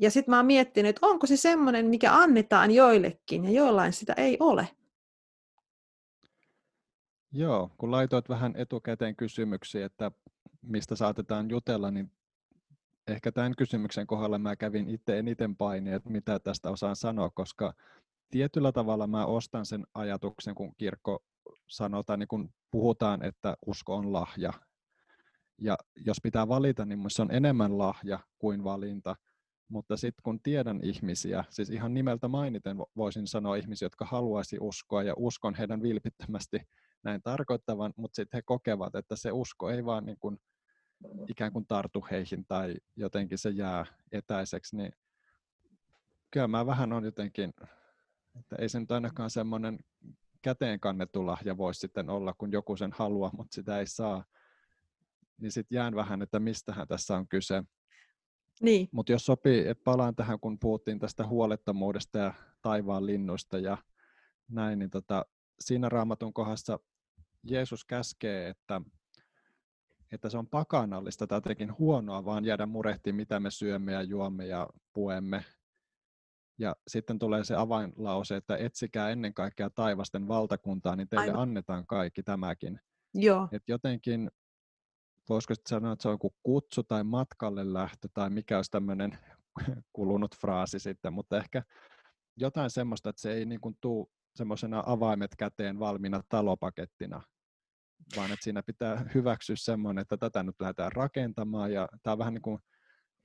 ja 0.00 0.10
sitten 0.10 0.32
mä 0.32 0.36
oon 0.36 0.46
miettinyt, 0.46 0.90
että 0.90 1.06
onko 1.06 1.26
se 1.26 1.36
semmoinen, 1.36 1.86
mikä 1.86 2.14
annetaan 2.14 2.70
joillekin 2.70 3.44
ja 3.44 3.50
joillain 3.50 3.92
sitä 3.92 4.12
ei 4.12 4.36
ole. 4.40 4.68
Joo, 7.32 7.70
kun 7.78 7.90
laitoit 7.90 8.28
vähän 8.28 8.54
etukäteen 8.56 9.16
kysymyksiä, 9.16 9.86
että 9.86 10.10
mistä 10.62 10.96
saatetaan 10.96 11.50
jutella, 11.50 11.90
niin 11.90 12.12
ehkä 13.06 13.32
tämän 13.32 13.56
kysymyksen 13.56 14.06
kohdalla 14.06 14.38
mä 14.38 14.56
kävin 14.56 14.88
itse 14.88 15.18
eniten 15.18 15.56
painia, 15.56 15.96
että 15.96 16.10
mitä 16.10 16.38
tästä 16.38 16.70
osaan 16.70 16.96
sanoa, 16.96 17.30
koska 17.30 17.74
tietyllä 18.30 18.72
tavalla 18.72 19.06
mä 19.06 19.26
ostan 19.26 19.66
sen 19.66 19.86
ajatuksen, 19.94 20.54
kun 20.54 20.74
kirkko 20.76 21.22
sanotaan, 21.66 22.18
niin 22.18 22.28
kun 22.28 22.50
puhutaan, 22.70 23.24
että 23.24 23.56
usko 23.66 23.94
on 23.94 24.12
lahja. 24.12 24.52
Ja 25.58 25.76
jos 25.96 26.20
pitää 26.22 26.48
valita, 26.48 26.84
niin 26.84 27.04
se 27.08 27.22
on 27.22 27.30
enemmän 27.30 27.78
lahja 27.78 28.18
kuin 28.38 28.64
valinta– 28.64 29.16
mutta 29.70 29.96
sitten 29.96 30.22
kun 30.22 30.40
tiedän 30.40 30.80
ihmisiä, 30.82 31.44
siis 31.50 31.70
ihan 31.70 31.94
nimeltä 31.94 32.28
mainiten 32.28 32.76
voisin 32.96 33.26
sanoa 33.26 33.56
ihmisiä, 33.56 33.86
jotka 33.86 34.04
haluaisi 34.04 34.56
uskoa 34.60 35.02
ja 35.02 35.14
uskon 35.16 35.54
heidän 35.54 35.82
vilpittömästi 35.82 36.58
näin 37.02 37.22
tarkoittavan, 37.22 37.92
mutta 37.96 38.16
sitten 38.16 38.38
he 38.38 38.42
kokevat, 38.42 38.94
että 38.94 39.16
se 39.16 39.32
usko 39.32 39.70
ei 39.70 39.84
vaan 39.84 40.06
niin 40.06 40.18
kuin 40.20 40.40
ikään 41.28 41.52
kuin 41.52 41.66
tartu 41.66 42.06
heihin 42.10 42.44
tai 42.48 42.74
jotenkin 42.96 43.38
se 43.38 43.50
jää 43.50 43.86
etäiseksi, 44.12 44.76
niin 44.76 44.92
kyllä 46.30 46.48
mä 46.48 46.66
vähän 46.66 46.92
on 46.92 47.04
jotenkin, 47.04 47.52
että 48.40 48.56
ei 48.58 48.68
se 48.68 48.80
nyt 48.80 48.92
ainakaan 48.92 49.30
semmoinen 49.30 49.78
käteen 50.42 50.80
kannettu 50.80 51.26
lahja 51.26 51.56
voisi 51.56 51.80
sitten 51.80 52.10
olla, 52.10 52.34
kun 52.38 52.52
joku 52.52 52.76
sen 52.76 52.92
haluaa, 52.92 53.30
mutta 53.36 53.54
sitä 53.54 53.78
ei 53.78 53.86
saa, 53.86 54.24
niin 55.40 55.52
sitten 55.52 55.76
jään 55.76 55.94
vähän, 55.94 56.22
että 56.22 56.40
mistähän 56.40 56.88
tässä 56.88 57.16
on 57.16 57.28
kyse. 57.28 57.62
Niin. 58.60 58.88
Mutta 58.92 59.12
jos 59.12 59.26
sopii, 59.26 59.68
että 59.68 59.84
palaan 59.84 60.16
tähän, 60.16 60.40
kun 60.40 60.58
puhuttiin 60.58 60.98
tästä 60.98 61.26
huolettomuudesta 61.26 62.18
ja 62.18 62.34
taivaan 62.62 63.06
linnuista 63.06 63.58
ja 63.58 63.78
näin, 64.50 64.78
niin 64.78 64.90
tota, 64.90 65.26
siinä 65.60 65.88
raamatun 65.88 66.32
kohdassa 66.32 66.78
Jeesus 67.42 67.84
käskee, 67.84 68.48
että, 68.48 68.80
että 70.12 70.28
se 70.28 70.38
on 70.38 70.46
pakanallista 70.46 71.26
tai 71.26 71.36
jotenkin 71.36 71.78
huonoa 71.78 72.24
vaan 72.24 72.44
jäädä 72.44 72.66
murehtiin, 72.66 73.14
mitä 73.14 73.40
me 73.40 73.50
syömme 73.50 73.92
ja 73.92 74.02
juomme 74.02 74.46
ja 74.46 74.68
puemme. 74.92 75.44
Ja 76.58 76.76
sitten 76.88 77.18
tulee 77.18 77.44
se 77.44 77.54
avainlause, 77.56 78.36
että 78.36 78.56
etsikää 78.56 79.10
ennen 79.10 79.34
kaikkea 79.34 79.70
taivasten 79.70 80.28
valtakuntaa, 80.28 80.96
niin 80.96 81.08
teille 81.08 81.26
Aivan. 81.26 81.42
annetaan 81.42 81.86
kaikki 81.86 82.22
tämäkin. 82.22 82.80
Joo. 83.14 83.48
Et 83.52 83.62
jotenkin 83.68 84.30
voisiko 85.30 85.54
sanoa, 85.68 85.92
että 85.92 86.02
se 86.02 86.08
on 86.08 86.14
joku 86.14 86.34
kutsu 86.42 86.82
tai 86.82 87.04
matkalle 87.04 87.72
lähtö 87.72 88.08
tai 88.14 88.30
mikä 88.30 88.56
olisi 88.56 88.70
tämmöinen 88.70 89.18
kulunut 89.92 90.36
fraasi 90.36 90.78
sitten, 90.78 91.12
mutta 91.12 91.36
ehkä 91.36 91.62
jotain 92.36 92.70
semmoista, 92.70 93.10
että 93.10 93.22
se 93.22 93.32
ei 93.32 93.44
niin 93.44 93.60
kuin 93.60 93.76
tuu 93.80 94.10
semmoisena 94.36 94.82
avaimet 94.86 95.30
käteen 95.38 95.78
valmiina 95.78 96.22
talopakettina, 96.28 97.22
vaan 98.16 98.32
että 98.32 98.44
siinä 98.44 98.62
pitää 98.62 99.04
hyväksyä 99.14 99.56
semmoinen, 99.56 100.02
että 100.02 100.16
tätä 100.16 100.42
nyt 100.42 100.60
lähdetään 100.60 100.92
rakentamaan 100.92 101.72
ja 101.72 101.88
tämä 102.02 102.12
on 102.12 102.18
vähän 102.18 102.34
niin 102.34 102.42
kuin 102.42 102.58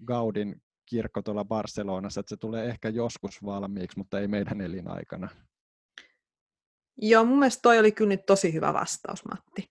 Gaudin 0.06 0.62
kirkko 0.86 1.22
tuolla 1.22 1.46
Barcelonassa, 1.46 2.20
että 2.20 2.30
se 2.30 2.38
tulee 2.38 2.66
ehkä 2.66 2.90
joskus 2.90 3.44
valmiiksi, 3.44 3.98
mutta 3.98 4.20
ei 4.20 4.28
meidän 4.28 4.62
elinaikana. 4.62 5.30
Joo, 7.02 7.26
mun 7.26 7.40
mielestä 7.40 7.62
toi 7.62 7.80
oli 7.80 7.92
kyllä 7.92 8.10
nyt 8.10 8.26
tosi 8.26 8.54
hyvä 8.54 8.74
vastaus, 8.74 9.26
Matti. 9.32 9.70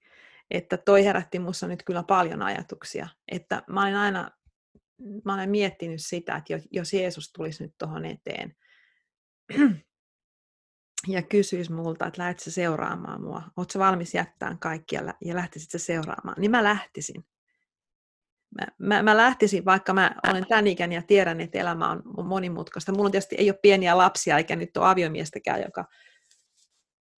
Että 0.55 0.77
toi 0.77 1.05
herätti 1.05 1.39
minussa 1.39 1.69
nyt 1.69 1.83
kyllä 1.83 2.03
paljon 2.03 2.43
ajatuksia. 2.43 3.09
Että 3.29 3.63
mä 3.69 3.83
olen 3.83 3.97
aina 3.97 4.31
mä 5.25 5.35
olen 5.35 5.51
miettinyt 5.51 6.01
sitä, 6.03 6.37
että 6.37 6.55
jos 6.71 6.93
Jeesus 6.93 7.33
tulisi 7.33 7.63
nyt 7.63 7.75
tuohon 7.79 8.05
eteen 8.05 8.57
ja 11.07 11.23
kysyisi 11.23 11.73
multa, 11.73 12.07
että 12.07 12.23
lähdet 12.23 12.41
seuraamaan 12.41 13.23
mua, 13.23 13.43
ootko 13.57 13.79
valmis 13.79 14.15
jättämään 14.15 14.59
kaikkialla 14.59 15.15
ja 15.25 15.35
lähtisit 15.35 15.71
se 15.71 15.79
seuraamaan, 15.79 16.37
niin 16.39 16.51
mä 16.51 16.65
lähtisin. 16.65 17.25
Mä, 18.61 18.67
mä, 18.79 19.03
mä 19.03 19.17
lähtisin, 19.17 19.65
vaikka 19.65 19.93
mä 19.93 20.15
olen 20.29 20.47
tämän 20.47 20.67
ikäinen 20.67 20.97
ja 20.97 21.03
tiedän, 21.03 21.41
että 21.41 21.59
elämä 21.59 21.91
on 21.91 22.27
monimutkaista. 22.27 22.93
Mulla 22.93 23.05
on 23.05 23.11
tietysti 23.11 23.37
ei 23.39 23.51
ole 23.51 23.59
pieniä 23.63 23.97
lapsia, 23.97 24.39
eikä 24.39 24.57
nyt 24.57 24.77
ole 24.77 24.89
aviomiestäkään, 24.89 25.63
joka, 25.63 25.85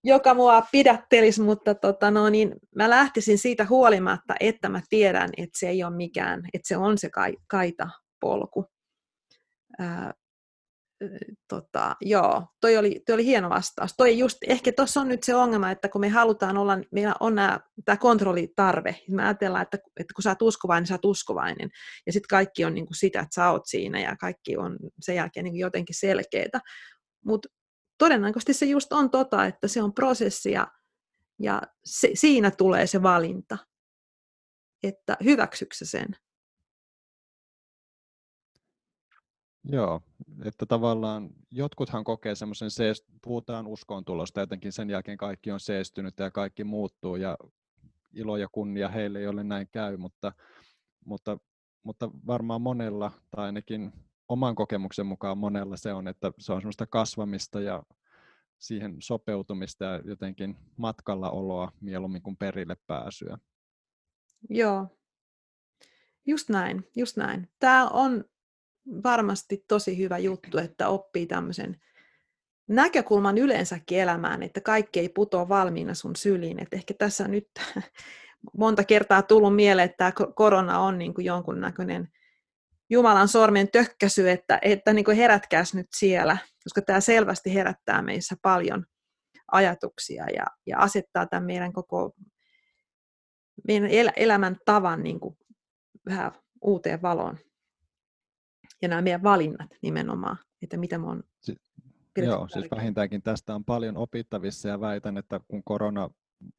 joka 0.07 0.35
mua 0.35 0.63
pidättelisi, 0.73 1.43
mutta 1.43 1.75
tota, 1.75 2.11
no, 2.11 2.29
niin 2.29 2.55
mä 2.75 2.91
lähtisin 2.91 3.39
siitä 3.39 3.67
huolimatta, 3.69 4.35
että 4.41 4.69
mä 4.69 4.81
tiedän, 4.89 5.31
että 5.37 5.59
se 5.59 5.69
ei 5.69 5.85
ole 5.85 5.97
mikään, 5.97 6.43
että 6.55 6.69
se 6.69 6.77
on 6.77 6.99
se 6.99 7.11
kaita 7.49 7.89
polku. 8.21 8.67
Ää, 9.79 10.15
tota, 11.49 11.97
joo, 12.01 12.47
toi 12.61 12.77
oli, 12.77 13.03
toi 13.07 13.15
oli 13.15 13.25
hieno 13.25 13.51
vastaus. 13.51 13.95
Toi 13.97 14.19
just, 14.19 14.39
ehkä 14.49 14.73
tuossa 14.73 15.01
on 15.01 15.09
nyt 15.09 15.23
se 15.23 15.35
ongelma, 15.35 15.71
että 15.71 15.89
kun 15.89 16.01
me 16.01 16.09
halutaan 16.09 16.57
olla, 16.57 16.79
meillä 16.93 17.15
on 17.21 17.35
tämä 17.85 17.97
kontrollitarve. 17.97 18.97
Me 19.09 19.25
ajatellaan, 19.25 19.63
että, 19.63 19.79
että 20.01 20.15
kun 20.15 20.23
sä 20.23 20.31
oot 20.31 20.43
uskovainen, 20.43 20.83
niin 20.83 20.89
sä 20.89 20.95
oot 20.95 21.05
uskovainen. 21.05 21.71
Ja 22.07 22.13
sitten 22.13 22.29
kaikki 22.29 22.65
on 22.65 22.75
niin 22.75 22.87
kuin 22.87 22.97
sitä, 22.97 23.21
että 23.21 23.35
sä 23.35 23.51
oot 23.51 23.67
siinä 23.67 24.01
ja 24.01 24.17
kaikki 24.17 24.57
on 24.57 24.79
sen 25.01 25.17
jälkeen 25.17 25.45
niin 25.45 25.57
jotenkin 25.57 25.97
selkeää. 25.99 26.61
Mutta 27.25 27.49
todennäköisesti 27.99 28.55
se 28.55 28.67
just 28.67 28.93
on 28.93 29.11
tota, 29.11 29.47
että 29.47 29.69
se 29.69 29.83
on 29.83 29.95
prosessi 29.95 30.51
ja, 30.51 30.73
ja 31.39 31.63
se, 31.85 32.11
siinä 32.15 32.51
tulee 32.51 32.87
se 32.87 33.03
valinta. 33.03 33.59
Että 34.83 35.17
hyväksyksä 35.25 35.87
sen? 35.87 36.17
Joo, 39.65 40.01
että 40.45 40.67
tavallaan 40.67 41.31
jotkuthan 41.51 42.05
kokee 42.05 42.35
semmoisen, 42.35 42.71
puhutaan 43.23 43.67
uskoon 43.67 44.05
tulosta, 44.05 44.41
jotenkin 44.41 44.73
sen 44.73 44.91
jälkeen 44.91 45.19
kaikki 45.19 45.51
on 45.51 45.61
seestynyt 45.61 46.19
ja 46.19 46.31
kaikki 46.31 46.65
muuttuu 46.65 47.17
ja 47.17 47.37
ilo 48.13 48.37
ja 48.37 48.49
kunnia 48.53 48.89
heille, 48.89 49.21
joille 49.21 49.45
näin 49.45 49.69
käy, 49.73 49.97
mutta, 49.97 50.33
mutta, 51.05 51.39
mutta 51.83 52.11
varmaan 52.27 52.63
monella, 52.63 53.13
tai 53.31 53.47
ainakin 53.47 53.93
oman 54.29 54.55
kokemuksen 54.55 55.07
mukaan 55.07 55.39
monella 55.39 55.77
se 55.77 55.93
on, 55.93 56.09
että 56.09 56.33
se 56.39 56.53
on 56.53 56.61
semmoista 56.61 56.87
kasvamista 56.87 57.61
ja 57.61 57.83
siihen 58.59 58.97
sopeutumista 58.99 59.85
ja 59.85 60.01
jotenkin 60.05 60.57
matkalla 60.77 61.31
oloa 61.31 61.73
mieluummin 61.81 62.23
kuin 62.23 62.37
perille 62.37 62.77
pääsyä. 62.87 63.39
Joo, 64.51 64.89
just 66.27 66.49
näin, 66.49 66.89
just 66.97 67.17
näin. 67.17 67.49
Tämä 67.59 67.89
on 67.89 68.25
varmasti 69.03 69.65
tosi 69.69 69.99
hyvä 69.99 70.19
juttu, 70.19 70.59
että 70.59 70.89
oppii 70.89 71.27
tämmöisen 71.27 71.81
näkökulman 72.69 73.39
yleensäkin 73.39 73.99
elämään, 74.01 74.43
että 74.43 74.61
kaikki 74.61 75.01
ei 75.01 75.09
putoa 75.09 75.49
valmiina 75.49 75.95
sun 75.95 76.17
syliin. 76.17 76.63
Et 76.63 76.75
ehkä 76.75 76.95
tässä 76.95 77.29
nyt 77.29 77.49
monta 78.59 78.85
kertaa 78.85 79.23
tullut 79.23 79.57
mieleen, 79.57 79.91
että 79.91 79.97
tämä 79.97 80.33
korona 80.35 80.79
on 80.79 80.99
niin 80.99 81.15
kuin 81.15 81.25
jonkunnäköinen 81.25 82.09
Jumalan 82.91 83.29
sormen 83.29 83.69
tökkäsy, 83.73 84.31
että, 84.31 84.59
että 84.63 84.93
niin 84.93 85.05
kuin 85.05 85.17
herätkääs 85.17 85.75
nyt 85.75 85.87
siellä, 85.97 86.39
koska 86.65 86.83
tämä 86.83 87.01
selvästi 87.01 87.55
herättää 87.55 88.03
meissä 88.03 88.37
paljon 88.43 88.85
ajatuksia 89.53 90.27
ja, 90.35 90.45
ja 90.67 90.79
asettaa 90.79 91.27
tämän 91.27 91.45
meidän 91.45 91.73
koko 91.73 92.13
meidän 93.69 93.91
el- 93.91 94.13
elämän 94.17 94.57
tavan 94.65 95.03
niin 95.03 95.21
kuin 95.21 95.37
vähän 96.07 96.33
uuteen 96.63 97.03
valoon. 97.03 97.39
Ja 98.83 98.89
nämä 98.89 99.03
meidän 99.03 99.23
valinnat 99.23 99.71
nimenomaan, 99.83 100.37
että 100.63 100.77
mitä 100.77 100.99
me 100.99 101.07
on 101.07 101.23
si- 101.41 101.57
Joo, 102.17 102.49
siis 102.49 102.71
vähintäänkin 102.71 103.23
tästä 103.23 103.55
on 103.55 103.65
paljon 103.65 103.97
opittavissa 103.97 104.69
ja 104.69 104.81
väitän, 104.81 105.17
että 105.19 105.41
kun 105.49 105.63
korona 105.65 106.11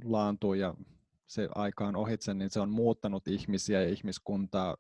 laantuu 0.04 0.54
ja 0.54 0.74
se 1.28 1.50
aika 1.56 1.88
on 1.88 1.96
ohitse, 1.96 2.34
niin 2.34 2.50
se 2.50 2.60
on 2.60 2.70
muuttanut 2.70 3.28
ihmisiä 3.28 3.82
ja 3.82 3.90
ihmiskuntaa 3.90 4.78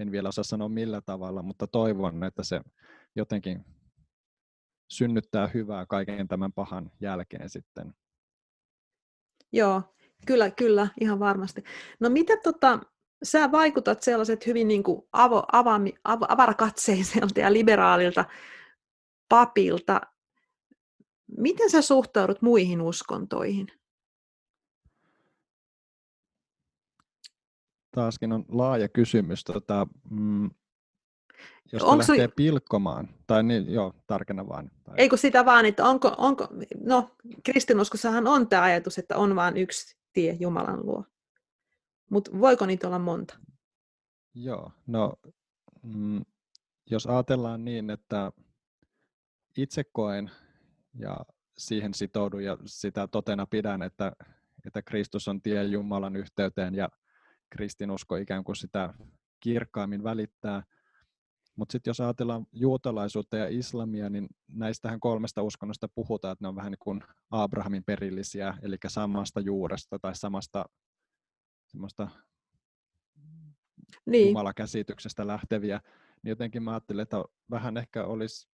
en 0.00 0.12
vielä 0.12 0.28
osaa 0.28 0.44
sanoa 0.44 0.68
millä 0.68 1.00
tavalla, 1.00 1.42
mutta 1.42 1.66
toivon, 1.66 2.24
että 2.24 2.42
se 2.42 2.60
jotenkin 3.16 3.64
synnyttää 4.88 5.46
hyvää 5.46 5.86
kaiken 5.86 6.28
tämän 6.28 6.52
pahan 6.52 6.90
jälkeen 7.00 7.50
sitten. 7.50 7.94
Joo, 9.52 9.82
kyllä, 10.26 10.50
kyllä, 10.50 10.88
ihan 11.00 11.18
varmasti. 11.18 11.64
No 12.00 12.10
mitä 12.10 12.36
tota, 12.36 12.80
sä 13.22 13.52
vaikutat 13.52 14.02
sellaiset 14.02 14.46
hyvin 14.46 14.68
niin 14.68 14.82
kuin 14.82 15.02
avo, 15.12 15.44
avami, 15.52 15.92
av, 16.04 16.20
avarakatseiselta 16.28 17.40
ja 17.40 17.52
liberaalilta 17.52 18.24
papilta. 19.28 20.00
Miten 21.36 21.70
sä 21.70 21.82
suhtaudut 21.82 22.42
muihin 22.42 22.82
uskontoihin? 22.82 23.79
Taaskin 27.90 28.32
on 28.32 28.44
laaja 28.48 28.88
kysymys. 28.88 29.44
Tota, 29.44 29.86
mm, 30.10 30.50
jos 31.72 31.82
onko 31.82 32.04
lähtee 32.08 32.26
su... 32.26 32.32
pilkkomaan, 32.36 33.08
tai 33.26 33.42
niin, 33.42 33.72
joo, 33.72 33.94
tarkenna 34.06 34.48
vaan. 34.48 34.70
Tai... 34.84 34.94
Ei 34.98 35.08
kun 35.08 35.18
sitä 35.18 35.44
vaan, 35.44 35.66
että 35.66 35.84
onko, 35.84 36.14
onko 36.18 36.48
no 36.84 37.10
kristinuskossahan 37.42 38.26
on 38.26 38.48
tämä 38.48 38.62
ajatus, 38.62 38.98
että 38.98 39.16
on 39.16 39.36
vain 39.36 39.56
yksi 39.56 39.96
tie 40.12 40.36
Jumalan 40.40 40.86
luo. 40.86 41.04
Mutta 42.10 42.30
voiko 42.40 42.66
niitä 42.66 42.86
olla 42.86 42.98
monta? 42.98 43.38
Joo, 44.34 44.72
no 44.86 45.12
mm, 45.82 46.24
jos 46.90 47.06
ajatellaan 47.06 47.64
niin, 47.64 47.90
että 47.90 48.32
itse 49.56 49.84
koen 49.84 50.30
ja 50.94 51.16
siihen 51.58 51.94
sitoudun 51.94 52.44
ja 52.44 52.56
sitä 52.64 53.08
totena 53.08 53.46
pidän, 53.46 53.82
että, 53.82 54.12
että 54.66 54.82
Kristus 54.82 55.28
on 55.28 55.42
tie 55.42 55.64
Jumalan 55.64 56.16
yhteyteen 56.16 56.74
ja 56.74 56.88
kristinusko 57.50 58.16
ikään 58.16 58.44
kuin 58.44 58.56
sitä 58.56 58.94
kirkkaammin 59.40 60.04
välittää. 60.04 60.62
Mutta 61.56 61.72
sitten 61.72 61.90
jos 61.90 62.00
ajatellaan 62.00 62.46
juutalaisuutta 62.52 63.36
ja 63.36 63.48
islamia, 63.48 64.10
niin 64.10 64.28
näistähän 64.48 65.00
kolmesta 65.00 65.42
uskonnosta 65.42 65.88
puhutaan, 65.94 66.32
että 66.32 66.44
ne 66.44 66.48
on 66.48 66.56
vähän 66.56 66.72
niin 66.72 66.78
kuin 66.78 67.02
Abrahamin 67.30 67.84
perillisiä, 67.84 68.58
eli 68.62 68.76
samasta 68.86 69.40
juuresta 69.40 69.98
tai 69.98 70.16
samasta 70.16 70.64
semmoista 71.66 72.08
niin. 74.06 74.28
jumalakäsityksestä 74.28 75.26
lähteviä. 75.26 75.80
Niin 76.22 76.30
jotenkin 76.30 76.62
mä 76.62 76.70
ajattelin, 76.70 77.02
että 77.02 77.24
vähän 77.50 77.76
ehkä 77.76 78.04
olisi, 78.04 78.48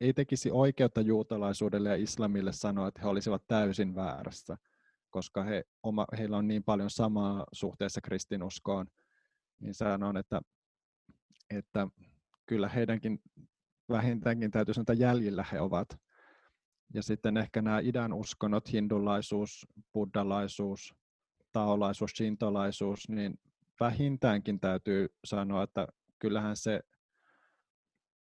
ei 0.00 0.12
tekisi 0.14 0.50
oikeutta 0.50 1.00
juutalaisuudelle 1.00 1.88
ja 1.88 1.96
islamille 1.96 2.52
sanoa, 2.52 2.88
että 2.88 3.00
he 3.00 3.08
olisivat 3.08 3.42
täysin 3.46 3.94
väärässä 3.94 4.56
koska 5.10 5.42
he, 5.42 5.64
oma, 5.82 6.06
heillä 6.18 6.36
on 6.36 6.48
niin 6.48 6.64
paljon 6.64 6.90
samaa 6.90 7.44
suhteessa 7.52 8.00
kristinuskoon, 8.00 8.86
niin 9.60 9.74
sanon, 9.74 10.16
että, 10.16 10.40
että 11.50 11.88
kyllä 12.46 12.68
heidänkin 12.68 13.22
vähintäänkin 13.90 14.50
täytyy 14.50 14.74
sanoa, 14.74 14.82
että 14.82 14.92
jäljillä 14.92 15.44
he 15.52 15.60
ovat. 15.60 15.88
Ja 16.94 17.02
sitten 17.02 17.36
ehkä 17.36 17.62
nämä 17.62 17.80
idän 17.80 18.12
uskonnot, 18.12 18.72
hindulaisuus, 18.72 19.66
buddhalaisuus, 19.92 20.94
taolaisuus, 21.52 22.10
shintolaisuus, 22.10 23.08
niin 23.08 23.38
vähintäänkin 23.80 24.60
täytyy 24.60 25.08
sanoa, 25.24 25.62
että 25.62 25.86
kyllähän 26.18 26.56
se 26.56 26.80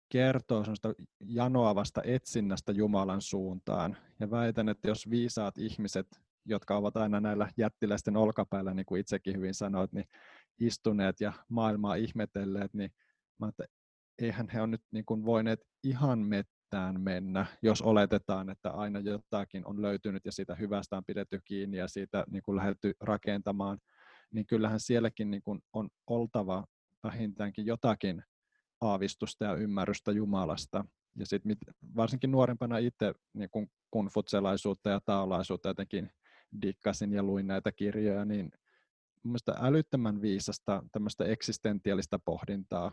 kertoo 0.09 0.65
sellaista 0.65 0.95
janoavasta 1.21 2.01
etsinnästä 2.05 2.73
Jumalan 2.73 3.23
suuntaan. 3.23 3.97
Ja 4.21 4.31
väitän, 4.31 4.69
että 4.69 4.89
jos 4.89 5.11
viisaat 5.11 5.59
ihmiset 5.59 6.26
jotka 6.47 6.77
ovat 6.77 6.97
aina 6.97 7.21
näillä 7.21 7.49
jättiläisten 7.57 8.17
olkapäällä, 8.17 8.75
niin 8.75 8.87
kuin 8.87 9.01
itsekin 9.01 9.37
hyvin 9.37 9.55
sanoit, 9.55 9.93
niin 9.93 10.05
istuneet 10.61 11.21
ja 11.21 11.33
maailmaa 11.49 11.95
ihmetelleet, 11.95 12.75
niin 12.75 12.91
mä 13.39 13.49
että 13.49 13.65
eihän 14.23 14.49
he 14.53 14.61
ole 14.61 14.67
nyt 14.67 14.83
niin 14.91 15.05
kuin 15.05 15.25
voineet 15.25 15.61
ihan 15.85 16.19
mettään 16.19 17.01
mennä, 17.01 17.47
jos 17.63 17.83
oletetaan, 17.83 18.51
että 18.51 18.71
aina 18.71 19.01
jotakin 19.01 19.67
on 19.67 19.83
löytynyt 19.83 20.25
ja 20.25 20.33
siitä 20.33 20.55
hyvästä 20.55 20.97
on 20.97 21.05
pidetty 21.07 21.41
kiinni 21.45 21.77
ja 21.77 21.89
siitä 21.89 22.25
niin 22.31 22.43
kuin 22.43 22.57
lähdetty 22.57 22.93
rakentamaan, 23.01 23.79
niin 24.31 24.47
kyllähän 24.47 24.81
sielläkin 24.81 25.31
niin 25.31 25.43
kuin 25.43 25.61
on 25.73 25.89
oltava 26.07 26.65
vähintäänkin 27.03 27.67
jotakin 27.67 28.23
aavistusta 28.81 29.45
ja 29.45 29.55
ymmärrystä 29.55 30.13
Jumalasta. 30.13 30.85
Ja 31.19 31.27
sitten 31.27 31.57
varsinkin 31.97 32.31
nuorempana 32.31 32.79
itse 32.79 33.15
niin 33.35 33.51
kun 33.51 33.69
kunfutselaisuutta 33.91 34.91
ja 34.91 35.01
taolaisuutta 35.05 35.69
jotenkin 35.69 36.11
dikkasin 36.63 37.13
ja 37.13 37.23
luin 37.23 37.47
näitä 37.47 37.73
kirjoja, 37.73 38.25
niin 38.25 38.53
mielestäni 39.23 39.59
älyttömän 39.61 40.23
viisasta 40.23 40.83
tämmöistä 40.93 41.25
eksistentiaalista 41.25 42.19
pohdintaa, 42.19 42.93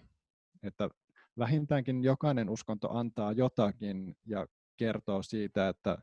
että 0.63 0.89
vähintäänkin 1.37 2.03
jokainen 2.03 2.49
uskonto 2.49 2.89
antaa 2.89 3.31
jotakin 3.31 4.15
ja 4.25 4.47
kertoo 4.77 5.23
siitä, 5.23 5.69
että 5.69 5.97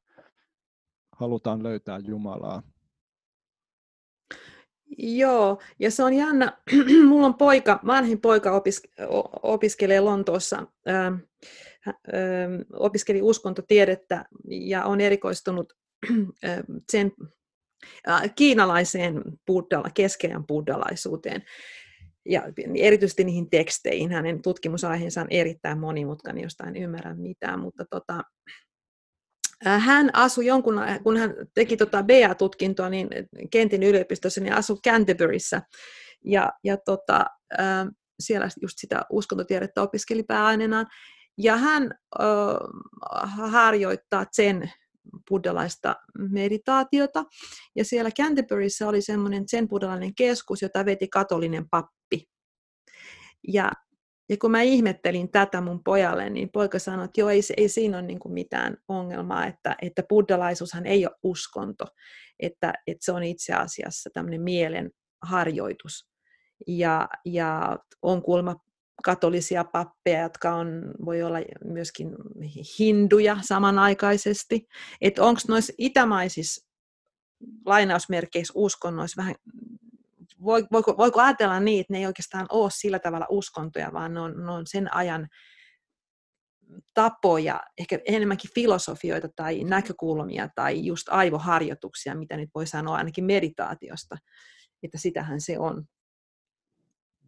halutaan 1.13 1.63
löytää 1.63 1.99
Jumalaa. 1.99 2.63
Joo, 4.99 5.61
ja 5.79 5.91
se 5.91 6.03
on 6.03 6.15
jännä. 6.15 6.59
Mulla 7.09 7.27
on 7.27 7.35
poika, 7.35 7.81
vanhin 7.87 8.21
poika 8.21 8.51
opiske- 8.51 9.07
opiskelee 9.43 10.01
Lontoossa, 10.01 10.67
ähm, 10.89 11.15
ähm, 11.87 12.61
opiskeli 12.73 13.23
uskontotiedettä 13.23 14.25
ja 14.49 14.85
on 14.85 15.01
erikoistunut 15.01 15.73
ähm, 16.45 16.77
sen 16.93 17.13
kiinalaiseen 18.37 19.23
buddala, 19.47 19.91
keskeään 19.95 20.47
buddalaisuuteen 20.47 21.43
ja 22.29 22.43
erityisesti 22.77 23.25
niihin 23.25 23.51
teksteihin. 23.51 24.13
Hänen 24.13 24.43
tutkimusaiheensa 24.43 25.21
on 25.21 25.27
erittäin 25.31 25.79
monimutkainen, 25.79 26.43
josta 26.43 26.65
en 26.65 26.77
ymmärrä 26.77 27.15
mitään, 27.15 27.61
mutta 27.61 27.85
tota, 27.91 28.23
hän 29.65 30.11
asui 30.13 30.47
jonkun, 30.47 30.81
kun 31.03 31.17
hän 31.17 31.35
teki 31.55 31.77
tota 31.77 32.03
BA-tutkintoa 32.03 32.91
niin 32.91 33.09
Kentin 33.51 33.83
yliopistossa, 33.83 34.41
niin 34.41 34.55
asui 34.55 34.77
Canterburyssä. 34.87 35.63
Ja, 36.25 36.53
ja 36.65 36.77
tota, 36.77 37.27
siellä 38.21 38.49
just 38.63 38.75
sitä 38.79 39.03
uskontotiedettä 39.11 39.83
opiskeli 39.83 40.23
pääaineenaan. 40.23 40.87
Ja 41.39 41.57
hän 41.57 41.95
ö, 42.21 42.25
harjoittaa 43.51 44.27
sen 44.33 44.73
buddhalaista 45.31 45.97
meditaatiota. 46.31 47.25
Ja 47.77 47.85
siellä 47.85 48.11
Canterburyssä 48.11 48.89
oli 48.89 49.03
semmoinen 49.03 49.45
sen 49.47 49.69
buddhalainen 49.69 50.15
keskus, 50.15 50.63
jota 50.63 50.85
veti 50.85 51.09
katolinen 51.09 51.69
pappi. 51.71 52.29
Ja 53.49 53.73
ja 54.31 54.37
kun 54.37 54.51
mä 54.51 54.63
ihmettelin 54.63 55.31
tätä 55.31 55.61
mun 55.61 55.85
pojalle, 55.85 56.31
niin 56.31 56.51
poika 56.53 56.79
sanoi, 56.79 57.05
että 57.05 57.21
joo, 57.21 57.29
ei, 57.31 57.41
ei 57.57 57.69
siinä 57.69 57.99
ole 57.99 58.07
niin 58.07 58.19
mitään 58.29 58.77
ongelmaa, 58.89 59.47
että, 59.47 59.77
että 59.83 60.03
buddhalaisuushan 60.09 60.87
ei 60.87 61.07
ole 61.07 61.17
uskonto, 61.23 61.85
että, 62.41 62.73
että 62.87 63.05
se 63.05 63.13
on 63.13 63.23
itse 63.23 63.53
asiassa 63.53 64.11
tämmöinen 64.15 64.41
mielen 64.41 64.91
harjoitus. 65.23 66.11
Ja, 66.67 67.09
ja 67.25 67.79
on 68.03 68.23
kuulemma 68.23 68.57
katolisia 69.05 69.65
pappeja, 69.65 70.23
jotka 70.23 70.55
on, 70.55 70.95
voi 71.05 71.23
olla 71.23 71.39
myöskin 71.65 72.17
hinduja 72.79 73.37
samanaikaisesti. 73.43 74.69
Että 75.01 75.23
onko 75.23 75.41
noissa 75.49 75.73
itämaisissa 75.79 76.67
lainausmerkeissä 77.65 78.53
uskonnoissa 78.57 79.23
vähän 79.23 79.35
voiko, 80.45 80.97
voiko 80.99 81.21
ajatella 81.21 81.61
niin, 81.61 81.81
että 81.81 81.93
ne 81.93 81.99
ei 81.99 82.07
oikeastaan 82.07 82.47
ole 82.51 82.71
sillä 82.75 82.99
tavalla 82.99 83.27
uskontoja, 83.31 83.93
vaan 83.93 84.15
ne 84.15 84.21
on, 84.21 84.45
ne 84.45 84.51
on 84.51 84.67
sen 84.67 84.95
ajan 84.95 85.29
tapoja, 86.95 87.61
ehkä 87.79 87.99
enemmänkin 88.05 88.51
filosofioita 88.55 89.29
tai 89.37 89.65
näkökulmia 89.65 90.49
tai 90.55 90.87
just 90.87 91.09
aivoharjoituksia, 91.09 92.15
mitä 92.15 92.37
nyt 92.37 92.51
voi 92.55 92.67
sanoa 92.67 92.97
ainakin 92.97 93.25
meditaatiosta, 93.25 94.17
että 94.83 94.99
sitähän 94.99 95.41
se 95.41 95.59
on. 95.59 95.85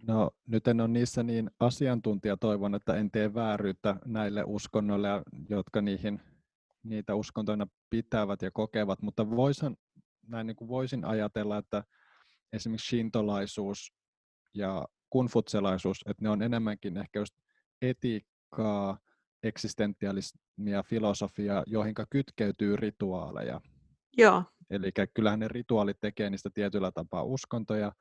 No 0.08 0.30
nyt 0.46 0.68
en 0.68 0.80
ole 0.80 0.88
niissä 0.88 1.22
niin 1.22 1.50
asiantuntija, 1.60 2.36
toivon, 2.36 2.74
että 2.74 2.94
en 2.94 3.10
tee 3.10 3.34
vääryyttä 3.34 3.96
näille 4.04 4.44
uskonnoille, 4.46 5.08
jotka 5.48 5.80
niihin, 5.80 6.20
niitä 6.82 7.14
uskontoina 7.14 7.66
pitävät 7.90 8.42
ja 8.42 8.50
kokevat, 8.50 9.02
mutta 9.02 9.30
voisin, 9.30 9.76
näin 10.28 10.46
niin 10.46 10.56
kuin 10.56 10.68
voisin 10.68 11.04
ajatella, 11.04 11.58
että 11.58 11.84
esimerkiksi 12.52 12.88
shintolaisuus 12.88 13.92
ja 14.54 14.88
kunfutselaisuus, 15.10 16.00
että 16.06 16.22
ne 16.22 16.30
on 16.30 16.42
enemmänkin 16.42 16.96
ehkä 16.96 17.18
just 17.18 17.34
etiikkaa, 17.82 18.98
eksistentialismia, 19.42 20.82
filosofiaa, 20.82 21.62
joihin 21.66 21.94
kytkeytyy 22.10 22.76
rituaaleja. 22.76 23.60
Joo. 24.16 24.44
Eli 24.70 24.92
kyllähän 25.14 25.38
ne 25.38 25.48
rituaalit 25.48 26.00
tekee 26.00 26.30
niistä 26.30 26.50
tietyllä 26.54 26.92
tapaa 26.92 27.22
uskontoja, 27.22 27.92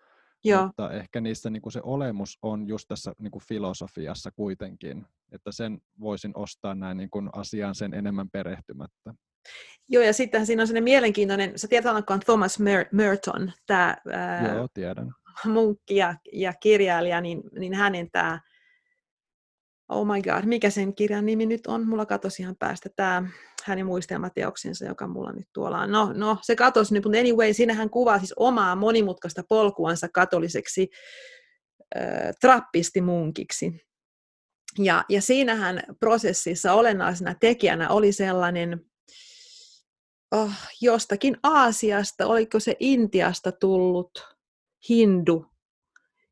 Joo. 0.44 0.66
mutta 0.66 0.92
ehkä 0.92 1.22
niissä 1.22 1.50
niin 1.50 1.62
kuin 1.62 1.74
se 1.74 1.80
olemus 1.84 2.38
on 2.42 2.68
just 2.68 2.88
tässä 2.88 3.14
niin 3.20 3.32
kuin 3.32 3.44
filosofiassa 3.44 4.32
kuitenkin, 4.32 5.06
että 5.32 5.52
sen 5.52 5.82
voisin 6.00 6.32
ostaa 6.36 6.76
näin 6.76 6.98
niin 6.98 7.10
kuin 7.10 7.30
asiaan 7.34 7.76
sen 7.76 7.94
enemmän 7.94 8.30
perehtymättä. 8.30 9.14
Joo, 9.90 10.04
ja 10.04 10.14
sitten 10.14 10.46
siinä 10.46 10.64
on 10.64 10.68
sellainen 10.68 10.84
mielenkiintoinen, 10.84 11.60
sä 11.60 11.68
tiedät, 11.68 11.96
on 12.10 12.20
Thomas 12.20 12.60
Mer- 12.60 12.90
Merton, 12.92 13.52
tämä 13.68 13.98
Joo, 14.56 14.68
tiedän. 14.74 15.12
munkki 15.46 15.96
ja, 15.96 16.16
ja 16.34 16.54
kirjailija, 16.54 17.22
niin, 17.22 17.42
niin 17.60 17.74
hänen 17.74 18.12
tämä, 18.12 18.40
oh 19.92 20.08
my 20.08 20.22
god, 20.22 20.46
mikä 20.46 20.70
sen 20.70 20.96
kirjan 20.96 21.26
nimi 21.26 21.46
nyt 21.46 21.68
on, 21.68 21.88
mulla 21.88 22.06
katosi 22.06 22.42
ihan 22.42 22.56
päästä, 22.60 22.90
tämä 22.96 23.24
hänen 23.64 23.86
muistelmateoksensa, 23.86 24.86
joka 24.86 25.08
mulla 25.08 25.32
nyt 25.32 25.48
tuolla 25.54 25.80
on. 25.80 25.92
No, 25.92 26.14
no 26.14 26.38
se 26.42 26.56
katosi 26.56 26.94
nyt, 26.94 27.04
mutta 27.04 27.20
anyway, 27.20 27.54
siinä 27.54 27.74
hän 27.74 27.90
kuvaa 27.90 28.20
siis 28.20 28.34
omaa 28.36 28.76
monimutkaista 28.76 29.44
polkuansa 29.50 30.10
katoliseksi 30.14 30.90
äh, 31.96 32.32
trappistimunkiksi. 32.42 33.86
Ja, 34.78 35.06
ja 35.10 35.22
siinähän 35.22 35.84
prosessissa 36.00 36.74
olennaisena 36.74 37.36
tekijänä 37.40 37.90
oli 37.90 38.12
sellainen 38.12 38.86
oh, 40.32 40.52
jostakin 40.82 41.38
Aasiasta, 41.44 42.28
oliko 42.28 42.60
se 42.60 42.76
Intiasta 42.80 43.52
tullut 43.52 44.12
hindu, 44.90 45.51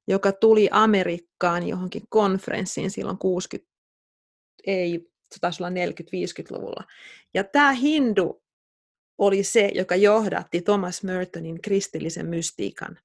joka 0.10 0.32
tuli 0.32 0.70
Amerikkaan 0.72 1.68
johonkin 1.68 2.03
konferenssiin 2.10 2.91
silloin 2.91 3.18
60, 3.18 3.72
ei, 4.68 5.10
se 5.32 5.39
taisi 5.41 5.64
olla 5.64 5.70
40-50-luvulla. 5.70 6.84
Ja 7.34 7.43
tämä 7.43 7.72
hindu 7.72 8.43
oli 9.18 9.43
se, 9.43 9.72
joka 9.76 9.95
johdatti 9.95 10.62
Thomas 10.62 11.03
Mertonin 11.03 11.62
kristillisen 11.62 12.26
mystiikan 12.26 12.99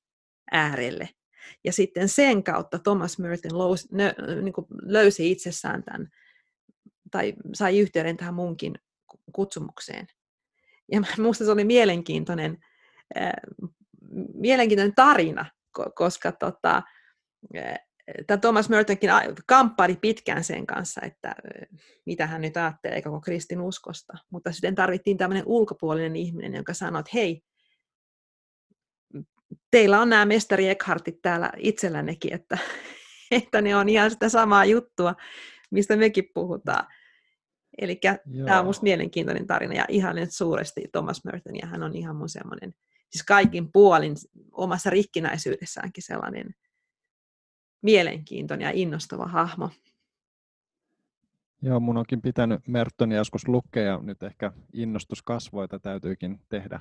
äärelle. 0.52 1.08
Ja 1.64 1.72
sitten 1.72 2.08
sen 2.08 2.42
kautta 2.44 2.78
Thomas 2.78 3.18
Merton 3.18 3.58
löysi, 3.58 3.88
niin 4.42 4.54
löysi 4.82 5.30
itsessään 5.30 5.82
tämän, 5.82 6.08
tai 7.10 7.34
sai 7.54 7.78
yhteyden 7.78 8.16
tähän 8.16 8.34
munkin 8.34 8.78
kutsumukseen. 9.32 10.06
Ja 10.92 11.00
minusta 11.18 11.44
se 11.44 11.50
oli 11.50 11.64
mielenkiintoinen, 11.64 12.58
äh, 13.16 13.32
mielenkiintoinen 14.34 14.94
tarina, 14.94 15.46
koska 15.94 16.32
tota, 16.32 16.82
äh, 17.56 17.74
tämä 18.26 18.38
Thomas 18.38 18.68
Mertonkin 18.68 19.10
kamppaili 19.46 19.96
pitkään 19.96 20.44
sen 20.44 20.66
kanssa, 20.66 21.00
että 21.04 21.28
äh, 21.28 21.78
mitä 22.06 22.26
hän 22.26 22.40
nyt 22.40 22.56
ajattelee 22.56 23.02
koko 23.02 23.20
kristinuskosta. 23.20 24.12
Mutta 24.30 24.52
sitten 24.52 24.74
tarvittiin 24.74 25.16
tämmöinen 25.16 25.46
ulkopuolinen 25.46 26.16
ihminen, 26.16 26.54
joka 26.54 26.74
sanoi, 26.74 27.00
että 27.00 27.10
hei, 27.14 27.42
teillä 29.70 30.00
on 30.00 30.10
nämä 30.10 30.24
mestari 30.24 30.68
Eckhartit 30.68 31.22
täällä 31.22 31.52
itsellännekin, 31.56 32.32
että, 32.32 32.58
että 33.30 33.60
ne 33.60 33.76
on 33.76 33.88
ihan 33.88 34.10
sitä 34.10 34.28
samaa 34.28 34.64
juttua, 34.64 35.14
mistä 35.70 35.96
mekin 35.96 36.30
puhutaan. 36.34 36.86
Eli 37.78 38.00
tämä 38.44 38.58
on 38.58 38.64
minusta 38.64 38.82
mielenkiintoinen 38.82 39.46
tarina 39.46 39.74
ja 39.74 39.84
ihan 39.88 40.16
suuresti 40.30 40.84
Thomas 40.92 41.24
Merton, 41.24 41.56
ja 41.56 41.66
hän 41.66 41.82
on 41.82 41.96
ihan 41.96 42.16
mun 42.16 42.28
semmoinen, 42.28 42.74
siis 43.14 43.24
kaikin 43.24 43.72
puolin 43.72 44.16
omassa 44.52 44.90
rikkinäisyydessäänkin 44.90 46.02
sellainen 46.02 46.54
mielenkiintoinen 47.82 48.64
ja 48.64 48.72
innostava 48.74 49.26
hahmo. 49.26 49.70
Joo, 51.62 51.80
mun 51.80 51.96
onkin 51.96 52.22
pitänyt 52.22 52.68
Mertonia 52.68 53.18
joskus 53.18 53.48
lukea 53.48 53.82
ja 53.82 53.98
nyt 54.02 54.22
ehkä 54.22 54.52
innostus 54.72 55.22
kasvoi, 55.22 55.64
että 55.64 55.78
täytyykin 55.78 56.40
tehdä 56.48 56.80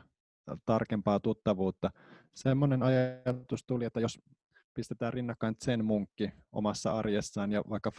tarkempaa 0.66 1.20
tuttavuutta. 1.20 1.92
Semmoinen 2.34 2.84
ajatus 2.84 3.64
tuli, 3.68 3.86
että 3.86 4.00
jos 4.00 4.20
pistetään 4.74 5.14
rinnakkain 5.14 5.56
sen 5.60 5.86
munkki 5.86 6.32
omassa 6.52 6.94
arjessaan 6.94 7.52
ja 7.52 7.64
vaikka 7.70 7.92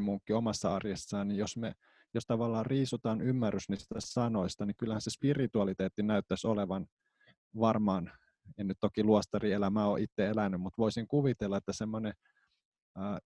munkki 0.00 0.32
omassa 0.32 0.76
arjessaan, 0.76 1.28
niin 1.28 1.38
jos 1.38 1.56
me 1.56 1.74
jos 2.14 2.26
tavallaan 2.26 2.66
riisutaan 2.66 3.20
ymmärrys 3.20 3.68
niistä 3.68 3.94
sanoista, 3.98 4.66
niin 4.66 4.76
kyllähän 4.76 5.00
se 5.00 5.10
spiritualiteetti 5.10 6.02
näyttäisi 6.02 6.46
olevan 6.46 6.86
varmaan, 7.60 8.12
en 8.58 8.66
nyt 8.66 8.78
toki 8.80 9.04
luostarielämää 9.04 9.86
ole 9.86 10.00
itse 10.00 10.26
elänyt, 10.26 10.60
mutta 10.60 10.78
voisin 10.78 11.08
kuvitella, 11.08 11.56
että 11.56 11.72
semmoinen, 11.72 12.12
äh, 12.98 13.20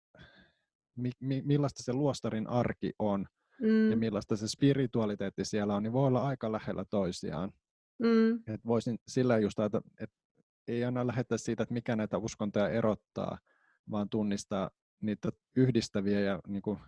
mi, 0.96 1.10
mi, 1.20 1.42
millaista 1.44 1.82
se 1.82 1.92
luostarin 1.92 2.46
arki 2.46 2.92
on 2.98 3.26
mm. 3.60 3.90
ja 3.90 3.96
millaista 3.96 4.36
se 4.36 4.48
spiritualiteetti 4.48 5.44
siellä 5.44 5.74
on, 5.74 5.82
niin 5.82 5.92
voi 5.92 6.06
olla 6.06 6.26
aika 6.26 6.52
lähellä 6.52 6.84
toisiaan. 6.90 7.52
Mm. 7.98 8.34
Et 8.54 8.66
voisin 8.66 8.98
sillä 9.08 9.38
just 9.38 9.58
että 9.58 9.80
ei 10.68 10.84
aina 10.84 11.06
lähetä 11.06 11.38
siitä, 11.38 11.62
että 11.62 11.72
mikä 11.72 11.96
näitä 11.96 12.18
uskontoja 12.18 12.68
erottaa, 12.68 13.38
vaan 13.90 14.08
tunnistaa 14.08 14.70
niitä 15.00 15.28
yhdistäviä 15.56 16.20
ja 16.20 16.40
niin 16.46 16.62
kuin 16.62 16.78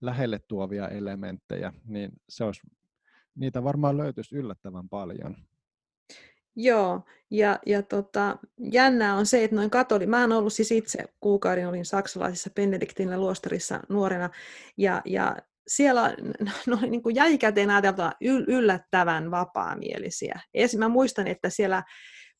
lähelle 0.00 0.38
tuovia 0.48 0.88
elementtejä, 0.88 1.72
niin 1.84 2.12
se 2.28 2.44
olisi, 2.44 2.60
niitä 3.34 3.64
varmaan 3.64 3.96
löytyisi 3.96 4.36
yllättävän 4.36 4.88
paljon. 4.88 5.36
Joo, 6.56 7.00
ja, 7.30 7.58
ja 7.66 7.82
tota, 7.82 8.38
jännää 8.72 9.14
on 9.14 9.26
se, 9.26 9.44
että 9.44 9.56
noin 9.56 9.70
katoli, 9.70 10.06
mä 10.06 10.20
oon 10.20 10.32
ollut 10.32 10.52
siis 10.52 10.72
itse 10.72 11.04
kuukauden, 11.20 11.68
olin 11.68 11.84
saksalaisessa 11.84 12.50
Benediktinillä 12.56 13.18
luostarissa 13.18 13.80
nuorena, 13.88 14.30
ja, 14.76 15.02
ja 15.04 15.36
siellä 15.68 16.16
no, 16.66 16.78
niin 16.90 17.02
kuin 17.02 17.14
jäi 17.14 17.38
käteen 17.38 17.70
ajateltuna 17.70 18.12
yllättävän 18.46 19.30
vapaamielisiä. 19.30 20.40
Esim. 20.54 20.78
Mä 20.78 20.88
muistan, 20.88 21.26
että 21.26 21.50
siellä 21.50 21.82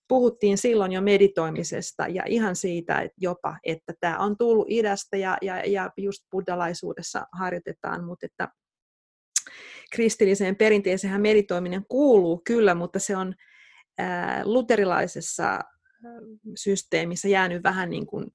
puhuttiin 0.08 0.58
silloin 0.58 0.92
jo 0.92 1.00
meditoimisesta 1.00 2.06
ja 2.08 2.22
ihan 2.26 2.56
siitä 2.56 3.00
että 3.00 3.16
jopa, 3.20 3.56
että 3.64 3.92
tämä 4.00 4.18
on 4.18 4.36
tullut 4.36 4.66
idästä 4.70 5.16
ja, 5.16 5.38
ja, 5.42 5.56
ja 5.66 5.90
just 5.96 6.22
buddhalaisuudessa 6.30 7.26
harjoitetaan, 7.32 8.04
mutta 8.04 8.26
että 8.26 8.48
kristilliseen 9.92 10.56
perinteeseen 10.56 11.20
meditoiminen 11.20 11.84
kuuluu 11.88 12.42
kyllä, 12.46 12.74
mutta 12.74 12.98
se 12.98 13.16
on 13.16 13.34
luterilaisessa 14.44 15.60
systeemissä 16.56 17.28
jäänyt 17.28 17.62
vähän 17.62 17.90
niin 17.90 18.06
kuin 18.06 18.26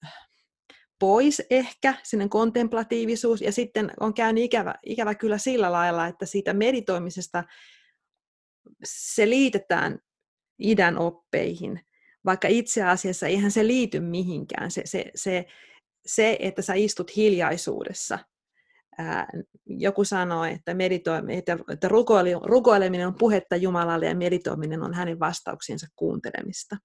pois 1.00 1.42
ehkä, 1.50 1.94
sinne 2.04 2.30
kontemplatiivisuus, 2.30 3.42
ja 3.42 3.52
sitten 3.52 3.92
on 4.00 4.14
käynyt 4.14 4.44
ikävä, 4.44 4.76
ikävä 4.86 5.16
kyllä 5.16 5.38
sillä 5.38 5.72
lailla, 5.72 6.08
että 6.08 6.26
siitä 6.26 6.54
meditoimisesta 6.54 7.44
se 8.84 9.30
liitetään 9.30 10.00
idän 10.60 10.98
oppeihin, 10.98 11.80
vaikka 12.26 12.48
itse 12.48 12.84
asiassa 12.84 13.28
eihän 13.28 13.52
se 13.52 13.68
liity 13.68 14.00
mihinkään. 14.00 14.72
Se, 14.72 14.82
se, 14.86 15.12
se, 15.16 15.46
se 16.06 16.38
että 16.40 16.62
sä 16.62 16.74
istut 16.74 17.16
hiljaisuudessa. 17.16 18.20
Ää, 18.98 19.28
joku 19.66 20.04
sanoi, 20.04 20.52
että, 20.52 20.74
meditoimi, 20.74 21.38
että, 21.38 21.58
että 21.74 21.88
rukoileminen 22.44 23.08
on 23.08 23.16
puhetta 23.16 23.56
Jumalalle 23.56 24.06
ja 24.06 24.16
meditoiminen 24.16 24.84
on 24.84 24.94
hänen 24.94 25.20
vastauksiensa 25.20 25.88
kuuntelemista. 25.96 26.78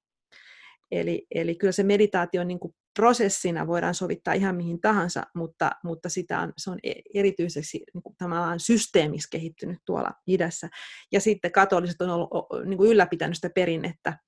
Eli, 0.90 1.26
eli 1.34 1.54
kyllä 1.54 1.72
se 1.72 1.82
meditaatio 1.82 2.44
niin 2.44 2.60
kuin 2.60 2.74
prosessina 2.94 3.66
voidaan 3.66 3.94
sovittaa 3.94 4.34
ihan 4.34 4.56
mihin 4.56 4.80
tahansa, 4.80 5.22
mutta, 5.34 5.70
mutta 5.84 6.08
sitä 6.08 6.40
on, 6.40 6.52
se 6.56 6.70
on 6.70 6.78
e, 6.82 6.92
erityiseksi 7.14 7.84
niin 7.94 8.02
kuin 8.02 8.16
systeemiksi 8.58 9.28
kehittynyt 9.30 9.78
tuolla 9.86 10.10
idässä. 10.26 10.68
Ja 11.12 11.20
sitten 11.20 11.52
katoliset 11.52 12.00
on 12.00 12.10
ollut, 12.10 12.30
niin 12.64 12.78
kuin 12.78 12.90
ylläpitänyt 12.90 13.36
sitä 13.36 13.50
perinnettä 13.54 14.18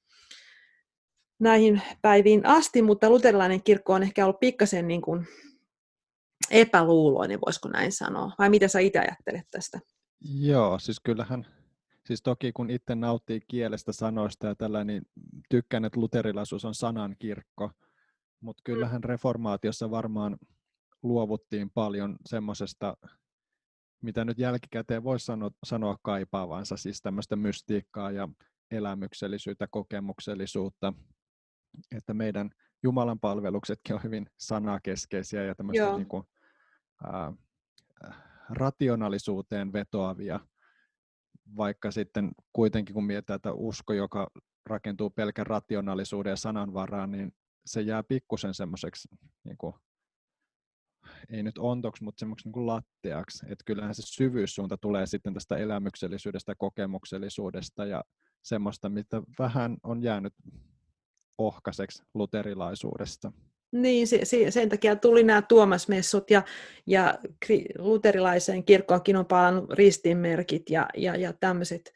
näihin 1.41 1.82
päiviin 2.03 2.47
asti, 2.47 2.82
mutta 2.82 3.11
luterilainen 3.11 3.62
kirkko 3.62 3.93
on 3.93 4.03
ehkä 4.03 4.24
ollut 4.24 4.41
pikkasen 4.41 4.89
niin 4.89 5.03
kuin 5.03 5.26
epäluuloinen, 6.51 7.40
voisiko 7.47 7.68
näin 7.68 7.92
sanoa. 7.92 8.32
Vai 8.38 8.51
mitä 8.51 8.68
sä 8.68 8.78
itse 8.78 8.99
ajattelet 8.99 9.47
tästä? 9.51 9.80
Joo, 10.20 10.78
siis 10.78 11.01
kyllähän 11.01 11.47
Siis 12.07 12.22
toki 12.22 12.53
kun 12.53 12.70
itse 12.70 12.95
nauttii 12.95 13.40
kielestä 13.49 13.92
sanoista 13.92 14.47
ja 14.47 14.55
tällä, 14.55 14.84
niin 14.84 15.03
tykkään, 15.51 15.84
että 15.84 16.01
luterilaisuus 16.01 16.64
on 16.64 16.74
sanan 16.74 17.16
kirkko, 17.18 17.70
mutta 18.40 18.61
mm. 18.61 18.64
kyllähän 18.64 19.05
reformaatiossa 19.05 19.90
varmaan 19.90 20.38
luovuttiin 21.03 21.70
paljon 21.70 22.16
semmoisesta, 22.26 22.97
mitä 24.03 24.24
nyt 24.24 24.38
jälkikäteen 24.38 25.05
voisi 25.05 25.24
sanoa, 25.24 25.51
sanoa 25.66 25.97
kaipaavansa, 26.03 26.76
siis 26.76 27.03
tämmöistä 27.03 27.36
mystiikkaa 27.36 28.11
ja 28.11 28.28
elämyksellisyyttä, 28.70 29.66
kokemuksellisuutta, 29.70 30.92
että 31.97 32.14
meidän 32.14 32.51
Jumalan 32.82 33.20
palveluksetkin 33.20 33.95
on 33.95 34.03
hyvin 34.03 34.26
sanakeskeisiä 34.38 35.45
ja 35.45 35.55
tämmöistä 35.55 35.97
niin 35.97 36.09
kuin, 36.09 36.24
rationaalisuuteen 38.51 39.72
vetoavia, 39.72 40.40
vaikka 41.57 41.90
sitten 41.90 42.32
kuitenkin 42.53 42.95
kun 42.95 43.05
mietitään, 43.05 43.36
että 43.36 43.53
usko, 43.53 43.92
joka 43.92 44.30
rakentuu 44.66 45.11
pelkän 45.11 45.47
rationaalisuuden 45.47 46.30
ja 46.30 46.36
sanan 46.36 46.74
varaan, 46.74 47.11
niin 47.11 47.32
se 47.66 47.80
jää 47.80 48.03
pikkusen 48.03 48.55
semmoiseksi, 48.55 49.09
niin 49.45 49.57
kuin, 49.59 49.74
ei 51.28 51.42
nyt 51.42 51.59
ontoksi, 51.59 52.05
mutta 52.05 52.20
semmoiseksi 52.20 52.49
niin 52.49 52.66
latteaksi. 52.66 53.47
Että 53.49 53.64
kyllähän 53.64 53.95
se 53.95 54.03
syvyyssuunta 54.03 54.76
tulee 54.76 55.07
sitten 55.07 55.34
tästä 55.34 55.57
elämyksellisyydestä 55.57 56.55
kokemuksellisuudesta 56.55 57.84
ja 57.84 58.05
semmoista, 58.42 58.88
mitä 58.88 59.22
vähän 59.38 59.76
on 59.82 60.03
jäänyt 60.03 60.34
ohkaiseksi 61.38 62.03
luterilaisuudesta. 62.14 63.32
Niin, 63.75 64.07
se, 64.07 64.20
se, 64.25 64.51
sen 64.51 64.68
takia 64.68 64.97
tuli 64.97 65.22
nämä 65.22 65.43
Tuomasmessut 65.43 66.31
ja, 66.31 66.43
ja 66.87 67.18
luterilaiseen 67.79 68.64
kirkkoonkin 68.64 69.16
on 69.16 69.27
palannut 69.27 69.70
ristinmerkit 69.72 70.70
ja, 70.70 70.89
ja, 70.97 71.16
ja 71.16 71.33
tämmöiset, 71.33 71.93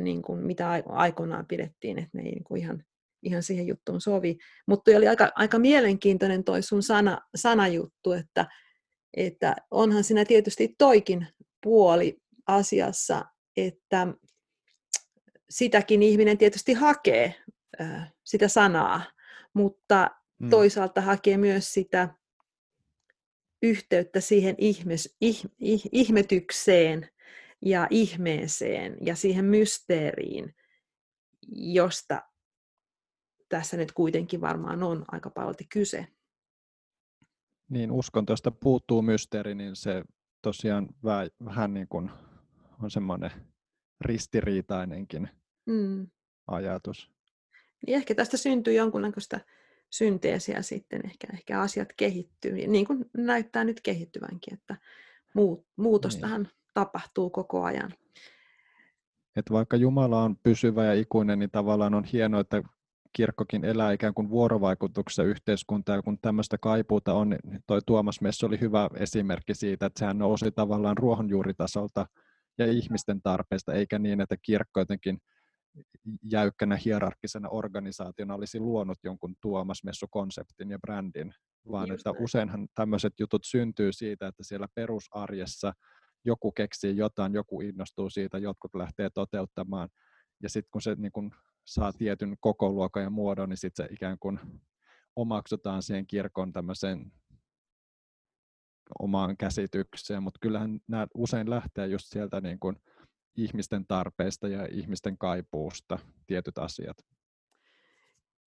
niin 0.00 0.22
kuin, 0.22 0.40
mitä 0.40 0.82
aikoinaan 0.88 1.46
pidettiin, 1.46 1.98
että 1.98 2.10
ne 2.12 2.22
ei 2.22 2.30
niin 2.30 2.44
kuin 2.44 2.60
ihan, 2.60 2.84
ihan 3.22 3.42
siihen 3.42 3.66
juttuun 3.66 4.00
sovi. 4.00 4.38
Mutta 4.66 4.90
oli 4.96 5.08
aika, 5.08 5.32
aika 5.34 5.58
mielenkiintoinen 5.58 6.44
toi 6.44 6.62
sun 6.62 6.82
sana, 6.82 7.20
sanajuttu, 7.34 8.12
että, 8.12 8.46
että 9.16 9.56
onhan 9.70 10.04
siinä 10.04 10.24
tietysti 10.24 10.74
toikin 10.78 11.26
puoli 11.62 12.16
asiassa, 12.46 13.24
että 13.56 14.06
sitäkin 15.50 16.02
ihminen 16.02 16.38
tietysti 16.38 16.72
hakee, 16.72 17.34
sitä 18.24 18.48
sanaa, 18.48 19.02
mutta 19.54 20.10
mm. 20.38 20.50
toisaalta 20.50 21.00
hakee 21.00 21.36
myös 21.36 21.74
sitä 21.74 22.14
yhteyttä 23.62 24.20
siihen 24.20 24.54
ihmes, 24.58 25.16
ih, 25.20 25.44
ih, 25.60 25.88
ihmetykseen 25.92 27.10
ja 27.62 27.86
ihmeeseen 27.90 28.96
ja 29.00 29.16
siihen 29.16 29.44
mysteeriin, 29.44 30.54
josta 31.52 32.22
tässä 33.48 33.76
nyt 33.76 33.92
kuitenkin 33.92 34.40
varmaan 34.40 34.82
on 34.82 35.04
aika 35.12 35.30
paljon 35.30 35.54
kyse. 35.72 36.06
Niin, 37.70 37.92
uskontosta 37.92 38.50
puuttuu 38.50 39.02
mysteeri, 39.02 39.54
niin 39.54 39.76
se 39.76 40.04
tosiaan 40.42 40.88
vähän 41.44 41.74
niin 41.74 41.88
kuin 41.88 42.10
on 42.82 42.90
semmoinen 42.90 43.30
ristiriitainenkin 44.00 45.28
mm. 45.66 46.06
ajatus. 46.46 47.10
Niin 47.86 47.96
ehkä 47.96 48.14
tästä 48.14 48.36
syntyy 48.36 48.74
jonkunnäköistä 48.74 49.40
synteesiä 49.90 50.62
sitten, 50.62 51.00
ehkä, 51.04 51.26
ehkä 51.32 51.60
asiat 51.60 51.88
kehittyy, 51.96 52.66
niin 52.66 52.86
kuin 52.86 53.10
näyttää 53.16 53.64
nyt 53.64 53.80
kehittyvänkin, 53.80 54.54
että 54.54 54.76
muutostahan 55.76 56.42
niin. 56.42 56.52
tapahtuu 56.74 57.30
koko 57.30 57.64
ajan. 57.64 57.94
Että 59.36 59.54
vaikka 59.54 59.76
Jumala 59.76 60.22
on 60.22 60.36
pysyvä 60.42 60.84
ja 60.84 60.94
ikuinen, 60.94 61.38
niin 61.38 61.50
tavallaan 61.50 61.94
on 61.94 62.04
hienoa, 62.04 62.40
että 62.40 62.62
kirkkokin 63.12 63.64
elää 63.64 63.92
ikään 63.92 64.14
kuin 64.14 64.30
vuorovaikutuksessa 64.30 65.22
yhteiskuntaa, 65.22 65.96
ja 65.96 66.02
kun 66.02 66.18
tämmöistä 66.18 66.58
kaipuuta 66.58 67.14
on, 67.14 67.30
niin 67.30 67.40
toi 67.66 67.80
Tuomas 67.86 68.20
Messi 68.20 68.46
oli 68.46 68.60
hyvä 68.60 68.90
esimerkki 68.96 69.54
siitä, 69.54 69.86
että 69.86 69.98
sehän 69.98 70.18
nousi 70.18 70.50
tavallaan 70.50 70.98
ruohonjuuritasolta 70.98 72.06
ja 72.58 72.72
ihmisten 72.72 73.22
tarpeista, 73.22 73.72
eikä 73.72 73.98
niin, 73.98 74.20
että 74.20 74.36
kirkko 74.42 74.80
jotenkin 74.80 75.18
jäykkänä 76.22 76.78
hierarkkisena 76.84 77.48
organisaationa 77.48 78.34
olisi 78.34 78.60
luonut 78.60 78.98
jonkun 79.04 79.36
Tuomas 79.40 79.84
Messu-konseptin 79.84 80.70
ja 80.70 80.78
brändin, 80.78 81.34
vaan 81.70 81.88
Just 81.88 82.00
että 82.00 82.12
näin. 82.12 82.24
useinhan 82.24 82.68
tämmöiset 82.74 83.12
jutut 83.20 83.44
syntyy 83.44 83.92
siitä, 83.92 84.26
että 84.26 84.44
siellä 84.44 84.68
perusarjessa 84.74 85.72
joku 86.24 86.52
keksii 86.52 86.96
jotain, 86.96 87.34
joku 87.34 87.60
innostuu 87.60 88.10
siitä, 88.10 88.38
jotkut 88.38 88.74
lähtee 88.74 89.10
toteuttamaan, 89.10 89.88
ja 90.42 90.48
sitten 90.48 90.70
kun 90.70 90.82
se 90.82 90.94
niin 90.94 91.12
kun 91.12 91.30
saa 91.64 91.92
tietyn 91.92 92.36
kokoluokan 92.40 93.02
ja 93.02 93.10
muodon, 93.10 93.48
niin 93.48 93.56
sitten 93.56 93.86
se 93.86 93.94
ikään 93.94 94.18
kuin 94.20 94.40
omaksutaan 95.16 95.82
siihen 95.82 96.06
kirkon 96.06 96.52
tämmöiseen 96.52 97.12
omaan 98.98 99.36
käsitykseen, 99.36 100.22
mutta 100.22 100.38
kyllähän 100.42 100.80
nämä 100.88 101.06
usein 101.14 101.50
lähtee 101.50 101.86
just 101.86 102.06
sieltä 102.08 102.40
niin 102.40 102.58
kuin 102.58 102.76
ihmisten 103.38 103.86
tarpeista 103.86 104.48
ja 104.48 104.68
ihmisten 104.70 105.18
kaipuusta 105.18 105.98
tietyt 106.26 106.58
asiat. 106.58 106.96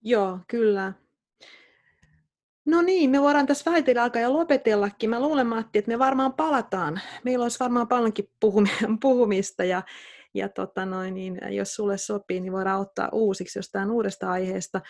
Joo, 0.02 0.40
kyllä. 0.48 0.94
No 2.66 2.82
niin, 2.82 3.10
me 3.10 3.22
voidaan 3.22 3.46
tässä 3.46 3.72
väitellä 3.72 4.04
alkaa 4.04 4.22
jo 4.22 4.34
lopetellakin. 4.34 5.10
Mä 5.10 5.20
luulen, 5.20 5.48
Matti, 5.48 5.80
että 5.80 5.92
me 5.92 6.00
varmaan 6.00 6.34
palataan. 6.34 7.02
Meillä 7.24 7.44
olisi 7.44 7.60
varmaan 7.60 7.88
paljonkin 7.88 8.30
puhumista 9.02 9.64
ja, 9.64 9.84
ja 10.34 10.50
tota 10.50 10.86
noin, 10.86 11.14
niin 11.14 11.40
jos 11.50 11.76
sulle 11.76 11.98
sopii, 11.98 12.40
niin 12.40 12.54
voidaan 12.54 12.82
ottaa 12.82 13.10
uusiksi 13.12 13.60
jostain 13.60 13.92
uudesta 13.92 14.32
aiheesta. 14.32 14.82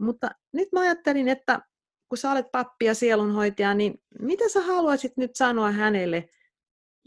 Mutta 0.00 0.30
nyt 0.52 0.68
mä 0.72 0.80
ajattelin, 0.80 1.28
että 1.28 1.60
kun 2.08 2.18
sä 2.18 2.32
olet 2.32 2.46
pappi 2.52 2.84
ja 2.84 2.94
sielunhoitaja, 2.94 3.74
niin 3.74 4.02
mitä 4.20 4.48
sä 4.48 4.60
haluaisit 4.60 5.16
nyt 5.16 5.36
sanoa 5.36 5.72
hänelle, 5.72 6.28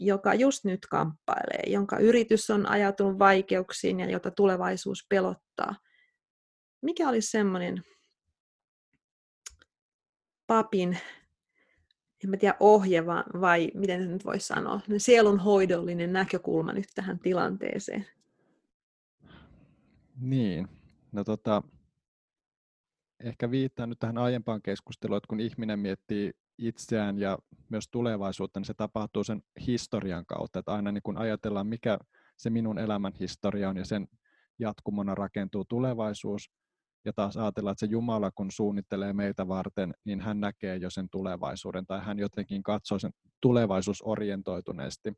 joka 0.00 0.34
just 0.34 0.64
nyt 0.64 0.86
kamppailee, 0.86 1.62
jonka 1.66 1.98
yritys 1.98 2.50
on 2.50 2.66
ajautunut 2.66 3.18
vaikeuksiin 3.18 4.00
ja 4.00 4.10
jota 4.10 4.30
tulevaisuus 4.30 5.06
pelottaa. 5.08 5.74
Mikä 6.82 7.08
olisi 7.08 7.30
semmoinen 7.30 7.84
papin 10.46 10.98
en 12.24 12.30
mä 12.30 12.36
tiedä, 12.36 12.56
ohje 12.60 13.06
vai, 13.06 13.22
vai 13.40 13.70
miten 13.74 14.02
se 14.02 14.08
nyt 14.08 14.24
voisi 14.24 14.46
sanoa, 14.46 14.80
sielunhoidollinen 14.98 16.12
näkökulma 16.12 16.72
nyt 16.72 16.86
tähän 16.94 17.18
tilanteeseen? 17.18 18.06
Niin, 20.20 20.68
no 21.12 21.24
tota, 21.24 21.62
ehkä 23.20 23.50
viittaan 23.50 23.88
nyt 23.88 23.98
tähän 23.98 24.18
aiempaan 24.18 24.62
keskusteluun, 24.62 25.16
että 25.16 25.28
kun 25.28 25.40
ihminen 25.40 25.78
miettii 25.78 26.32
itseään 26.60 27.18
ja 27.18 27.38
myös 27.68 27.88
tulevaisuutta, 27.90 28.60
niin 28.60 28.66
se 28.66 28.74
tapahtuu 28.74 29.24
sen 29.24 29.42
historian 29.66 30.26
kautta. 30.26 30.58
Että 30.58 30.72
aina 30.72 30.92
niin 30.92 31.02
kun 31.02 31.18
ajatellaan, 31.18 31.66
mikä 31.66 31.98
se 32.36 32.50
minun 32.50 32.78
elämän 32.78 33.12
historia 33.20 33.68
on 33.68 33.76
ja 33.76 33.84
sen 33.84 34.08
jatkumona 34.58 35.14
rakentuu 35.14 35.64
tulevaisuus. 35.64 36.50
Ja 37.04 37.12
taas 37.12 37.36
ajatellaan, 37.36 37.72
että 37.72 37.86
se 37.86 37.92
Jumala, 37.92 38.30
kun 38.34 38.50
suunnittelee 38.50 39.12
meitä 39.12 39.48
varten, 39.48 39.94
niin 40.04 40.20
hän 40.20 40.40
näkee 40.40 40.76
jo 40.76 40.90
sen 40.90 41.08
tulevaisuuden 41.10 41.86
tai 41.86 42.00
hän 42.00 42.18
jotenkin 42.18 42.62
katsoo 42.62 42.98
sen 42.98 43.12
tulevaisuusorientoituneesti. 43.40 45.12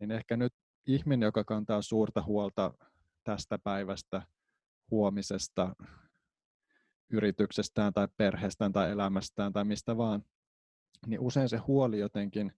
Niin 0.00 0.10
ehkä 0.10 0.36
nyt 0.36 0.52
ihminen, 0.86 1.26
joka 1.26 1.44
kantaa 1.44 1.82
suurta 1.82 2.22
huolta 2.22 2.74
tästä 3.24 3.58
päivästä, 3.58 4.22
huomisesta, 4.90 5.76
yrityksestään 7.10 7.92
tai 7.92 8.08
perheestään 8.16 8.72
tai 8.72 8.90
elämästään 8.90 9.52
tai 9.52 9.64
mistä 9.64 9.96
vaan, 9.96 10.22
niin 11.06 11.20
usein 11.20 11.48
se 11.48 11.56
huoli 11.56 11.98
jotenkin 11.98 12.52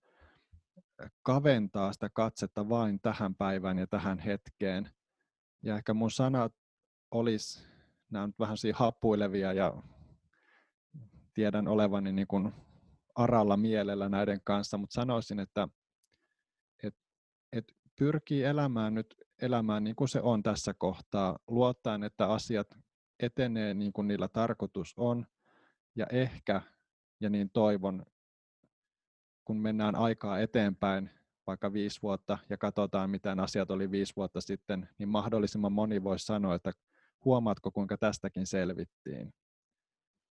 kaventaa 1.22 1.92
sitä 1.92 2.10
katsetta 2.14 2.68
vain 2.68 3.00
tähän 3.00 3.34
päivään 3.34 3.78
ja 3.78 3.86
tähän 3.86 4.18
hetkeen. 4.18 4.90
Ja 5.62 5.76
ehkä 5.76 5.94
mun 5.94 6.10
sanat 6.10 6.54
olisi, 7.10 7.66
nämä 8.10 8.26
nyt 8.26 8.38
vähän 8.38 8.56
siinä 8.56 8.78
happuilevia 8.78 9.52
ja 9.52 9.82
tiedän 11.34 11.68
olevani 11.68 12.12
niin 12.12 12.26
kuin 12.26 12.52
aralla 13.14 13.56
mielellä 13.56 14.08
näiden 14.08 14.40
kanssa, 14.44 14.78
mutta 14.78 14.94
sanoisin, 14.94 15.40
että 15.40 15.68
et, 16.82 16.94
et 17.52 17.72
pyrkii 17.98 18.44
elämään 18.44 18.94
nyt 18.94 19.14
elämään 19.42 19.84
niin 19.84 19.96
kuin 19.96 20.08
se 20.08 20.20
on 20.20 20.42
tässä 20.42 20.74
kohtaa, 20.74 21.38
luottaen, 21.48 22.04
että 22.04 22.26
asiat 22.26 22.78
etenee 23.20 23.74
niin 23.74 23.92
kuin 23.92 24.08
niillä 24.08 24.28
tarkoitus 24.28 24.94
on, 24.96 25.26
ja 25.96 26.06
ehkä, 26.12 26.62
ja 27.20 27.30
niin 27.30 27.50
toivon, 27.50 28.06
kun 29.44 29.56
mennään 29.56 29.94
aikaa 29.94 30.38
eteenpäin, 30.38 31.10
vaikka 31.46 31.72
viisi 31.72 32.02
vuotta, 32.02 32.38
ja 32.50 32.58
katsotaan, 32.58 33.10
miten 33.10 33.40
asiat 33.40 33.70
oli 33.70 33.90
viisi 33.90 34.12
vuotta 34.16 34.40
sitten, 34.40 34.88
niin 34.98 35.08
mahdollisimman 35.08 35.72
moni 35.72 36.04
voisi 36.04 36.26
sanoa, 36.26 36.54
että 36.54 36.72
huomaatko, 37.24 37.70
kuinka 37.70 37.98
tästäkin 37.98 38.46
selvittiin. 38.46 39.34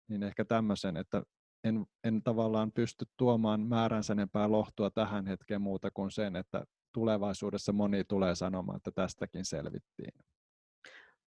Niin 0.08 0.22
ehkä 0.22 0.44
tämmöisen, 0.44 0.96
että 0.96 1.22
en, 1.64 1.86
en 2.04 2.22
tavallaan 2.22 2.72
pysty 2.72 3.06
tuomaan 3.16 3.61
määränsä 3.61 4.12
enempää 4.12 4.50
lohtua 4.50 4.90
tähän 4.90 5.26
hetkeen 5.26 5.62
muuta 5.62 5.90
kuin 5.90 6.11
sen, 6.11 6.36
että 6.36 6.64
tulevaisuudessa 6.92 7.72
moni 7.72 8.04
tulee 8.04 8.34
sanomaan, 8.34 8.76
että 8.76 8.90
tästäkin 8.90 9.44
selvittiin. 9.44 10.12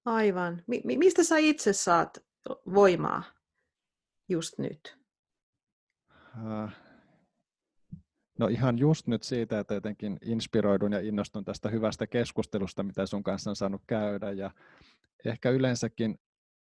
Aivan. 0.06 0.64
Mi- 0.68 0.98
mistä 0.98 1.24
sä 1.24 1.38
itse 1.38 1.74
saat 1.74 2.18
voimaa 2.74 3.24
just 4.30 4.58
nyt? 4.58 4.98
Äh, 6.38 6.76
no 8.40 8.48
ihan 8.48 8.78
just 8.78 9.08
nyt 9.08 9.24
siitä, 9.24 9.60
että 9.60 9.74
jotenkin 9.74 10.18
inspiroidun 10.22 10.94
ja 10.94 11.00
innostun 11.00 11.46
tästä 11.46 11.70
hyvästä 11.70 12.08
keskustelusta, 12.08 12.84
mitä 12.84 13.06
sun 13.06 13.24
kanssa 13.24 13.50
on 13.50 13.56
saanut 13.56 13.82
käydä. 13.88 14.32
Ja 14.32 14.52
ehkä 15.26 15.50
yleensäkin, 15.50 16.20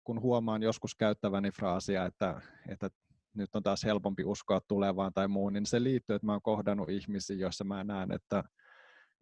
kun 0.03 0.21
huomaan 0.21 0.63
joskus 0.63 0.95
käyttäväni 0.95 1.51
fraasia, 1.51 2.05
että, 2.05 2.41
että 2.69 2.89
nyt 3.33 3.55
on 3.55 3.63
taas 3.63 3.83
helpompi 3.83 4.23
uskoa 4.23 4.61
tulevaan 4.67 5.13
tai 5.13 5.27
muun, 5.27 5.53
niin 5.53 5.65
se 5.65 5.83
liittyy, 5.83 6.15
että 6.15 6.25
mä 6.25 6.31
oon 6.31 6.41
kohdannut 6.41 6.89
ihmisiä, 6.89 7.35
joissa 7.35 7.63
mä 7.63 7.83
näen, 7.83 8.11
että, 8.11 8.43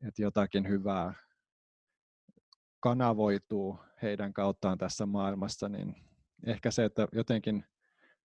että 0.08 0.22
jotakin 0.22 0.68
hyvää 0.68 1.14
kanavoituu 2.80 3.80
heidän 4.02 4.34
kauttaan 4.34 4.78
tässä 4.78 5.06
maailmassa, 5.06 5.70
niin 5.70 5.96
ehkä 6.46 6.72
se, 6.72 6.86
että 6.86 7.08
jotenkin 7.12 7.66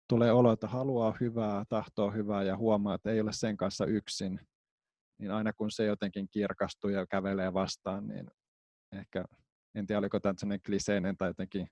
tulee 0.08 0.32
olo, 0.32 0.52
että 0.52 0.66
haluaa 0.66 1.16
hyvää, 1.20 1.64
tahtoo 1.68 2.10
hyvää 2.10 2.42
ja 2.42 2.56
huomaa, 2.56 2.94
että 2.94 3.10
ei 3.10 3.20
ole 3.20 3.32
sen 3.32 3.56
kanssa 3.56 3.86
yksin, 3.86 4.40
niin 5.18 5.30
aina 5.30 5.52
kun 5.52 5.70
se 5.70 5.84
jotenkin 5.84 6.28
kirkastuu 6.30 6.90
ja 6.90 7.06
kävelee 7.06 7.52
vastaan, 7.52 8.08
niin 8.08 8.30
ehkä, 8.92 9.24
en 9.74 9.86
tiedä 9.86 9.98
oliko 9.98 10.20
tämä 10.20 10.34
sellainen 10.36 10.62
kliseinen 10.66 11.16
tai 11.16 11.30
jotenkin 11.30 11.68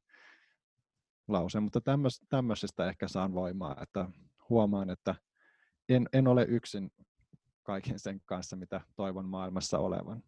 lause, 1.28 1.60
mutta 1.60 1.80
tämmöisestä 2.28 2.88
ehkä 2.88 3.08
saan 3.08 3.34
voimaa, 3.34 3.76
että 3.82 4.08
huomaan, 4.48 4.90
että 4.90 5.14
en, 5.88 6.08
en 6.12 6.28
ole 6.28 6.44
yksin 6.48 6.90
kaiken 7.62 7.98
sen 7.98 8.20
kanssa, 8.24 8.56
mitä 8.56 8.80
toivon 8.96 9.24
maailmassa 9.24 9.78
olevan. 9.78 10.22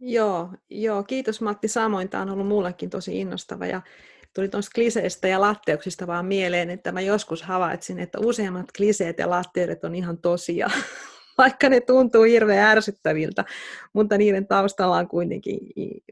Joo, 0.00 0.52
joo, 0.70 1.02
kiitos 1.02 1.40
Matti 1.40 1.68
samoin. 1.68 2.08
Tämä 2.08 2.22
on 2.22 2.30
ollut 2.30 2.46
mullekin 2.46 2.90
tosi 2.90 3.20
innostava 3.20 3.66
ja 3.66 3.82
tuli 4.36 4.48
tuosta 4.48 4.70
kliseistä 4.74 5.28
ja 5.28 5.40
latteuksista 5.40 6.06
vaan 6.06 6.26
mieleen, 6.26 6.70
että 6.70 6.92
mä 6.92 7.00
joskus 7.00 7.42
havaitsin, 7.42 7.98
että 7.98 8.18
useimmat 8.18 8.66
kliseet 8.76 9.18
ja 9.18 9.30
latteudet 9.30 9.84
on 9.84 9.94
ihan 9.94 10.18
tosia, 10.18 10.70
vaikka 11.38 11.68
ne 11.68 11.80
tuntuu 11.80 12.22
hirveän 12.22 12.66
ärsyttäviltä, 12.66 13.44
mutta 13.92 14.18
niiden 14.18 14.46
taustalla 14.46 14.96
on 14.96 15.08
kuitenkin 15.08 15.58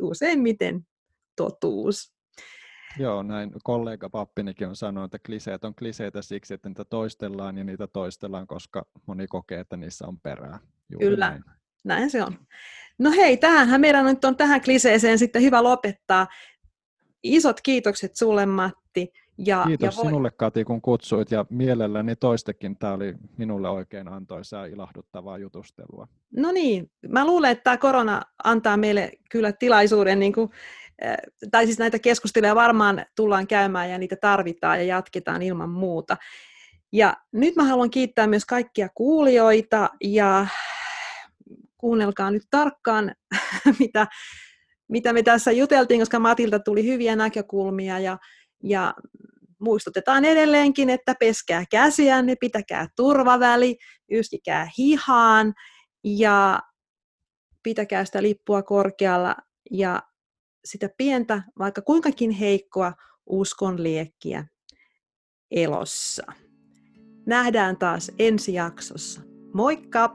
useimmiten 0.01 0.87
totuus. 1.37 2.14
Joo, 2.99 3.22
näin 3.22 3.53
kollega 3.64 4.11
Pappinikin 4.11 4.68
on 4.68 4.77
sanonut, 4.77 5.14
että 5.14 5.27
kliseet 5.27 5.64
on 5.64 5.75
kliseitä 5.75 6.22
siksi, 6.22 6.55
että 6.55 6.68
niitä 6.68 6.85
toistellaan 6.85 7.59
ja 7.59 7.64
niitä 7.64 7.87
toistellaan, 7.87 8.47
koska 8.47 8.87
moni 9.07 9.27
kokee, 9.27 9.61
että 9.61 9.77
niissä 9.77 10.07
on 10.07 10.20
perää. 10.20 10.59
Juuri 10.91 11.07
Kyllä, 11.07 11.31
näin. 11.31 11.45
näin 11.85 12.11
se 12.11 12.22
on. 12.22 12.39
No 12.99 13.11
hei, 13.11 13.37
tähänhän 13.37 13.81
meidän 13.81 14.05
nyt 14.05 14.25
on 14.25 14.37
tähän 14.37 14.61
kliseeseen 14.61 15.18
sitten 15.18 15.43
hyvä 15.43 15.62
lopettaa. 15.62 16.27
Isot 17.25 17.61
kiitokset 17.61 18.16
sulle 18.16 18.47
Matti. 18.47 19.12
Ja, 19.39 19.64
Kiitos 19.66 19.97
ja 19.97 19.97
voi... 19.97 20.05
sinulle 20.05 20.31
Kati, 20.31 20.64
kun 20.64 20.83
kutsuit 20.83 21.31
ja 21.31 21.47
mielelläni 21.51 22.16
toistekin. 22.16 22.79
Tämä 22.79 22.93
oli 22.93 23.14
minulle 23.37 23.68
oikein 23.68 24.09
antoisaa 24.09 24.64
ilahduttavaa 24.64 25.39
jutustelua. 25.39 26.09
No 26.37 26.53
niin, 26.53 26.91
mä 27.09 27.27
luulen, 27.27 27.51
että 27.51 27.64
tämä 27.64 27.77
korona 27.77 28.22
antaa 28.45 28.77
meille 28.77 29.12
kyllä 29.31 29.53
tilaisuuden, 29.53 30.20
niin 30.20 30.33
kuin, 30.33 30.51
eh, 31.03 31.16
tai 31.51 31.64
siis 31.66 31.79
näitä 31.79 31.99
keskusteluja 31.99 32.55
varmaan 32.55 33.07
tullaan 33.16 33.47
käymään 33.47 33.91
ja 33.91 33.99
niitä 33.99 34.16
tarvitaan 34.20 34.79
ja 34.79 34.85
jatketaan 34.85 35.43
ilman 35.43 35.70
muuta. 35.70 36.16
Ja 36.93 37.16
nyt 37.33 37.57
mä 37.57 37.64
haluan 37.64 37.91
kiittää 37.91 38.27
myös 38.27 38.45
kaikkia 38.45 38.89
kuulijoita 38.95 39.91
ja 40.05 40.47
kuunnelkaa 41.79 42.31
nyt 42.31 42.43
tarkkaan, 42.51 43.14
mitä, 43.81 44.07
mitä 44.95 45.12
me 45.12 45.22
tässä 45.22 45.53
juteltiin, 45.53 46.01
koska 46.01 46.18
Matilta 46.18 46.59
tuli 46.59 46.86
hyviä 46.86 47.16
näkökulmia 47.16 47.99
ja, 47.99 48.18
ja 48.62 48.95
muistutetaan 49.59 50.24
edelleenkin, 50.24 50.90
että 50.90 51.14
peskää 51.20 51.64
käsiänne, 51.70 52.36
pitäkää 52.40 52.88
turvaväli, 52.97 53.76
yskikää 54.11 54.68
hihaan 54.78 55.55
ja 56.05 56.61
pitäkää 57.62 58.05
sitä 58.05 58.22
lippua 58.22 58.62
korkealla 58.62 59.36
ja 59.70 60.03
sitä 60.64 60.88
pientä, 60.97 61.42
vaikka 61.59 61.82
kuinkakin 61.82 62.30
heikkoa 62.30 62.92
uskon 63.26 63.82
liekkiä 63.82 64.45
elossa. 65.51 66.24
Nähdään 67.26 67.76
taas 67.76 68.12
ensi 68.18 68.55
jaksossa. 68.55 69.20
Moikka! 69.53 70.14